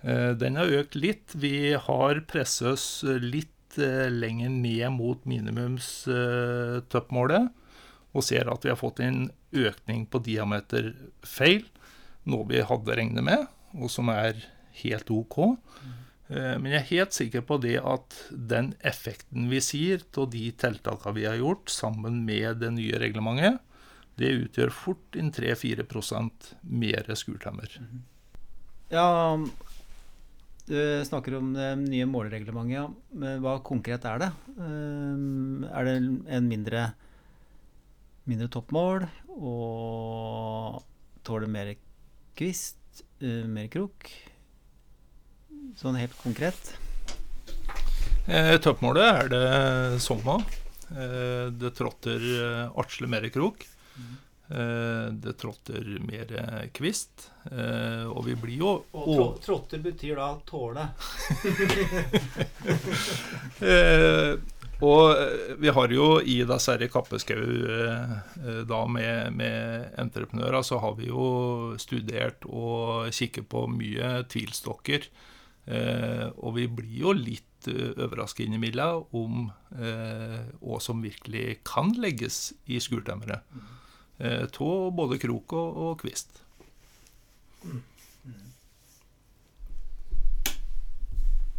Den 0.07 0.55
har 0.61 0.67
økt 0.80 0.95
litt. 0.95 1.36
Vi 1.36 1.73
har 1.73 2.19
presset 2.30 2.67
oss 2.75 3.03
litt 3.03 3.47
lenger 3.78 4.49
ned 4.49 4.91
mot 4.95 5.25
minimumstoppmålet. 5.30 7.49
Og 8.15 8.23
ser 8.25 8.47
at 8.51 8.63
vi 8.63 8.71
har 8.71 8.79
fått 8.79 9.01
en 9.03 9.27
økning 9.51 10.05
på 10.07 10.21
diameterfeil, 10.23 11.65
noe 12.27 12.47
vi 12.49 12.63
hadde 12.65 12.95
regnet 12.99 13.23
med, 13.23 13.47
og 13.77 13.91
som 13.91 14.09
er 14.13 14.39
helt 14.81 15.11
OK. 15.11 15.37
Men 16.27 16.67
jeg 16.67 16.79
er 16.81 16.89
helt 16.89 17.15
sikker 17.15 17.43
på 17.47 17.55
det 17.63 17.77
at 17.79 18.17
den 18.31 18.73
effekten 18.83 19.47
vi 19.51 19.61
sier 19.63 20.01
av 20.19 20.27
de 20.33 20.49
tiltakene 20.59 21.15
vi 21.15 21.23
har 21.29 21.37
gjort, 21.39 21.71
sammen 21.71 22.25
med 22.27 22.59
det 22.63 22.73
nye 22.75 22.99
reglementet, 22.99 23.61
det 24.17 24.33
utgjør 24.33 24.71
fort 24.73 25.15
inn 25.15 25.29
3-4% 25.31 26.51
mer 26.73 27.07
skurtemmer. 27.15 27.69
Ja, 28.89 29.37
du 30.67 30.79
snakker 31.05 31.37
om 31.37 31.53
det 31.53 31.69
nye 31.83 32.07
målereglementet. 32.09 32.95
Men 33.13 33.43
hva 33.45 33.59
konkret 33.63 34.03
er 34.09 34.23
det? 34.25 34.31
Er 34.57 35.85
det 35.85 35.95
en 36.33 36.49
mindre, 36.49 36.89
mindre 38.28 38.49
toppmål 38.51 39.05
og 39.38 40.82
tåler 41.28 41.47
mer 41.51 41.73
kvist, 42.38 43.03
mer 43.21 43.69
krok? 43.71 44.09
Sånn 45.78 45.97
helt 45.99 46.15
konkret? 46.23 46.73
Eh, 48.28 48.57
toppmålet 48.59 49.07
er 49.07 49.30
det 49.32 49.99
somma. 50.03 50.41
Eh, 50.91 51.47
det 51.55 51.71
tråtter 51.78 52.19
artsle 52.75 53.07
mer 53.07 53.30
krok. 53.32 53.63
Eh, 54.47 55.07
det 55.11 55.34
trotter 55.39 55.88
mer 56.03 56.34
kvist. 56.75 57.30
og 57.47 58.25
vi 58.25 58.36
blir 58.36 58.57
jo 58.59 58.84
Og 58.91 59.39
tråtter 59.43 59.80
betyr 59.80 60.15
da 60.19 60.34
tåle? 60.47 60.89
og 64.86 65.57
vi 65.57 65.71
har 65.73 65.93
jo 65.93 66.09
i 66.21 66.36
disse 66.45 66.89
kappeskau 66.93 67.41
da 68.69 68.82
med, 68.86 69.34
med 69.34 69.88
entreprenører, 69.97 70.61
så 70.61 70.78
har 70.84 70.93
vi 70.99 71.09
jo 71.09 71.78
studert 71.82 72.45
og 72.45 73.09
kikket 73.15 73.49
på 73.49 73.65
mye 73.73 74.19
tvilstokker. 74.30 75.09
Eh, 75.67 76.28
og 76.39 76.55
vi 76.55 76.67
blir 76.71 76.99
jo 77.01 77.13
litt 77.15 77.43
overrasket 77.67 78.45
innimellom 78.45 79.09
om 79.17 79.49
eh, 79.75 80.39
hva 80.61 80.78
som 80.84 81.01
virkelig 81.03 81.59
kan 81.67 81.91
legges 81.99 82.53
i 82.71 82.80
skurtemmeret. 82.84 83.43
Av 84.17 84.91
både 84.97 85.19
krok 85.21 85.53
og, 85.53 85.82
og 85.84 85.99
kvist. 86.01 86.39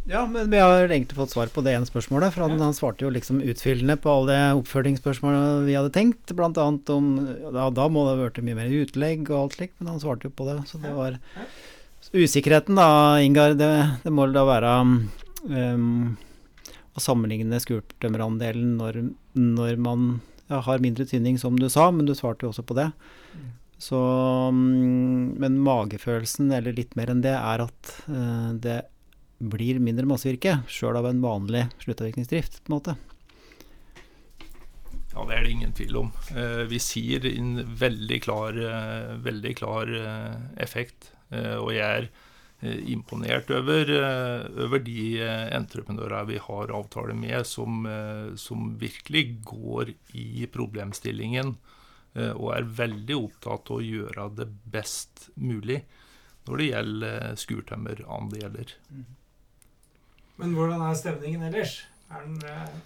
Ja, 0.09 0.23
men 0.25 0.49
vi 0.49 0.57
har 0.57 0.87
egentlig 0.87 1.17
fått 1.19 1.35
svar 1.35 1.51
på 1.53 1.61
det 1.61 1.75
ene 1.77 1.85
spørsmålet. 1.85 2.33
For 2.33 2.47
han, 2.47 2.57
han 2.57 2.73
svarte 2.73 3.05
jo 3.05 3.11
liksom 3.13 3.43
utfyllende 3.45 3.93
på 4.01 4.09
alle 4.09 4.37
oppfølgingsspørsmålene 4.57 5.67
vi 5.67 5.75
hadde 5.77 5.93
tenkt. 5.93 6.33
Blant 6.33 6.57
annet 6.57 6.89
om 6.89 7.11
Da, 7.53 7.67
da 7.69 7.85
må 7.93 8.07
det 8.07 8.15
ha 8.15 8.23
vært 8.23 8.41
mye 8.47 8.57
mer 8.57 8.73
utlegg 8.79 9.29
og 9.29 9.43
alt 9.43 9.59
slikt, 9.59 9.75
men 9.77 9.93
han 9.93 10.01
svarte 10.01 10.25
jo 10.25 10.33
på 10.33 10.49
det. 10.49 10.57
Så 10.71 10.81
det 10.81 10.95
var 10.97 11.19
Usikkerheten 12.09 12.79
da, 12.79 12.89
Ingar, 13.21 13.53
det, 13.59 13.69
det 14.01 14.11
må 14.15 14.25
da 14.33 14.41
være 14.47 14.73
um, 14.81 16.15
å 16.97 17.03
sammenligne 17.03 17.59
skurtømmerandelen 17.61 18.79
når, 18.79 19.01
når 19.37 19.77
man 19.77 20.07
ja, 20.49 20.63
har 20.65 20.81
mindre 20.81 21.05
tynning, 21.05 21.37
som 21.37 21.59
du 21.59 21.67
sa, 21.69 21.91
men 21.93 22.09
du 22.09 22.15
svarte 22.17 22.47
jo 22.47 22.53
også 22.53 22.65
på 22.65 22.79
det. 22.79 22.87
Så, 23.77 23.99
um, 24.49 25.35
men 25.37 25.61
magefølelsen, 25.61 26.49
eller 26.55 26.73
litt 26.73 26.97
mer 26.97 27.13
enn 27.13 27.21
det, 27.21 27.35
er 27.37 27.67
at 27.67 27.99
uh, 28.09 28.55
det 28.57 28.81
blir 29.39 29.79
mindre 29.79 30.07
massevirke, 30.09 30.59
sjøl 30.67 30.99
av 30.99 31.07
en 31.09 31.21
vanlig 31.23 31.65
sluttavvirkningsdrift, 31.83 32.61
på 32.63 32.71
en 32.71 32.75
måte. 32.75 32.95
Ja, 35.13 35.25
det 35.25 35.35
er 35.35 35.45
det 35.45 35.53
ingen 35.55 35.75
tvil 35.75 35.97
om. 36.03 36.09
Uh, 36.35 36.63
vi 36.69 36.79
sier 36.83 37.25
en 37.31 37.59
veldig 37.79 38.19
klar, 38.23 38.57
uh, 38.57 39.15
veldig 39.23 39.55
klar 39.59 39.93
effekt. 40.59 41.13
Og 41.29 41.75
jeg 41.75 41.85
er 41.85 42.07
imponert 42.89 43.51
over, 43.53 43.91
over 44.65 44.81
de 44.81 45.21
entreprenørene 45.53 46.25
vi 46.25 46.39
har 46.41 46.71
avtale 46.73 47.13
med, 47.13 47.45
som, 47.45 47.85
som, 48.33 48.71
virkelig 48.81 49.37
går 49.45 49.91
i 50.17 50.47
problemstillingen 50.49 51.53
og 52.33 52.49
er 52.55 52.71
veldig 52.81 53.19
opptatt 53.19 53.69
av 53.69 53.77
å 53.77 53.85
gjøre 53.85 54.25
det 54.41 54.49
best 54.73 55.29
mulig 55.37 55.83
når 56.49 56.57
det 56.57 56.69
gjelder 56.71 57.39
skurtømmerandeler. 57.45 58.73
Men 60.39 60.55
hvordan 60.55 60.83
er 60.87 60.97
stemningen 60.97 61.47
ellers? 61.49 61.81
Er 62.09 62.23
den, 62.25 62.39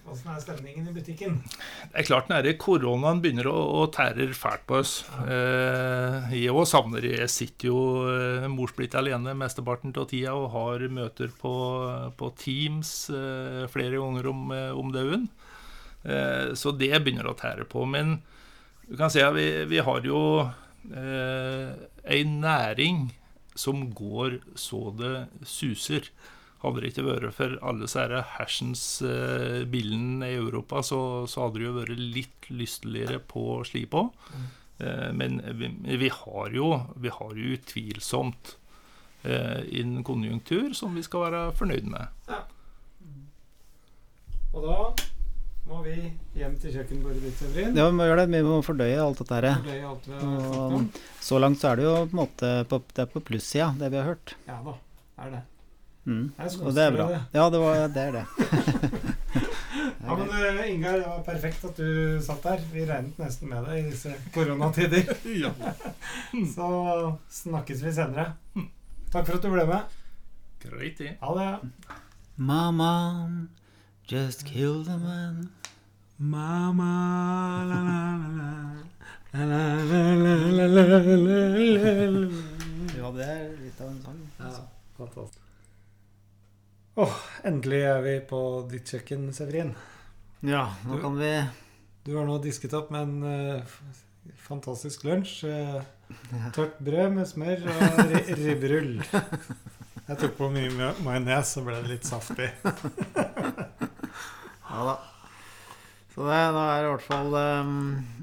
hvordan 0.04 0.34
er 0.34 0.40
stemningen 0.42 0.88
i 0.90 0.92
butikken? 0.92 1.38
Det 1.46 2.02
er 2.02 2.04
klart 2.04 2.28
nære 2.28 2.56
koronaen 2.60 3.22
begynner 3.24 3.46
å, 3.48 3.56
å 3.80 3.86
tærer 3.94 4.34
fælt 4.36 4.66
på 4.68 4.82
oss. 4.82 4.92
Eh, 5.24 6.34
jeg 6.34 6.52
òg 6.52 6.66
savner. 6.68 7.06
Jeg 7.08 7.30
sitter 7.32 7.70
jo 7.70 7.78
eh, 8.10 8.44
morsblitt 8.52 8.98
alene 9.00 9.32
mesteparten 9.38 9.94
av 9.96 10.10
tida 10.10 10.34
og 10.36 10.50
har 10.52 10.84
møter 10.92 11.32
på, 11.40 11.54
på 12.20 12.30
Teams 12.42 12.92
eh, 13.14 13.64
flere 13.72 14.02
ganger 14.02 14.28
om, 14.34 14.44
om 14.82 14.92
dagen. 14.92 15.24
Eh, 16.04 16.52
så 16.58 16.74
det 16.76 16.92
begynner 17.00 17.30
å 17.30 17.36
tære 17.38 17.64
på. 17.70 17.86
Men 17.88 18.18
du 18.84 18.96
kan 19.00 19.12
si 19.12 19.24
at 19.24 19.32
vi, 19.36 19.48
vi 19.70 19.80
har 19.84 20.04
jo 20.04 20.20
eh, 20.92 21.72
ei 22.04 22.22
næring 22.28 23.08
som 23.56 23.86
går 23.94 24.40
så 24.58 24.90
det 24.98 25.16
suser. 25.48 26.10
Hadde 26.64 26.80
det 26.80 26.90
ikke 26.94 27.06
vært 27.06 27.36
for 27.36 27.54
alle 27.60 27.84
disse 27.84 28.20
hersens 28.38 28.84
uh, 29.04 29.62
bilene 29.68 30.30
i 30.32 30.38
Europa, 30.40 30.80
så, 30.86 30.98
så, 31.28 31.44
hadde 31.44 31.60
det 31.60 31.66
jo 31.68 31.78
vært 31.78 32.04
litt 32.18 32.48
lysteligere 32.48 33.20
på 33.20 33.60
slipp 33.68 33.96
òg. 34.00 34.28
Mm. 34.32 34.50
Uh, 34.80 35.10
men 35.14 35.40
vi, 35.60 35.70
vi, 36.00 36.10
har 36.10 36.56
jo, 36.56 36.70
vi 36.96 37.12
har 37.12 37.36
jo 37.38 37.54
utvilsomt 37.58 38.56
eh, 39.24 39.80
en 39.80 40.04
konjunktur 40.04 40.74
som 40.74 40.94
vi 40.94 41.02
skal 41.04 41.28
være 41.28 41.42
fornøyd 41.58 41.88
med. 41.90 42.24
Ja. 42.28 42.42
Og 44.54 44.62
da 44.62 44.78
må 45.64 45.80
vi 45.86 45.96
hjem 46.36 46.58
til 46.60 46.74
kjøkkenbordet 46.76 47.24
ditt, 47.24 47.38
Severin. 47.40 47.78
Ja, 47.78 47.88
vi 47.88 47.96
må 47.96 48.06
gjøre 48.06 48.26
det. 48.26 48.36
Vi 48.36 48.44
må 48.46 48.60
fordøye 48.66 49.00
alt 49.00 49.22
dette 49.22 49.40
her. 49.40 49.48
Fordøye 49.62 49.88
alt 49.88 50.06
vi 50.10 50.20
har 50.20 50.76
Og 50.76 51.00
så 51.24 51.40
langt 51.40 51.62
så 51.62 51.72
er 51.72 51.80
det 51.80 51.88
jo 51.88 51.96
på 52.02 52.12
en 52.12 52.20
måte 52.20 52.52
på, 52.70 52.82
det 52.92 53.06
er 53.06 53.10
på 53.14 53.24
plussida, 53.24 53.72
det 53.80 53.90
vi 53.94 54.00
har 54.00 54.10
hørt. 54.12 54.36
Ja 54.50 54.60
da, 54.66 54.76
er 55.24 55.36
det. 55.38 55.42
Mm. 56.04 56.32
Og 56.36 56.74
det 56.74 56.82
er 56.84 56.92
bra. 56.92 57.06
Det. 57.08 57.20
Ja, 57.32 57.50
det, 57.50 57.58
var, 57.58 57.88
det 57.88 58.02
er 58.02 58.12
det. 58.12 58.24
ja, 60.06 60.16
men 60.16 60.28
uh, 60.28 60.70
Ingar, 60.70 60.92
det 60.92 61.06
var 61.06 61.22
perfekt 61.24 61.64
at 61.64 61.76
du 61.80 62.20
satt 62.22 62.44
der. 62.44 62.64
Vi 62.72 62.84
regnet 62.88 63.18
nesten 63.18 63.48
med 63.48 63.64
deg 63.68 63.80
i 63.80 63.90
disse 63.90 64.12
koronatider. 64.34 65.08
Så 66.54 66.68
snakkes 67.40 67.84
vi 67.84 67.92
senere. 67.96 68.32
Takk 69.12 69.28
for 69.28 69.38
at 69.38 69.44
du 69.44 69.50
ble 69.54 69.66
med. 69.70 70.00
Greit, 70.64 70.98
det. 70.98 71.16
Ha 71.20 71.34
det. 71.38 71.50
Mama, 72.36 73.48
just 74.10 74.44
kill 74.44 74.84
the 74.84 74.98
man. 74.98 75.48
Mama, 76.16 77.64
la, 77.68 77.80
la, 77.88 78.00
la, 78.38 78.50
la. 79.32 79.44
la, 79.44 79.64
la, 80.62 80.98
la 81.16 82.54
ja, 83.04 83.10
det 83.12 83.24
er 83.28 83.48
litt 83.60 83.80
av 83.80 83.88
en 83.90 83.98
sang. 84.04 84.20
Altså. 84.38 84.62
Ja, 84.62 84.68
fantastisk. 84.96 85.43
Åh, 86.96 87.14
endelig 87.44 87.80
er 87.88 88.00
vi 88.04 88.14
på 88.28 88.40
ditt 88.70 88.86
kjøkken, 88.92 89.28
Severin. 89.34 89.72
Ja, 90.46 90.66
nå 90.86 90.96
Du- 90.96 91.02
kan 91.02 91.16
vi 91.18 91.32
Du 92.04 92.16
har 92.18 92.26
nå 92.28 92.36
disket 92.42 92.74
opp 92.76 92.90
med 92.92 93.02
en 93.02 93.22
uh, 93.24 93.62
fantastisk 94.36 95.04
lunsj. 95.04 95.44
eh, 95.48 95.82
tørt 96.52 96.78
brød 96.84 97.12
med 97.16 97.26
smør 97.26 97.64
og 97.64 97.98
ri 98.10 98.20
ribberull. 98.44 98.98
Jeg 100.04 100.18
tok 100.20 100.36
på 100.36 100.50
mye 100.52 100.68
ma- 100.76 100.92
majones, 101.02 101.54
så 101.56 101.64
ble 101.64 101.78
det 101.82 101.88
litt 101.94 102.04
saftig. 102.04 102.50
Ja 104.74 104.84
da. 104.88 104.94
Så 106.14 106.24
det, 106.26 106.38
da 106.54 106.62
er 106.74 106.82
det 106.82 106.86
i 106.88 106.92
hvert 106.92 107.04
fall 107.06 107.34
um, 107.34 107.76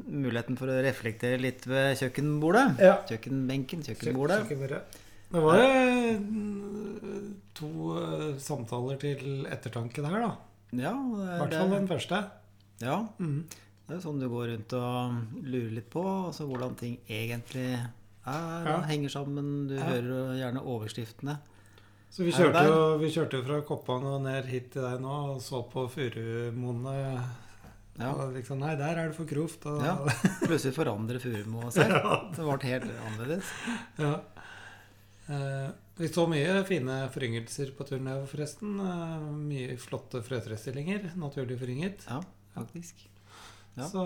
muligheten 0.08 0.58
for 0.60 0.68
å 0.72 0.78
reflektere 0.84 1.38
litt 1.40 1.66
ved 1.68 1.98
kjøkkenbordet. 2.00 2.66
Ja. 2.84 2.94
Kjøkkenbenken, 3.08 3.84
kjøkkenbordet. 3.88 4.38
Kjøkkenbordet. 4.46 5.01
Det 5.32 5.40
var 5.42 5.60
eh, 5.64 6.18
to 7.56 7.70
eh, 7.98 8.30
samtaler 8.42 9.00
til 9.02 9.46
ettertanke 9.52 10.04
der, 10.04 10.18
da. 10.26 10.32
Ja, 10.76 10.92
I 10.96 11.40
hvert 11.40 11.54
er- 11.54 11.60
fall 11.60 11.74
den 11.76 11.88
første. 11.88 12.20
ja, 12.82 12.98
Mm. 13.20 13.46
det 13.88 13.96
er 13.96 14.00
jo 14.00 14.10
sånn 14.10 14.20
du 14.20 14.28
går 14.30 14.48
rundt 14.54 14.74
og 14.74 15.44
lurer 15.44 15.72
litt 15.72 15.90
på 15.90 16.04
altså 16.28 16.48
hvordan 16.48 16.76
ting 16.78 16.98
egentlig 17.10 17.74
er 18.26 18.66
Ja. 18.68 18.82
henger 18.88 19.10
sammen. 19.10 19.68
Du 19.68 19.76
Ja. 19.76 19.84
hører 19.84 20.36
gjerne 20.38 20.62
overskriftene. 20.64 21.38
Så 22.12 22.24
vi 22.26 22.32
kjørte, 22.32 22.66
jo, 22.68 22.98
vi 22.98 23.08
kjørte 23.10 23.46
fra 23.46 23.62
Koppang 23.62 24.04
og 24.04 24.22
ned 24.24 24.46
hit 24.46 24.72
til 24.74 24.82
deg 24.82 25.00
nå 25.00 25.36
og 25.36 25.42
så 25.42 25.64
på 25.72 25.90
Furumoene. 25.90 27.24
Ja. 28.00 28.12
Og 28.14 28.34
liksom, 28.34 28.60
nei, 28.60 28.76
der 28.76 28.98
er 28.98 29.08
det 29.08 29.16
for 29.16 29.26
grovt. 29.26 29.66
Og, 29.66 29.82
Ja. 29.84 29.96
Plutselig 30.48 30.74
forandrer 30.74 31.20
Furumo 31.20 31.70
seg. 31.72 31.88
Det 31.88 32.38
ble 32.38 32.70
helt 32.70 32.84
annerledes. 32.84 33.46
Ja. 34.00 34.20
Eh, 35.32 35.70
vi 36.02 36.10
så 36.12 36.26
mye 36.30 36.60
fine 36.68 36.98
foryngelser 37.14 37.72
på 37.78 37.86
turen 37.88 38.10
her, 38.12 38.26
forresten. 38.30 38.76
Eh, 38.84 39.30
mye 39.38 39.78
flotte 39.80 40.22
frøtrestillinger. 40.26 41.12
Naturlig 41.22 41.60
forynget. 41.62 42.06
Ja, 42.10 42.20
faktisk. 42.58 43.08
Ja. 43.78 43.88
Så 43.88 44.04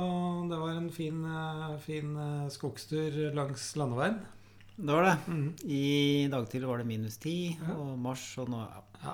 det 0.50 0.58
var 0.62 0.76
en 0.78 0.92
fin, 0.94 1.24
eh, 1.26 1.78
fin 1.82 2.16
eh, 2.18 2.48
skogstur 2.54 3.34
langs 3.34 3.72
landeveien. 3.80 4.20
Det 4.76 4.92
var 4.92 5.04
det. 5.08 5.18
Mm. 5.32 5.54
I 5.72 6.28
dag 6.30 6.50
tidlig 6.52 6.68
var 6.68 6.78
det 6.82 6.86
minus 6.90 7.16
ti, 7.24 7.58
Ja. 7.62 7.74
og 7.80 7.98
mars 7.98 8.26
og 8.38 8.50
nå 8.52 8.60
ja. 9.06 9.14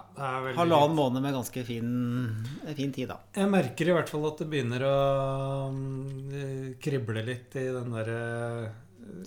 Halvannen 0.55 0.95
måned 0.95 1.22
med 1.22 1.34
ganske 1.36 1.64
fin, 1.68 2.45
fin 2.76 2.91
tid, 2.95 3.09
da. 3.12 3.20
Jeg 3.36 3.49
merker 3.51 3.89
i 3.91 3.93
hvert 3.93 4.09
fall 4.09 4.26
at 4.30 4.39
det 4.41 4.47
begynner 4.49 4.86
å 4.88 4.95
mm, 5.70 6.80
krible 6.82 7.24
litt 7.28 7.55
i 7.59 7.68
den 7.76 7.91
derre 7.93 8.72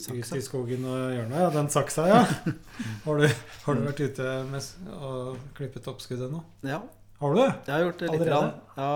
Saksa. 0.01 0.35
Ut 0.35 0.41
i 0.41 0.43
skogen 0.45 0.85
og 0.91 1.13
hjørnet. 1.15 1.39
Ja, 1.45 1.51
den 1.55 1.69
saksa, 1.71 2.05
ja. 2.11 2.21
Har 3.05 3.19
du, 3.21 3.27
har 3.65 3.75
du 3.79 3.83
vært 3.87 4.01
ute 4.09 4.29
med, 4.51 4.69
og 4.99 5.37
klippet 5.55 5.87
oppskuddet 5.93 6.33
nå? 6.33 6.41
Ja, 6.67 6.81
Har 7.21 7.35
du 7.35 7.39
det? 7.41 7.51
jeg 7.67 7.75
har 7.77 7.85
gjort 7.87 7.99
det 8.03 8.09
lite 8.13 8.27
grann. 8.29 8.51
Ja, 8.77 8.89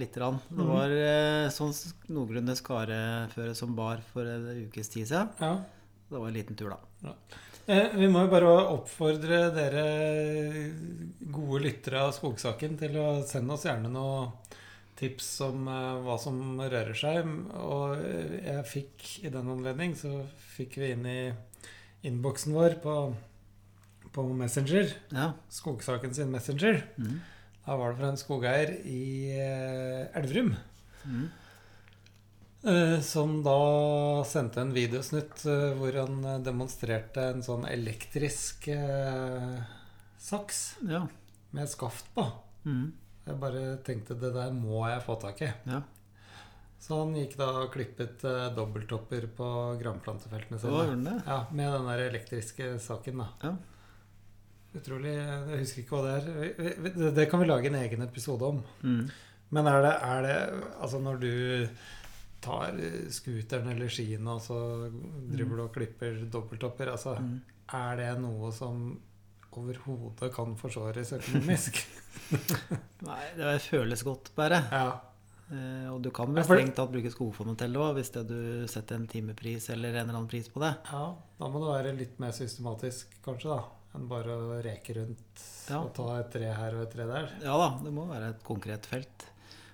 lite 0.00 0.20
grann. 0.20 0.38
Det 0.48 0.56
Mhm. 0.64 0.70
var 0.72 0.94
eh, 0.96 1.48
sånn 1.52 1.74
noenlunde 2.08 2.56
skareføre 2.56 3.54
som 3.54 3.74
bar 3.76 4.00
for 4.12 4.24
en 4.24 4.48
ukes 4.66 4.88
tid 4.88 5.06
siden. 5.10 5.28
Ja. 5.40 5.52
Det 6.08 6.18
var 6.18 6.28
en 6.28 6.34
liten 6.38 6.56
tur, 6.56 6.70
da. 7.02 7.12
Eh, 7.68 7.88
vi 7.98 8.06
må 8.08 8.22
jo 8.24 8.30
bare 8.30 8.50
oppfordre 8.72 9.50
dere 9.52 9.86
gode 11.32 11.62
lyttere 11.66 12.00
av 12.06 12.12
Skogsaken 12.16 12.76
til 12.78 12.96
å 13.02 13.08
sende 13.26 13.54
oss 13.56 13.64
gjerne 13.66 13.90
noe 13.90 14.28
tips 14.96 15.28
om 15.44 15.66
uh, 15.68 16.00
hva 16.04 16.16
som 16.20 16.38
rører 16.60 16.96
seg. 16.96 17.26
Og 17.60 18.00
jeg 18.40 18.64
fikk 18.70 19.06
i 19.26 19.32
den 19.34 19.48
anledning 19.52 19.94
så 19.98 20.22
fikk 20.56 20.78
vi 20.80 20.92
inn 20.94 21.06
i 21.10 21.20
innboksen 22.06 22.54
vår 22.56 22.78
på, 22.84 22.94
på 24.14 24.26
Messenger, 24.38 24.92
Ja. 25.12 25.32
Skogsaken 25.52 26.14
sin 26.16 26.30
Messenger. 26.32 26.82
Mm. 27.00 27.18
Da 27.66 27.74
var 27.80 27.90
det 27.92 27.98
fra 27.98 28.12
en 28.12 28.20
skogeier 28.20 28.76
i 28.86 29.02
uh, 29.34 30.18
Elverum. 30.20 30.52
Mm. 31.06 31.26
Eh, 32.66 33.00
Som 33.06 33.40
da 33.46 33.56
sendte 34.26 34.58
en 34.62 34.72
videosnutt 34.74 35.44
hvor 35.78 35.94
han 36.00 36.24
demonstrerte 36.42 37.28
en 37.30 37.42
sånn 37.46 37.66
elektrisk 37.70 38.66
saks 40.18 40.62
Ja. 40.88 41.04
med 41.54 41.68
skaft 41.70 42.08
på. 42.16 42.24
Mhm. 42.64 42.88
Jeg 43.26 43.38
bare 43.42 43.62
tenkte 43.86 44.14
det 44.20 44.32
der 44.34 44.52
må 44.54 44.84
jeg 44.88 45.02
få 45.02 45.16
tak 45.20 45.40
i. 45.42 45.52
ja. 45.66 45.82
Så 46.78 46.98
han 47.00 47.14
gikk 47.16 47.36
da 47.40 47.46
og 47.62 47.70
klippet 47.72 48.22
eh, 48.28 48.50
dobbelttopper 48.54 49.24
på 49.34 49.46
granplantefeltene 49.80 50.58
Så 50.60 50.68
Hva 50.68 50.82
gjorde 50.84 50.92
han 50.92 51.04
det. 51.08 51.14
Ja, 51.26 51.38
Med 51.50 51.72
den 51.72 51.86
der 51.88 52.02
elektriske 52.10 52.66
saken, 52.84 53.22
da. 53.22 53.28
Ja. 53.42 53.54
Utrolig 54.76 55.14
Jeg 55.16 55.60
husker 55.62 55.82
ikke 55.82 55.96
hva 55.96 56.02
det 56.04 56.12
er. 56.16 56.26
Vi- 56.58 56.74
vi- 56.82 56.90
Det, 57.00 57.14
det 57.16 57.30
kan 57.30 57.40
vi 57.40 57.46
lage 57.48 57.66
en 57.66 57.74
egen 57.80 58.02
episode 58.02 58.42
om. 58.44 58.62
Mm. 58.82 59.10
Men 59.50 59.66
er 59.66 59.80
det, 59.82 59.94
er 60.02 60.22
det 60.22 60.64
Altså 60.82 61.00
når 61.00 61.20
du 61.20 61.68
tar 62.42 62.76
eh, 62.78 63.08
scooteren 63.08 63.68
eller 63.72 63.88
skiene 63.88 64.28
og 64.36 64.40
så 64.44 64.90
driver 65.32 65.56
du 65.56 65.62
og 65.64 65.72
klipper 65.74 66.20
dobbelttopper, 66.30 66.92
altså 66.92 67.16
Mm. 67.18 67.40
er 67.72 67.96
det 67.96 68.20
noe 68.20 68.52
som 68.52 69.00
overhodet 69.56 70.32
kan 70.34 70.54
forsvares 70.60 71.12
økonomisk? 71.18 71.80
Nei, 73.08 73.22
det 73.38 73.58
føles 73.66 74.02
godt, 74.06 74.32
bare. 74.38 74.62
ja. 74.72 74.88
Eh, 75.46 75.86
og 75.92 76.00
du 76.02 76.08
kan 76.10 76.32
vel 76.34 76.42
strengt 76.42 76.74
tatt 76.74 76.90
bruke 76.90 77.10
skogfondet 77.12 77.60
til 77.60 77.76
det 77.76 77.78
òg, 77.78 77.92
hvis 78.00 78.08
det 78.16 78.24
du 78.26 78.38
setter 78.66 78.96
en 78.98 79.04
timepris 79.06 79.68
eller 79.70 79.94
en 79.94 80.00
eller 80.08 80.16
annen 80.16 80.30
pris 80.32 80.48
på 80.50 80.58
det. 80.64 80.72
ja. 80.90 81.04
Da 81.38 81.48
må 81.52 81.60
det 81.62 81.68
være 81.70 81.92
litt 82.00 82.18
mer 82.22 82.32
systematisk, 82.34 83.14
kanskje, 83.22 83.52
da. 83.54 83.60
Enn 83.94 84.08
bare 84.10 84.34
å 84.34 84.56
reke 84.64 84.96
rundt 84.98 85.44
Ja. 85.70 85.78
og 85.84 85.92
ta 85.94 86.18
et 86.18 86.30
tre 86.34 86.50
her 86.52 86.74
og 86.76 86.82
et 86.88 86.92
tre 86.96 87.06
der. 87.08 87.30
Ja 87.44 87.54
da, 87.60 87.68
det 87.84 87.92
må 87.94 88.08
være 88.10 88.32
et 88.34 88.42
konkret 88.44 88.86
felt. 88.90 89.26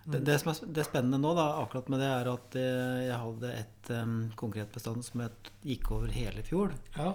Det, 0.04 0.18
Mm. 0.18 0.24
det 0.26 0.36
som 0.42 0.50
er 0.50 0.72
det 0.74 0.84
spennende 0.88 1.18
nå, 1.22 1.30
da, 1.38 1.44
akkurat 1.62 1.88
med 1.88 2.00
det, 2.02 2.08
er 2.10 2.28
at 2.32 2.56
eh, 2.58 3.02
jeg 3.06 3.18
hadde 3.22 3.50
et 3.54 3.90
um, 4.02 4.16
konkret 4.36 4.72
bestand 4.74 5.04
som 5.06 5.22
gikk 5.64 5.90
over 5.94 6.08
hele 6.10 6.42
fjor. 6.42 6.72
Ja. 6.98 7.12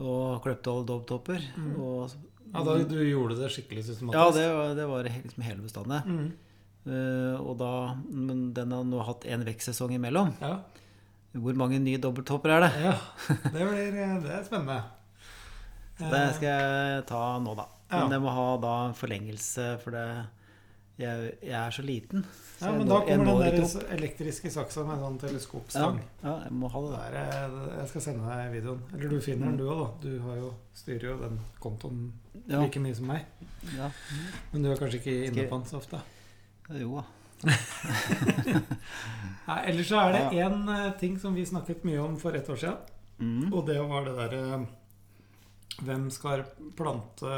Og 0.00 0.40
kløpte 0.44 0.72
alle 0.72 0.86
dobbelttopper. 0.88 1.42
Mm. 1.60 1.72
Og, 1.80 2.14
ja, 2.50 2.62
da 2.66 2.76
du 2.88 2.96
gjorde 3.04 3.36
det 3.38 3.50
skikkelig 3.54 3.84
systematisk? 3.86 4.16
ja, 4.18 4.30
det, 4.36 4.46
var- 4.56 4.74
det 4.78 4.86
var 4.88 5.08
liksom 5.10 5.44
hele 5.44 5.62
bestandet. 5.66 6.06
Mm. 6.08 6.30
Uh, 6.88 7.36
og 7.44 7.58
da, 7.60 7.72
men 8.08 8.46
den 8.56 8.72
har 8.72 8.86
nå 8.88 9.02
hatt 9.04 9.26
en 9.28 9.44
vekstsesong 9.44 9.92
imellom. 9.98 10.32
Ja. 10.40 10.54
Hvor 11.36 11.54
mange 11.60 11.78
nye 11.78 12.00
dobbelttopper 12.00 12.56
er 12.56 12.64
det? 12.64 12.70
ja. 12.88 12.94
Det, 13.28 13.60
blir, 13.68 13.92
det 14.24 14.32
er 14.38 14.46
spennende. 14.48 14.80
Det 16.00 16.22
skal 16.38 16.48
jeg 16.48 17.04
ta 17.10 17.20
nå, 17.44 17.52
da. 17.58 17.66
Ja. 17.90 18.00
Men 18.06 18.14
jeg 18.16 18.22
må 18.24 18.32
ha 18.32 18.46
da 18.62 18.72
en 18.88 18.96
forlengelse, 18.96 19.66
for 19.84 19.92
det 19.94 20.06
jeg, 21.00 21.32
jeg 21.42 21.56
er 21.66 21.70
så 21.70 21.82
liten. 21.82 22.24
så 22.58 22.66
Ja, 22.66 22.72
men 22.72 22.86
når- 22.86 23.06
da 23.06 23.16
kommer 23.16 23.50
den 23.50 23.62
der 23.64 23.96
elektriske 23.96 24.50
saksa 24.50 24.84
med 24.86 24.98
sånn 24.98 25.18
Ja, 25.20 25.28
teleskopstang. 25.28 26.00
ja, 26.22 26.34
jeg 26.44 26.52
må 26.52 26.68
ha 26.70 26.80
det. 26.80 27.12
Der, 27.12 27.44
eh, 27.46 27.78
jeg 27.80 27.88
skal 27.88 28.00
sende 28.00 28.28
deg 28.28 28.52
videoen. 28.52 28.80
Eller 28.94 29.08
du 29.08 29.20
finner 29.20 29.46
den 29.46 29.54
Mm. 29.54 29.58
du 29.58 29.64
òg, 29.70 29.78
da. 30.02 30.08
Du 30.08 30.18
har 30.20 30.36
jo, 30.36 30.54
styrer 30.74 31.02
jo 31.10 31.16
den 31.18 31.40
kontoen 31.60 32.12
Ja. 32.48 32.60
like 32.62 32.78
mye 32.80 32.94
som 32.94 33.06
meg. 33.06 33.24
Ja. 33.76 33.90
Men 34.52 34.62
du 34.62 34.70
er 34.72 34.76
kanskje 34.76 35.00
ikke 35.00 35.26
inne 35.26 35.48
på 35.48 35.56
den 35.58 35.64
så 35.64 35.76
ofte. 35.80 36.00
Jo 36.70 36.96
da. 36.96 37.04
Ellers 39.66 39.88
så 39.88 39.96
er 39.96 40.12
det 40.12 40.36
Ja. 40.36 40.48
én 40.50 40.68
eh, 40.68 40.92
ting 40.98 41.18
som 41.18 41.34
vi 41.34 41.44
snakket 41.46 41.82
mye 41.84 41.98
om 42.04 42.16
for 42.16 42.30
et 42.36 42.48
år 42.48 42.56
siden. 42.56 42.76
Mm. 43.20 43.52
Og 43.52 43.66
det 43.66 43.78
var 43.88 44.04
det 44.04 44.14
derre 44.16 44.66
Hvem 45.78 46.10
skal 46.12 46.42
plante 46.76 47.30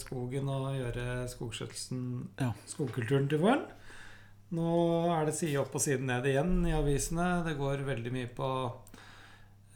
skogen 0.00 0.48
og 0.48 0.70
gjøre 0.78 1.26
skogskjøtselsen, 1.28 2.28
Ja. 2.40 2.52
skogkulturen, 2.66 3.28
til 3.28 3.38
våren? 3.42 3.66
Nå 4.52 5.10
er 5.20 5.26
det 5.26 5.34
side 5.34 5.58
opp 5.60 5.74
og 5.74 5.80
side 5.80 6.00
ned 6.02 6.24
igjen 6.26 6.66
i 6.66 6.72
avisene. 6.72 7.44
Det 7.44 7.56
går 7.58 7.84
veldig 7.86 8.12
mye 8.12 8.26
på 8.34 8.48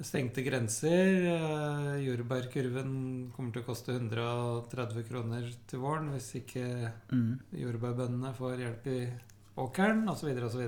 stengte 0.02 0.42
grenser. 0.42 1.28
Eh, 1.30 2.00
Jordbærkurven 2.06 3.30
kommer 3.36 3.52
til 3.52 3.62
å 3.62 3.66
koste 3.68 3.92
130 3.94 5.04
kroner 5.06 5.52
til 5.70 5.78
våren 5.80 6.10
hvis 6.10 6.32
ikke 6.42 6.92
Mm. 7.12 7.38
jordbærbøndene 7.52 8.34
får 8.34 8.56
hjelp 8.58 8.86
i 8.86 9.12
åkeren 9.58 10.08
osv. 10.08 10.34
osv. 10.42 10.64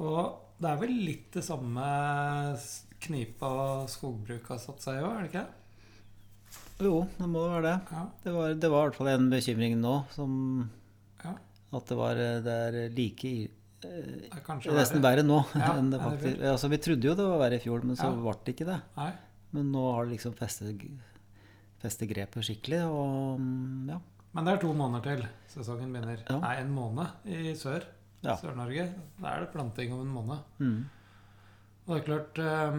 Og, 0.00 0.08
og 0.16 0.40
det 0.60 0.70
er 0.70 0.76
vel 0.80 0.96
litt 1.04 1.30
det 1.32 1.44
samme 1.44 2.58
knipa 3.00 3.86
skogbruk 3.86 4.48
har 4.48 4.58
satt 4.58 4.80
seg 4.82 4.98
i 4.98 5.04
òg, 5.04 5.16
er 5.16 5.22
det 5.22 5.30
ikke? 5.32 5.46
Jo, 6.80 7.06
det 7.18 7.28
må 7.28 7.42
være 7.50 7.62
det. 7.66 7.76
Ja. 7.92 8.02
Det 8.24 8.32
var, 8.34 8.54
det 8.54 8.70
var 8.72 8.82
i 8.84 8.88
hvert 8.88 8.98
fall 9.00 9.08
en 9.14 9.30
bekymring 9.30 9.78
nå, 9.80 9.94
som 10.14 10.70
Ja. 11.24 11.34
at 11.76 11.86
det 11.86 11.96
var 11.98 12.14
det 12.14 12.46
er 12.54 12.88
like 12.96 13.24
i- 13.28 13.50
Det 13.80 13.90
er 13.90 14.40
er 14.40 14.76
nesten 14.76 15.00
verre. 15.00 15.22
nå 15.24 15.44
Ja, 15.56 15.72
enn 15.78 15.90
det 15.90 16.00
faktisk 16.00 16.40
Altså, 16.42 16.68
vi 16.68 16.76
trodde 16.78 17.02
jo 17.08 17.14
det 17.14 17.24
var 17.26 17.38
verre 17.38 17.56
i 17.56 17.64
fjor, 17.64 17.82
men 17.84 17.96
så 17.96 18.10
ble 18.12 18.34
det 18.44 18.54
ikke 18.56 18.66
det. 18.66 18.80
Nei. 18.96 19.12
Men 19.52 19.72
nå 19.72 19.92
har 19.94 20.04
det 20.06 20.12
liksom 20.18 20.34
festet, 20.36 20.80
festet 21.80 22.08
grepet 22.08 22.44
skikkelig, 22.44 22.82
og 22.88 23.40
mm, 23.40 23.88
ja. 23.88 23.98
Men 24.32 24.44
det 24.44 24.52
er 24.54 24.60
to 24.62 24.72
måneder 24.74 25.02
til 25.02 25.28
sesongen 25.48 25.90
begynner. 25.92 26.20
Nei, 26.40 26.56
en 26.60 26.70
måned 26.74 27.08
i 27.26 27.54
sør. 27.54 27.82
Ja. 28.22 28.36
Sør-Norge. 28.36 28.84
Da 29.20 29.28
er 29.34 29.40
det 29.40 29.52
planting 29.52 29.92
om 29.92 30.02
en 30.02 30.12
måned. 30.14 30.38
Mm. 30.60 30.84
Og 31.88 31.94
det 31.96 32.02
er 32.02 32.06
klart 32.06 32.38
eh, 32.38 32.76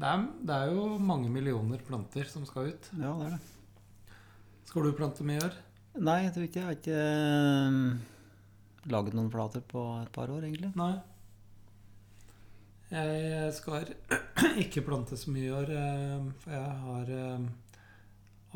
det, 0.00 0.08
er, 0.08 0.22
det 0.48 0.56
er 0.56 0.70
jo 0.72 0.84
mange 0.96 1.28
millioner 1.32 1.82
planter 1.84 2.28
som 2.28 2.46
skal 2.48 2.70
ut. 2.72 2.86
Ja, 2.96 3.12
det 3.18 3.26
er 3.26 3.34
det. 3.36 3.40
Skal 4.70 4.86
du 4.86 4.94
plante 4.96 5.26
mye 5.26 5.40
i 5.40 5.44
år? 5.44 5.56
Nei, 6.00 6.20
jeg 6.24 6.32
tror 6.34 6.46
ikke 6.46 6.60
jeg 6.60 6.68
har 6.68 6.76
ikke 6.78 6.98
lagd 8.80 8.92
laget 8.94 9.16
noen 9.18 9.32
plater 9.32 9.64
på 9.66 9.82
et 10.00 10.12
par 10.14 10.30
år, 10.32 10.46
egentlig. 10.46 10.70
Nei. 10.78 10.94
Jeg 12.90 13.52
skal 13.54 13.90
ikke 14.64 14.86
plante 14.86 15.18
så 15.20 15.34
mye 15.34 15.48
i 15.50 15.54
år, 15.54 15.74
eh, 15.74 16.30
for 16.42 16.54
jeg 16.54 16.78
har 16.86 17.12
eh, 17.18 17.48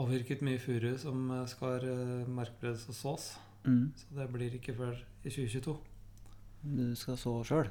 avvirket 0.03 0.43
mye 0.47 0.63
furu 0.63 0.93
som 0.99 1.29
eh, 1.35 1.45
skal 1.51 1.85
markbredes 2.31 2.89
og 2.89 2.99
sås. 2.99 3.29
Mm. 3.67 3.93
Så 3.99 4.17
det 4.17 4.31
blir 4.33 4.57
ikke 4.57 4.75
før 4.81 4.97
i 4.97 5.31
2022. 5.35 5.77
Du 6.65 6.87
skal 6.97 7.21
så 7.21 7.37
sjøl. 7.45 7.71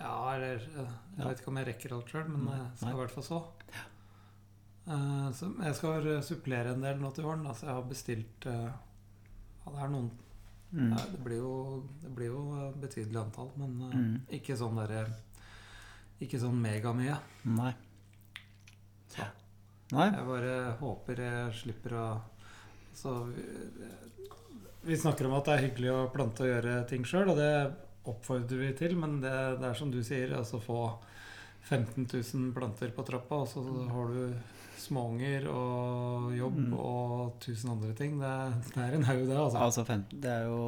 Ja, 0.00 0.14
eller 0.34 0.56
eh, 0.56 0.92
Jeg 1.18 1.26
vet 1.28 1.40
ikke 1.42 1.50
om 1.52 1.58
jeg 1.60 1.66
rekker 1.68 1.92
alt 1.96 2.08
sjøl, 2.14 2.28
men 2.32 2.46
jeg 2.48 2.68
skal 2.80 2.94
i 2.94 3.00
hvert 3.02 3.12
fall 3.18 3.26
så. 3.26 3.40
Eh, 4.90 5.26
så 5.36 5.50
jeg 5.60 5.76
skal 5.78 6.06
eh, 6.14 6.22
supplere 6.24 6.72
en 6.74 6.82
del 6.86 6.98
nå 7.02 7.10
til 7.14 7.26
våren. 7.28 7.44
Altså 7.46 7.68
jeg 7.68 7.76
har 7.76 7.86
bestilt 7.90 8.46
Ja, 8.48 9.70
det 9.70 9.78
er 9.86 9.94
noen 9.94 10.10
Mm. 10.70 10.92
ja, 10.94 11.00
det, 11.10 11.18
blir 11.26 11.40
jo, 11.42 11.54
det 11.98 12.10
blir 12.14 12.28
jo 12.30 12.40
betydelig 12.78 13.18
antall, 13.18 13.48
men 13.58 13.72
Mm. 13.90 14.20
ikke 14.30 14.54
sånn 14.54 14.76
derre 14.78 15.00
Ikke 16.22 16.38
sånn 16.38 16.60
megamye. 16.62 17.16
Nei. 17.44 17.72
Så. 19.10 19.26
Nei? 19.90 20.06
Jeg 20.14 20.26
bare 20.28 20.76
håper 20.78 21.16
jeg 21.24 21.56
slipper 21.58 21.96
å 21.98 22.04
Så 22.94 23.16
vi, 23.32 23.42
vi 24.84 24.94
snakker 24.96 25.26
om 25.26 25.34
at 25.40 25.44
det 25.50 25.56
er 25.56 25.64
hyggelig 25.66 25.90
å 25.90 26.06
plante 26.14 26.46
og 26.46 26.52
gjøre 26.52 26.76
ting 26.86 27.02
sjøl, 27.02 27.32
og 27.34 27.36
det 27.42 27.50
oppfordrer 28.10 28.60
vi 28.66 28.72
til, 28.78 28.96
men 29.00 29.18
det, 29.22 29.32
det 29.60 29.68
er 29.70 29.78
som 29.78 29.90
du 29.94 30.00
sier, 30.06 30.32
altså 30.36 30.60
få 30.62 30.80
15 31.70 32.06
000 32.08 32.52
planter 32.56 32.90
på 32.96 33.04
trappa, 33.06 33.42
og 33.44 33.48
så 33.50 33.62
har 33.92 34.10
du 34.14 34.32
småunger 34.80 35.44
og 35.52 36.30
jobb 36.34 36.56
Mm. 36.56 36.72
og 36.80 37.34
tusen 37.44 37.70
andre 37.74 37.92
ting. 37.94 38.14
Det, 38.20 38.30
det 38.74 38.80
er 38.86 38.94
en 38.96 39.04
haug, 39.04 39.26
det, 39.28 39.36
altså. 39.36 39.58
Altså, 39.66 39.84
fem, 39.84 40.04
det 40.10 40.30
er 40.30 40.46
jo 40.48 40.62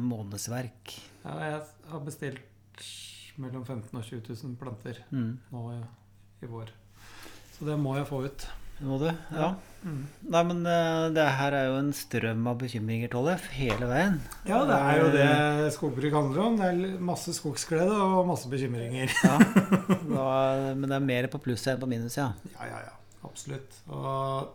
månedsverk. 0.00 0.94
Ja, 1.24 1.34
jeg 1.44 1.60
har 1.92 2.00
bestilt 2.06 2.86
mellom 3.40 3.64
15 3.64 3.92
000 3.92 4.00
og 4.00 4.08
20 4.08 4.22
000 4.44 4.56
planter 4.60 5.02
Mm. 5.12 5.38
nå 5.52 5.64
i, 5.76 5.80
i 6.44 6.48
vår. 6.50 6.72
Så 7.58 7.68
det 7.68 7.76
må 7.78 7.94
jeg 7.98 8.08
få 8.08 8.24
ut. 8.24 8.46
Må 8.80 8.96
du? 9.02 9.08
Ja. 9.36 9.50
Mm. 9.80 10.00
Nei, 10.32 10.40
men 10.44 10.58
uh, 10.68 11.06
det 11.16 11.24
her 11.38 11.54
er 11.56 11.66
jo 11.70 11.76
en 11.80 11.90
strøm 11.96 12.46
av 12.50 12.58
bekymringer, 12.60 13.08
Tollef, 13.12 13.46
hele 13.56 13.86
veien. 13.88 14.18
Ja, 14.48 14.58
det 14.68 14.76
er 14.76 14.98
jo 15.00 15.06
det 15.14 15.72
skogbruk 15.76 16.12
handler 16.16 16.42
om. 16.44 16.58
Det 16.60 16.66
er 16.68 16.98
masse 17.10 17.32
skogsglede 17.36 17.96
og 17.96 18.28
masse 18.28 18.48
bekymringer. 18.52 19.08
Ja. 19.24 19.36
Da, 20.10 20.74
men 20.76 20.88
det 20.90 20.96
er 20.98 21.04
mer 21.06 21.28
på 21.32 21.40
pluss 21.44 21.64
enn 21.70 21.80
på 21.80 21.88
minus, 21.88 22.16
ja. 22.20 22.28
Ja, 22.56 22.66
ja, 22.68 22.80
ja. 22.88 22.94
Absolutt. 23.24 23.76
Og 23.92 24.48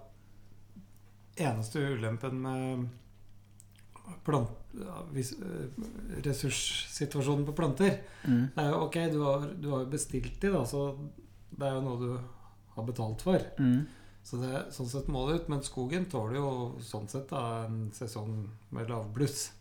eneste 1.42 1.82
ulempen 1.96 2.38
med 2.44 2.86
plant, 4.26 4.50
ja, 4.78 5.02
vis- 5.14 5.34
eh, 5.42 6.22
ressurssituasjonen 6.26 7.46
på 7.48 7.56
planter 7.58 7.98
Mm. 8.26 8.48
Det 8.56 8.64
er 8.64 8.70
jo 8.72 8.80
ok, 8.88 8.96
du 9.14 9.20
har, 9.24 9.44
du 9.62 9.68
har 9.70 9.86
bestilt 9.90 10.40
de, 10.42 10.50
da, 10.54 10.64
så 10.66 10.88
det 11.56 11.66
er 11.68 11.76
jo 11.76 11.82
noe 11.86 12.00
du 12.02 12.08
har 12.76 12.84
betalt 12.88 13.22
for. 13.22 13.40
Mm. 13.62 13.84
Så 14.26 14.40
det, 14.42 14.64
sånn 14.74 14.90
sett 14.90 15.10
må 15.12 15.28
det 15.30 15.42
ut. 15.42 15.50
Men 15.54 15.62
skogen 15.66 16.08
tåler 16.10 16.40
jo 16.40 16.48
sånn 16.82 17.06
sett 17.12 17.30
da 17.30 17.66
en 17.68 17.92
sesong 17.94 18.48
med 18.74 18.90
lavbluss. 18.90 19.52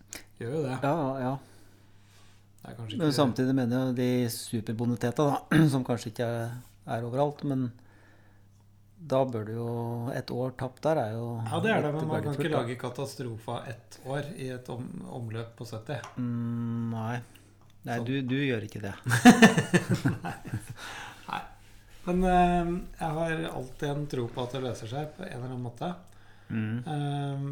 Gjør 0.41 0.57
jo 0.57 0.63
det. 0.65 0.79
Ja, 0.83 0.97
ja. 1.21 1.35
Det 2.65 2.73
kanskje 2.79 2.99
Men 3.03 3.13
samtidig 3.13 3.55
mener 3.57 3.91
jeg 3.91 3.97
de 3.99 4.11
superboniteta, 4.33 5.27
da, 5.29 5.65
som 5.73 5.85
kanskje 5.85 6.15
ikke 6.15 6.29
er, 6.39 6.55
er 6.97 7.05
overalt, 7.05 7.45
men 7.45 7.69
da 9.05 9.21
bør 9.29 9.43
du 9.45 9.51
jo 9.53 9.71
Et 10.17 10.31
år 10.33 10.55
tapt 10.57 10.79
der 10.87 10.97
er 10.97 11.11
jo 11.13 11.27
Ja, 11.45 11.59
det 11.61 11.73
er 11.75 11.83
det, 11.85 11.91
men 11.93 12.07
man 12.09 12.23
kan 12.25 12.39
ikke 12.39 12.53
lage 12.55 12.77
katastrofa 12.81 13.59
ett 13.69 13.99
år 14.09 14.31
i 14.41 14.49
et 14.55 14.71
om, 14.73 14.87
omløp 15.19 15.53
på 15.59 15.67
70. 15.69 16.09
Mm, 16.17 16.95
nei. 16.95 17.19
Nei, 17.85 17.99
Sånn. 17.99 18.07
du, 18.09 18.15
du 18.25 18.39
gjør 18.41 18.65
ikke 18.65 18.81
det. 18.81 18.95
Men 22.05 22.27
eh, 22.29 22.75
jeg 23.01 23.17
har 23.19 23.47
alltid 23.51 23.89
en 23.89 24.07
tro 24.13 24.27
på 24.29 24.45
at 24.45 24.57
det 24.57 24.65
løser 24.67 24.91
seg 24.91 25.15
på 25.17 25.25
en 25.25 25.33
eller 25.33 25.49
annen 25.49 25.65
måte. 25.65 25.91
Mm. 26.51 26.77
Eh, 26.85 27.49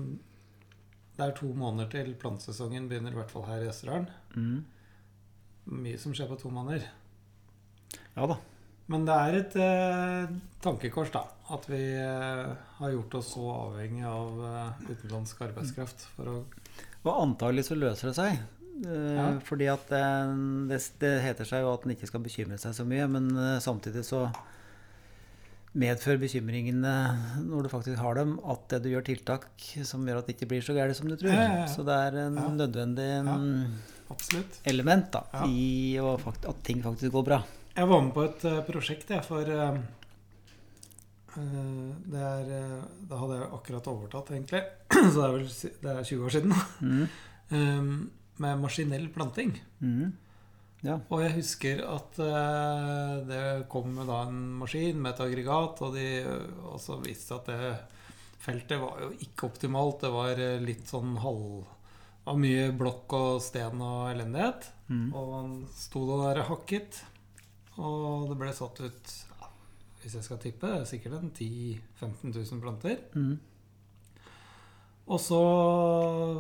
det 1.17 1.27
er 1.27 1.35
to 1.37 1.51
måneder 1.57 1.91
til 1.93 2.15
plantesesongen 2.21 2.89
begynner, 2.91 3.13
i 3.15 3.21
hvert 3.21 3.33
fall 3.33 3.45
her 3.49 3.65
i 3.65 3.69
Østerdalen. 3.73 4.09
Mm. 4.37 4.63
Mye 5.83 6.01
som 6.01 6.15
skjer 6.17 6.31
på 6.31 6.41
to 6.41 6.53
måneder. 6.53 6.89
Ja 8.17 8.29
da. 8.29 8.39
Men 8.91 9.05
det 9.07 9.15
er 9.15 9.37
et 9.39 9.55
eh, 9.63 10.33
tankekors, 10.65 11.13
da. 11.15 11.23
At 11.55 11.69
vi 11.71 11.81
eh, 11.97 12.49
har 12.79 12.95
gjort 12.97 13.15
oss 13.21 13.31
så 13.37 13.45
avhengig 13.55 14.05
av 14.09 14.43
eh, 14.49 14.89
utenlandsk 14.91 15.45
arbeidskraft 15.47 16.09
for 16.17 16.33
å 16.33 16.35
Og 17.03 17.13
antagelig 17.15 17.69
så 17.69 17.79
løser 17.79 18.11
det 18.11 18.17
seg. 18.19 18.43
Eh, 18.87 19.13
Ja. 19.19 19.27
Fordi 19.45 19.67
at 19.71 19.85
det, 19.93 20.03
det, 20.71 20.81
det 21.03 21.13
heter 21.27 21.45
seg 21.49 21.63
jo 21.63 21.75
at 21.75 21.85
en 21.87 21.93
ikke 21.95 22.09
skal 22.09 22.25
bekymre 22.25 22.59
seg 22.59 22.75
så 22.75 22.87
mye, 22.89 23.07
men 23.13 23.29
eh, 23.37 23.59
samtidig 23.63 24.05
så 24.09 24.25
medfører 25.73 26.21
bekymringene 26.21 26.93
når 27.47 27.65
du 27.65 27.69
faktisk 27.73 27.97
har 28.03 28.19
dem, 28.19 28.35
at 28.45 28.67
det 28.69 28.83
du 28.85 28.91
gjør 28.93 29.07
tiltak 29.07 29.47
som 29.89 30.05
gjør 30.05 30.19
at 30.21 30.27
det 30.29 30.35
ikke 30.37 30.51
blir 30.51 30.65
så 30.65 30.75
gærent 30.77 30.99
som 30.99 31.09
du 31.09 31.17
tror. 31.17 31.33
Ja, 31.33 31.47
ja. 31.63 31.67
Så 31.71 31.85
det 31.87 31.95
er 31.97 32.19
en 32.27 32.37
nødvendig 32.59 33.09
element 34.69 35.09
da, 35.15 35.23
i 35.49 35.97
at 35.97 36.63
ting 36.67 36.83
faktisk 36.85 37.13
går 37.15 37.25
bra. 37.31 37.39
Jeg 37.73 37.89
var 37.89 38.03
med 38.05 38.13
på 38.13 38.25
et 38.27 38.43
eh, 38.45 38.59
prosjekt, 38.67 39.09
jeg, 39.15 39.25
for 39.25 39.49
eh, 39.49 39.79
eh, 41.41 41.93
det 42.13 42.21
er 42.21 42.51
eh, 42.59 42.83
Da 43.09 43.21
hadde 43.23 43.39
jeg 43.39 43.47
akkurat 43.57 43.89
overtatt, 43.95 44.33
egentlig. 44.35 44.61
Så 45.13 45.15
det 45.17 45.25
er 45.25 45.37
vel 45.39 45.47
det 45.87 45.95
er 45.95 46.03
20 46.11 46.27
år 46.27 46.35
siden. 46.37 46.53
Mm. 46.85 47.07
eh, 47.57 47.87
med 48.43 48.61
maskinell 48.61 49.09
planting. 49.15 49.55
Mm. 49.81 50.13
Ja. 50.83 50.97
Og 51.15 51.23
jeg 51.23 51.37
husker 51.37 51.85
at 51.87 52.19
uh, 52.19 53.21
det 53.29 53.43
kom 53.71 53.95
da 54.03 54.25
en 54.27 54.41
maskin 54.59 54.99
med 54.99 55.15
et 55.15 55.25
aggregat, 55.29 55.83
og 55.87 55.95
de 55.95 56.07
også 56.75 56.99
viste 57.05 57.39
at 57.39 57.51
det 57.53 57.73
feltet 58.43 58.81
var 58.83 59.05
jo 59.05 59.13
ikke 59.23 59.47
optimalt. 59.51 60.03
Det 60.03 60.11
var 60.13 60.43
eh, 60.43 60.59
litt 60.63 60.91
sånn 60.91 61.17
halv 61.23 61.63
Av 62.23 62.37
mye 62.39 62.69
blokk 62.79 63.11
og 63.19 63.41
sten 63.43 63.81
og 63.83 64.13
elendighet. 64.13 64.69
Mm. 64.87 65.09
Og 65.11 65.31
man 65.33 65.55
sto 65.75 66.05
da 66.07 66.19
der 66.29 66.45
hakket. 66.47 67.01
Og 67.83 68.29
det 68.31 68.37
ble 68.39 68.53
satt 68.55 68.79
ut, 68.79 69.15
hvis 70.03 70.15
jeg 70.19 70.27
skal 70.29 70.39
tippe, 70.39 70.71
sikkert 70.87 71.17
en 71.19 71.33
10 71.35 71.49
000-15 71.99 72.37
000 72.37 72.63
planter. 72.63 73.01
Mm. 73.19 73.41
Og 75.13 75.19
så 75.21 75.39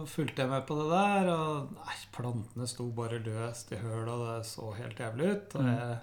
fulgte 0.08 0.44
jeg 0.44 0.48
med 0.52 0.64
på 0.68 0.76
det 0.78 0.86
der, 0.88 1.26
og 1.34 1.72
nei, 1.76 1.96
plantene 2.14 2.68
sto 2.70 2.86
bare 2.96 3.18
løst 3.24 3.72
i 3.74 3.80
høla. 3.82 4.14
Det 4.22 4.46
så 4.48 4.70
helt 4.78 5.00
jævlig 5.02 5.28
ut. 5.34 5.56
Og 5.60 5.66
jeg, 5.68 5.98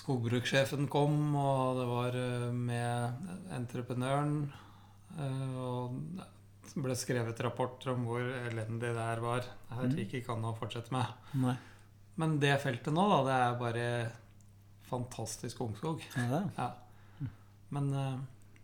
skogbrukssjefen 0.00 0.88
kom, 0.90 1.18
og 1.36 1.78
det 1.78 1.86
var 1.90 2.16
eh, 2.18 2.46
med 2.56 3.28
entreprenøren. 3.58 4.38
eh, 5.18 5.52
Og 5.62 5.98
det 6.72 6.80
ble 6.86 6.94
skrevet 6.96 7.40
rapporter 7.44 7.92
om 7.92 8.06
hvor 8.08 8.24
elendig 8.48 8.94
det 8.96 9.04
her 9.04 9.20
var. 9.22 9.44
Det 9.68 9.78
her 9.78 9.94
gikk 10.00 10.14
ikke 10.22 10.32
an 10.34 10.48
å 10.48 10.54
fortsette 10.58 10.94
med. 10.94 11.12
Nei. 11.42 11.54
Men 12.18 12.38
det 12.40 12.54
feltet 12.64 12.92
nå, 12.96 13.04
da, 13.12 13.20
det 13.28 13.36
er 13.42 13.60
bare 13.60 13.86
fantastisk 14.88 15.60
ungskog. 15.64 16.02
Ja. 16.16 16.42
Ja. 16.56 16.70
Men, 17.72 17.92
eh, 17.96 18.18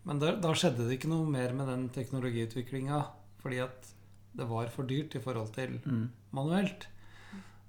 men 0.09 0.19
da, 0.21 0.33
da 0.41 0.51
skjedde 0.57 0.87
det 0.89 0.97
ikke 0.99 1.09
noe 1.13 1.29
mer 1.29 1.53
med 1.57 1.69
den 1.69 1.87
teknologiutviklinga, 1.93 2.99
fordi 3.41 3.59
at 3.63 3.93
det 4.35 4.47
var 4.47 4.67
for 4.67 4.83
dyrt 4.83 5.15
i 5.15 5.19
forhold 5.23 5.53
til 5.55 5.79
Mm. 5.85 6.09
manuelt. 6.33 6.87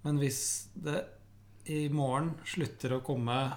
Men 0.05 0.18
hvis 0.18 0.68
det 0.77 1.05
i 1.66 1.89
morgen 1.89 2.35
slutter 2.45 2.91
å 2.99 3.03
komme 3.05 3.53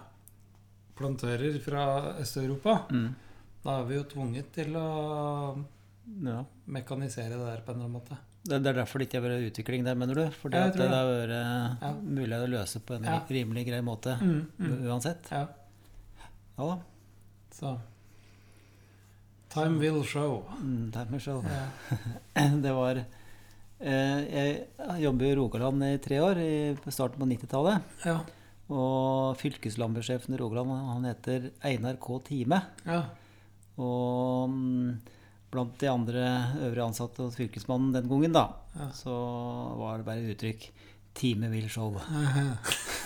plantører 0.97 1.59
fra 1.63 2.15
Øst-Europa, 2.19 2.87
Mm. 2.91 3.15
da 3.63 3.79
er 3.81 3.85
vi 3.85 3.95
jo 3.95 4.03
tvunget 4.03 4.51
til 4.53 4.73
å 4.75 5.65
Ja. 6.23 6.43
mekanisere 6.67 7.29
det 7.29 7.45
der 7.45 7.61
på 7.65 7.71
en 7.71 7.75
eller 7.81 7.85
annen 7.85 8.01
måte. 8.01 8.17
Det 8.45 8.61
det 8.61 8.67
er 8.75 8.83
derfor 8.83 8.99
det 8.99 9.07
ikke 9.09 9.21
har 9.21 9.29
vært 9.29 9.51
utvikling 9.53 9.83
der, 9.85 9.95
mener 9.95 10.15
du? 10.15 10.29
Fordi 10.31 10.53
Ja, 10.57 10.65
at 10.67 10.73
det 10.73 10.81
det. 10.81 10.89
har 10.89 11.05
vært 11.05 11.81
Ja. 11.81 11.93
mulig 11.93 12.35
å 12.35 12.49
løse 12.49 12.79
på 12.81 12.95
en 12.95 13.03
rimelig 13.29 13.65
grei 13.67 13.81
måte 13.81 14.19
Mm, 14.19 14.47
mm. 14.59 14.83
uansett? 14.83 15.31
Ja, 15.31 15.47
Ja 16.57 16.75
da. 16.75 16.79
så 17.51 17.79
Time 19.53 19.77
will 19.77 20.03
show. 20.03 20.43
Mm, 20.61 20.91
will 21.11 21.19
show. 21.21 21.43
Ja. 21.45 22.47
Det 22.63 22.71
var 22.73 23.03
eh, 23.79 24.19
Jeg 24.33 25.03
jobber 25.03 25.25
i 25.25 25.35
Rogaland 25.37 25.83
i 25.85 25.97
tre 26.01 26.21
år, 26.25 26.39
i 26.41 26.91
starten 26.91 27.21
på 27.21 27.27
90-tallet. 27.29 27.91
Ja. 28.07 28.17
Og 28.73 29.37
fylkeslandbrukssjefen 29.37 30.33
i 30.33 30.39
Rogaland 30.41 30.73
han 30.73 31.05
heter 31.05 31.51
Einar 31.61 32.01
K. 32.01 32.17
Time. 32.25 32.61
ja. 32.87 33.03
Og 33.77 34.49
mm, 34.49 34.89
blant 35.53 35.79
de 35.81 35.89
andre 35.89 36.25
øvrige 36.61 36.85
ansatte 36.85 37.25
hos 37.25 37.37
Fylkesmannen 37.37 37.93
den 37.93 38.09
gangen, 38.09 38.33
da, 38.33 38.47
så 38.93 39.13
var 39.79 39.97
det 39.97 40.05
bare 40.05 40.33
uttrykk 40.33 40.71
'Time 41.13 41.49
will 41.49 41.69
show'. 41.69 42.01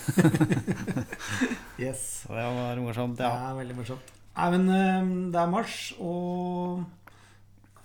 yes. 1.79 2.23
Det 2.27 2.35
var 2.35 2.79
morsomt, 2.79 3.19
ja. 3.19 3.31
ja. 3.35 3.55
veldig 3.55 3.75
morsomt. 3.75 4.16
Nei, 4.37 4.47
men 4.53 4.69
eh, 4.69 5.09
det 5.33 5.41
er 5.41 5.49
mars, 5.49 5.77
og 5.97 6.83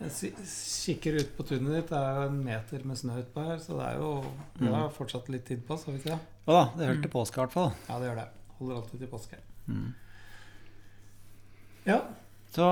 jeg 0.02 0.34
kikker 0.44 1.16
ut 1.20 1.30
på 1.36 1.46
tunet 1.48 1.70
ditt. 1.76 1.88
Det 1.92 1.98
er 1.98 2.18
jo 2.18 2.26
en 2.28 2.42
meter 2.44 2.84
med 2.88 2.98
snø 2.98 3.16
utpå 3.22 3.44
her, 3.46 3.58
så 3.62 3.78
det 3.78 3.88
er 3.88 4.00
jo 4.02 4.10
Vi 4.58 4.68
har 4.72 4.92
fortsatt 4.92 5.30
litt 5.32 5.46
tid 5.48 5.62
på 5.66 5.76
oss, 5.76 5.86
har 5.86 5.94
vi 5.96 6.02
ikke 6.02 6.16
det? 6.16 6.20
Ja 6.42 6.56
da, 6.58 6.62
det 6.74 6.88
hører 6.88 7.02
til 7.04 7.12
påske 7.12 7.38
i 7.38 7.42
hvert 7.44 7.54
fall. 7.54 7.70
Ja, 7.88 7.98
det 8.02 8.08
gjør 8.10 8.18
det. 8.18 8.28
Holder 8.58 8.80
alltid 8.80 9.04
til 9.04 9.10
påske. 9.12 9.38
Mm. 9.70 9.90
Ja. 11.86 11.98
Så 12.52 12.66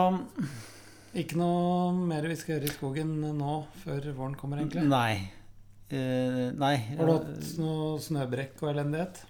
Ikke 1.18 1.38
noe 1.40 1.90
mer 2.06 2.26
vi 2.30 2.36
skal 2.38 2.56
gjøre 2.56 2.68
i 2.68 2.74
skogen 2.74 3.14
nå 3.38 3.54
før 3.82 4.10
våren 4.14 4.36
kommer, 4.38 4.60
egentlig? 4.62 4.84
nei. 4.90 5.30
Uh, 5.90 6.52
nei. 6.54 6.76
Har 6.94 7.08
du 7.08 7.14
hatt 7.16 7.46
noe 7.58 7.96
snøbrekk 7.98 8.60
og 8.62 8.68
elendighet? 8.70 9.24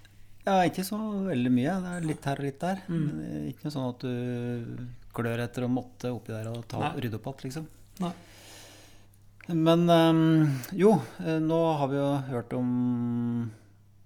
Ja, 0.45 0.57
ikke 0.65 0.83
så 0.87 0.97
veldig 1.27 1.51
mye. 1.53 1.77
Det 1.83 1.93
er 1.93 2.09
litt 2.09 2.25
her 2.25 2.41
og 2.41 2.47
litt 2.47 2.59
der. 2.63 2.81
Mm. 2.89 3.07
Er 3.21 3.47
ikke 3.51 3.67
noe 3.67 3.75
sånn 3.75 3.89
at 3.91 4.05
du 4.05 4.85
klør 5.15 5.43
etter 5.43 5.67
å 5.67 5.71
måtte 5.71 6.11
oppi 6.15 6.33
der 6.33 6.49
og 6.49 6.63
ta, 6.71 6.93
rydde 6.95 7.19
opp 7.19 7.27
igjen, 7.29 7.49
liksom. 7.49 7.67
Nei. 8.01 8.13
Men 9.51 9.89
ehm, 9.89 10.21
jo, 10.77 10.93
eh, 11.25 11.39
nå 11.43 11.59
har 11.79 11.89
vi 11.91 11.97
jo 11.97 12.09
hørt 12.29 12.53
om 12.55 12.69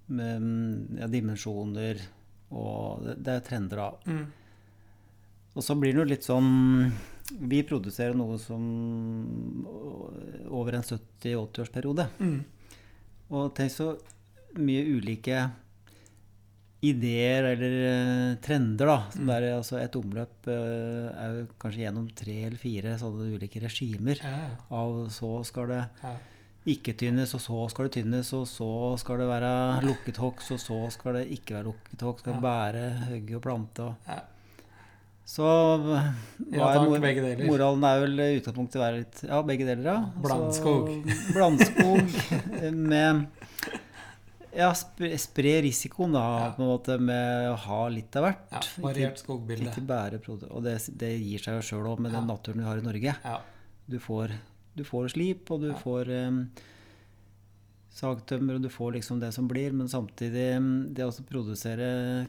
ja, 0.06 1.08
dimensjoner 1.10 2.02
og 2.56 3.06
det, 3.06 3.16
det 3.26 3.36
er 3.36 3.46
trender, 3.46 3.82
da. 3.82 4.12
Mm. 4.12 4.26
Og 5.56 5.64
så 5.64 5.76
blir 5.80 5.96
det 5.96 6.02
jo 6.02 6.08
litt 6.10 6.26
sånn 6.28 6.50
Vi 7.48 7.62
produserer 7.66 8.14
noe 8.18 8.36
som 8.42 8.64
over 10.52 10.78
en 10.78 10.86
70-80-årsperiode. 10.86 12.06
Mm. 12.20 12.42
Og 13.34 13.54
tenk 13.58 13.74
så 13.74 13.94
mye 14.62 14.84
ulike 14.86 15.40
ideer 16.90 17.48
eller 17.54 17.74
eh, 17.90 18.36
trender, 18.46 18.86
da. 18.92 18.98
Som 19.14 19.26
Mm. 19.26 19.32
det 19.32 19.36
er, 19.42 19.58
altså 19.58 19.80
et 19.82 19.96
omløp 20.00 20.48
eh, 20.52 21.10
er 21.24 21.34
jo 21.40 21.48
kanskje 21.62 21.84
gjennom 21.86 22.08
tre 22.16 22.38
eller 22.46 22.58
fire 22.62 22.96
sånne 23.02 23.32
ulike 23.36 23.62
regimer. 23.64 24.22
Ja. 24.22 24.50
Av 24.70 25.08
så 25.10 25.32
skal 25.48 25.68
det 25.74 25.82
ja. 26.04 26.14
ikke 26.76 26.96
tynnes, 26.98 27.34
og 27.38 27.42
så 27.42 27.64
skal 27.74 27.88
det 27.90 27.96
tynnes, 28.02 28.32
og 28.34 28.46
så 28.50 28.70
skal 29.02 29.20
det 29.22 29.28
være 29.30 29.52
lukket 29.86 30.18
hogst, 30.22 30.52
og 30.56 30.60
så 30.62 30.80
skal 30.96 31.20
det 31.20 31.28
ikke 31.40 31.58
være 31.60 31.70
lukket 31.72 32.02
hogst. 32.08 32.26
Skal 32.26 32.38
Ja. 32.40 32.46
bære, 32.48 32.88
hogge 33.12 33.36
og 33.36 33.42
plante. 33.46 33.90
Og. 33.92 34.24
Så 35.26 35.42
hva 35.42 36.02
Ja, 36.54 36.68
er 36.70 36.76
takk, 36.78 37.02
begge 37.02 37.22
deler. 37.24 37.48
moralen 37.50 37.84
er 37.84 38.00
vel 38.04 38.20
utgangspunktet 38.38 38.78
være 38.78 38.98
litt 39.00 39.24
Ja, 39.26 39.40
begge 39.42 39.66
deler, 39.66 39.88
ja. 39.90 39.96
Blandskog. 40.22 40.92
Så, 41.02 41.34
blandskog 41.34 41.98
med 42.92 43.26
Ja, 44.56 44.70
spre, 44.78 45.10
spre 45.20 45.62
risikoen, 45.66 46.14
da, 46.16 46.22
Ja. 46.40 46.52
på 46.56 46.62
en 46.64 46.70
måte, 46.70 46.98
med 47.00 47.50
å 47.52 47.56
ha 47.66 47.88
litt 47.90 48.16
av 48.16 48.24
hvert. 48.24 48.46
ja. 48.52 48.62
Variert 48.82 49.18
skogbilde. 49.20 49.68
Ikke 49.72 49.86
Og 50.52 50.64
det, 50.64 50.78
det 50.98 51.12
gir 51.20 51.40
seg 51.44 51.60
jo 51.60 51.66
sjøl 51.70 51.90
òg, 51.92 52.00
med 52.00 52.12
den 52.16 52.26
naturen 52.28 52.58
vi 52.64 52.64
har 52.70 52.78
i 52.78 52.86
Norge. 52.86 53.16
Ja. 53.24 53.40
Du 53.88 54.00
får, 54.00 54.32
du 54.76 54.84
får 54.84 55.10
slip, 55.14 55.52
og 55.52 55.62
du 55.62 55.68
Ja. 55.74 55.76
får 55.82 56.10
um, 56.28 56.50
sagtømmer, 57.96 58.56
og 58.56 58.62
du 58.64 58.70
får 58.70 58.94
liksom 58.98 59.20
det 59.20 59.34
som 59.34 59.48
blir, 59.48 59.72
men 59.74 59.88
samtidig 59.88 60.48
det 60.96 61.04
å 61.06 61.12
produsere 61.28 62.28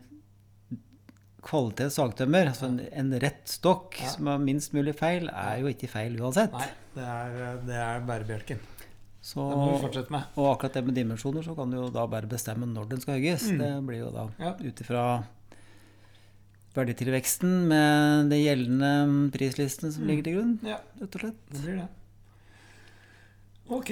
kvalitet 1.47 1.93
sagtømmer, 1.95 2.49
altså 2.51 2.67
en, 2.67 2.81
en 2.93 3.13
rett 3.23 3.47
stokk 3.47 4.01
Ja. 4.03 4.09
som 4.11 4.27
har 4.27 4.39
minst 4.43 4.73
mulig 4.75 4.97
feil, 4.99 5.29
er 5.31 5.61
jo 5.63 5.69
ikke 5.71 5.89
feil 5.89 6.17
uansett. 6.19 6.53
Nei, 6.53 6.69
det 6.97 7.05
er, 7.05 7.61
det 7.67 7.77
er 7.77 8.01
bærebjelken. 8.09 8.59
Så, 9.27 9.43
Det 9.51 9.57
må 9.59 9.71
vi 9.73 9.79
fortsette 9.83 10.13
med. 10.15 10.23
og 10.39 10.53
akkurat 10.53 10.77
det 10.77 10.85
med 10.87 10.95
dimensjoner, 10.95 11.43
så 11.43 11.57
kan 11.59 11.71
du 11.73 11.77
jo 11.81 11.89
da 11.91 12.05
bare 12.07 12.29
bestemme 12.31 12.67
når 12.71 12.89
den 12.93 13.01
skal 13.03 13.17
hogges. 13.19 13.49
Mm. 13.51 13.59
Det 13.59 13.71
blir 13.89 13.99
jo 14.05 14.11
da 14.15 14.29
Ja. 14.39 14.53
ut 14.55 14.81
ifra 14.85 15.03
verditilveksten 16.77 17.55
med 17.71 18.31
de 18.31 18.39
gjeldende 18.45 19.31
prislistene 19.35 19.93
som 19.93 20.03
Mm. 20.05 20.09
ligger 20.09 20.25
til 20.25 20.35
grunn, 20.37 20.59
Ja, 20.63 20.79
rett 21.01 21.15
og 21.17 21.21
slett. 21.21 21.51
det 21.51 21.61
blir 21.65 21.77
det. 21.81 21.89
Ok. 23.69 23.91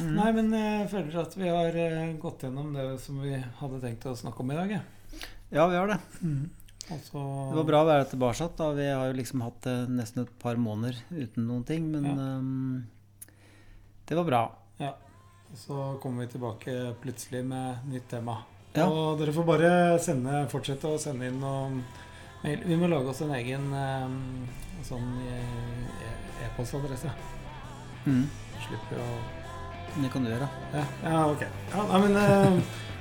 Mm. 0.00 0.14
Nei, 0.14 0.32
men 0.32 0.50
jeg 0.52 0.90
føler 0.90 1.20
at 1.22 1.34
vi 1.36 1.48
har 1.48 1.68
eh, 1.68 2.12
gått 2.20 2.40
gjennom 2.42 2.74
det 2.74 3.00
som 3.00 3.20
vi 3.22 3.32
hadde 3.32 3.80
tenkt 3.80 4.04
å 4.04 4.12
snakke 4.16 4.40
om 4.40 4.50
i 4.50 4.54
dag. 4.54 4.70
Ja. 5.50 5.68
Vi 5.68 5.76
har 5.76 5.86
det. 5.86 6.00
Og 6.90 7.00
så- 7.00 7.50
Det 7.50 7.56
var 7.56 7.64
bra 7.64 7.82
å 7.84 7.86
være 7.86 8.10
tilbake. 8.10 8.56
da. 8.56 8.72
Vi 8.74 8.84
har 8.90 9.06
jo 9.06 9.12
liksom 9.14 9.40
hatt 9.42 9.60
det 9.62 9.88
nesten 9.88 10.22
et 10.22 10.38
par 10.38 10.56
måneder 10.56 10.96
uten 11.10 11.46
noen 11.46 11.64
ting, 11.64 11.90
men 11.90 12.04
Ja. 12.04 12.10
um, 12.12 12.86
det 14.06 14.14
var 14.16 14.24
bra. 14.24 14.52
Ja. 14.78 14.96
Så 15.54 15.98
kommer 16.02 16.24
vi 16.26 16.32
tilbake 16.32 16.94
plutselig 17.02 17.44
med 17.44 17.86
nytt 17.88 18.08
tema. 18.10 18.36
Ja. 18.76 18.86
Og 18.92 19.18
dere 19.20 19.32
får 19.32 19.44
bare 19.48 19.70
sende, 20.04 20.42
fortsette 20.52 20.90
å 20.90 20.98
sende 21.00 21.30
inn 21.30 21.38
noen 21.40 21.78
mail. 22.42 22.60
Vi 22.66 22.76
må 22.76 22.88
lage 22.92 23.08
oss 23.12 23.22
en 23.24 23.32
egen 23.38 23.70
eh, 23.72 24.82
sånn 24.84 25.06
eh, 25.30 26.08
e- 26.08 26.48
e-postadresse. 26.48 27.12
Mm. 28.06 28.26
Slipper 28.66 29.00
å 29.02 29.08
Det 29.96 30.10
kan 30.12 30.24
du 30.26 30.28
gjøre. 30.28 30.48
Ja, 30.74 30.82
ja 31.06 31.22
ok. 31.32 31.46
Ja, 31.72 31.84
nei, 31.88 32.00
men 32.04 32.16
eh, 32.20 32.58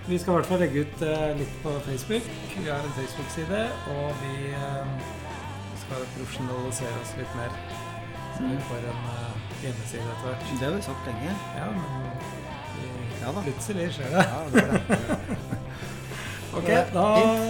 vi 0.07 0.19
skal 0.21 0.31
i 0.31 0.37
hvert 0.37 0.47
fall 0.53 0.61
legge 0.63 0.85
ut 0.85 1.01
litt 1.41 1.57
på 1.63 1.73
Facebook. 1.89 2.29
Vi 2.55 2.69
har 2.69 2.79
en 2.79 2.93
Facebook-side, 2.95 3.63
og 3.91 4.21
vi 4.21 4.53
skal 5.81 6.05
profesjonalisere 6.15 7.01
oss 7.01 7.11
litt 7.19 7.35
mer. 7.35 7.51
Så 8.37 8.45
vi 8.45 8.53
Mm. 8.55 8.63
får 8.69 8.87
en 8.93 9.03
hjemmeside 9.65 10.05
etter 10.05 10.27
hvert. 10.29 10.47
Det 10.51 10.67
har 10.67 10.75
vi 10.75 10.81
sagt 10.85 11.09
lenge. 11.09 11.35
Ja, 11.57 11.67
men 11.75 12.15
ja, 13.25 13.33
plutselig 13.41 13.89
skjer 13.95 14.09
det. 14.13 14.25
Det. 14.53 14.65
ok, 16.57 16.69
da 16.93 17.05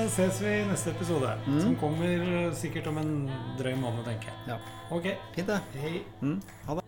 ses 0.08 0.42
vi 0.42 0.54
i 0.62 0.64
neste 0.70 0.94
episode. 0.96 1.34
Mm. 1.48 1.62
Som 1.62 1.76
kommer 1.82 2.54
sikkert 2.56 2.88
om 2.88 2.98
en 3.04 3.14
drøy 3.60 3.76
måned, 3.82 4.04
tenker 4.08 4.32
jeg. 4.32 4.56
Ja. 4.56 4.58
Ok. 4.96 5.12
Fint, 5.36 5.52
det. 5.52 5.60
Hei. 5.84 6.04
Mm. 6.22 6.42
Ha 6.68 6.80
det. 6.80 6.86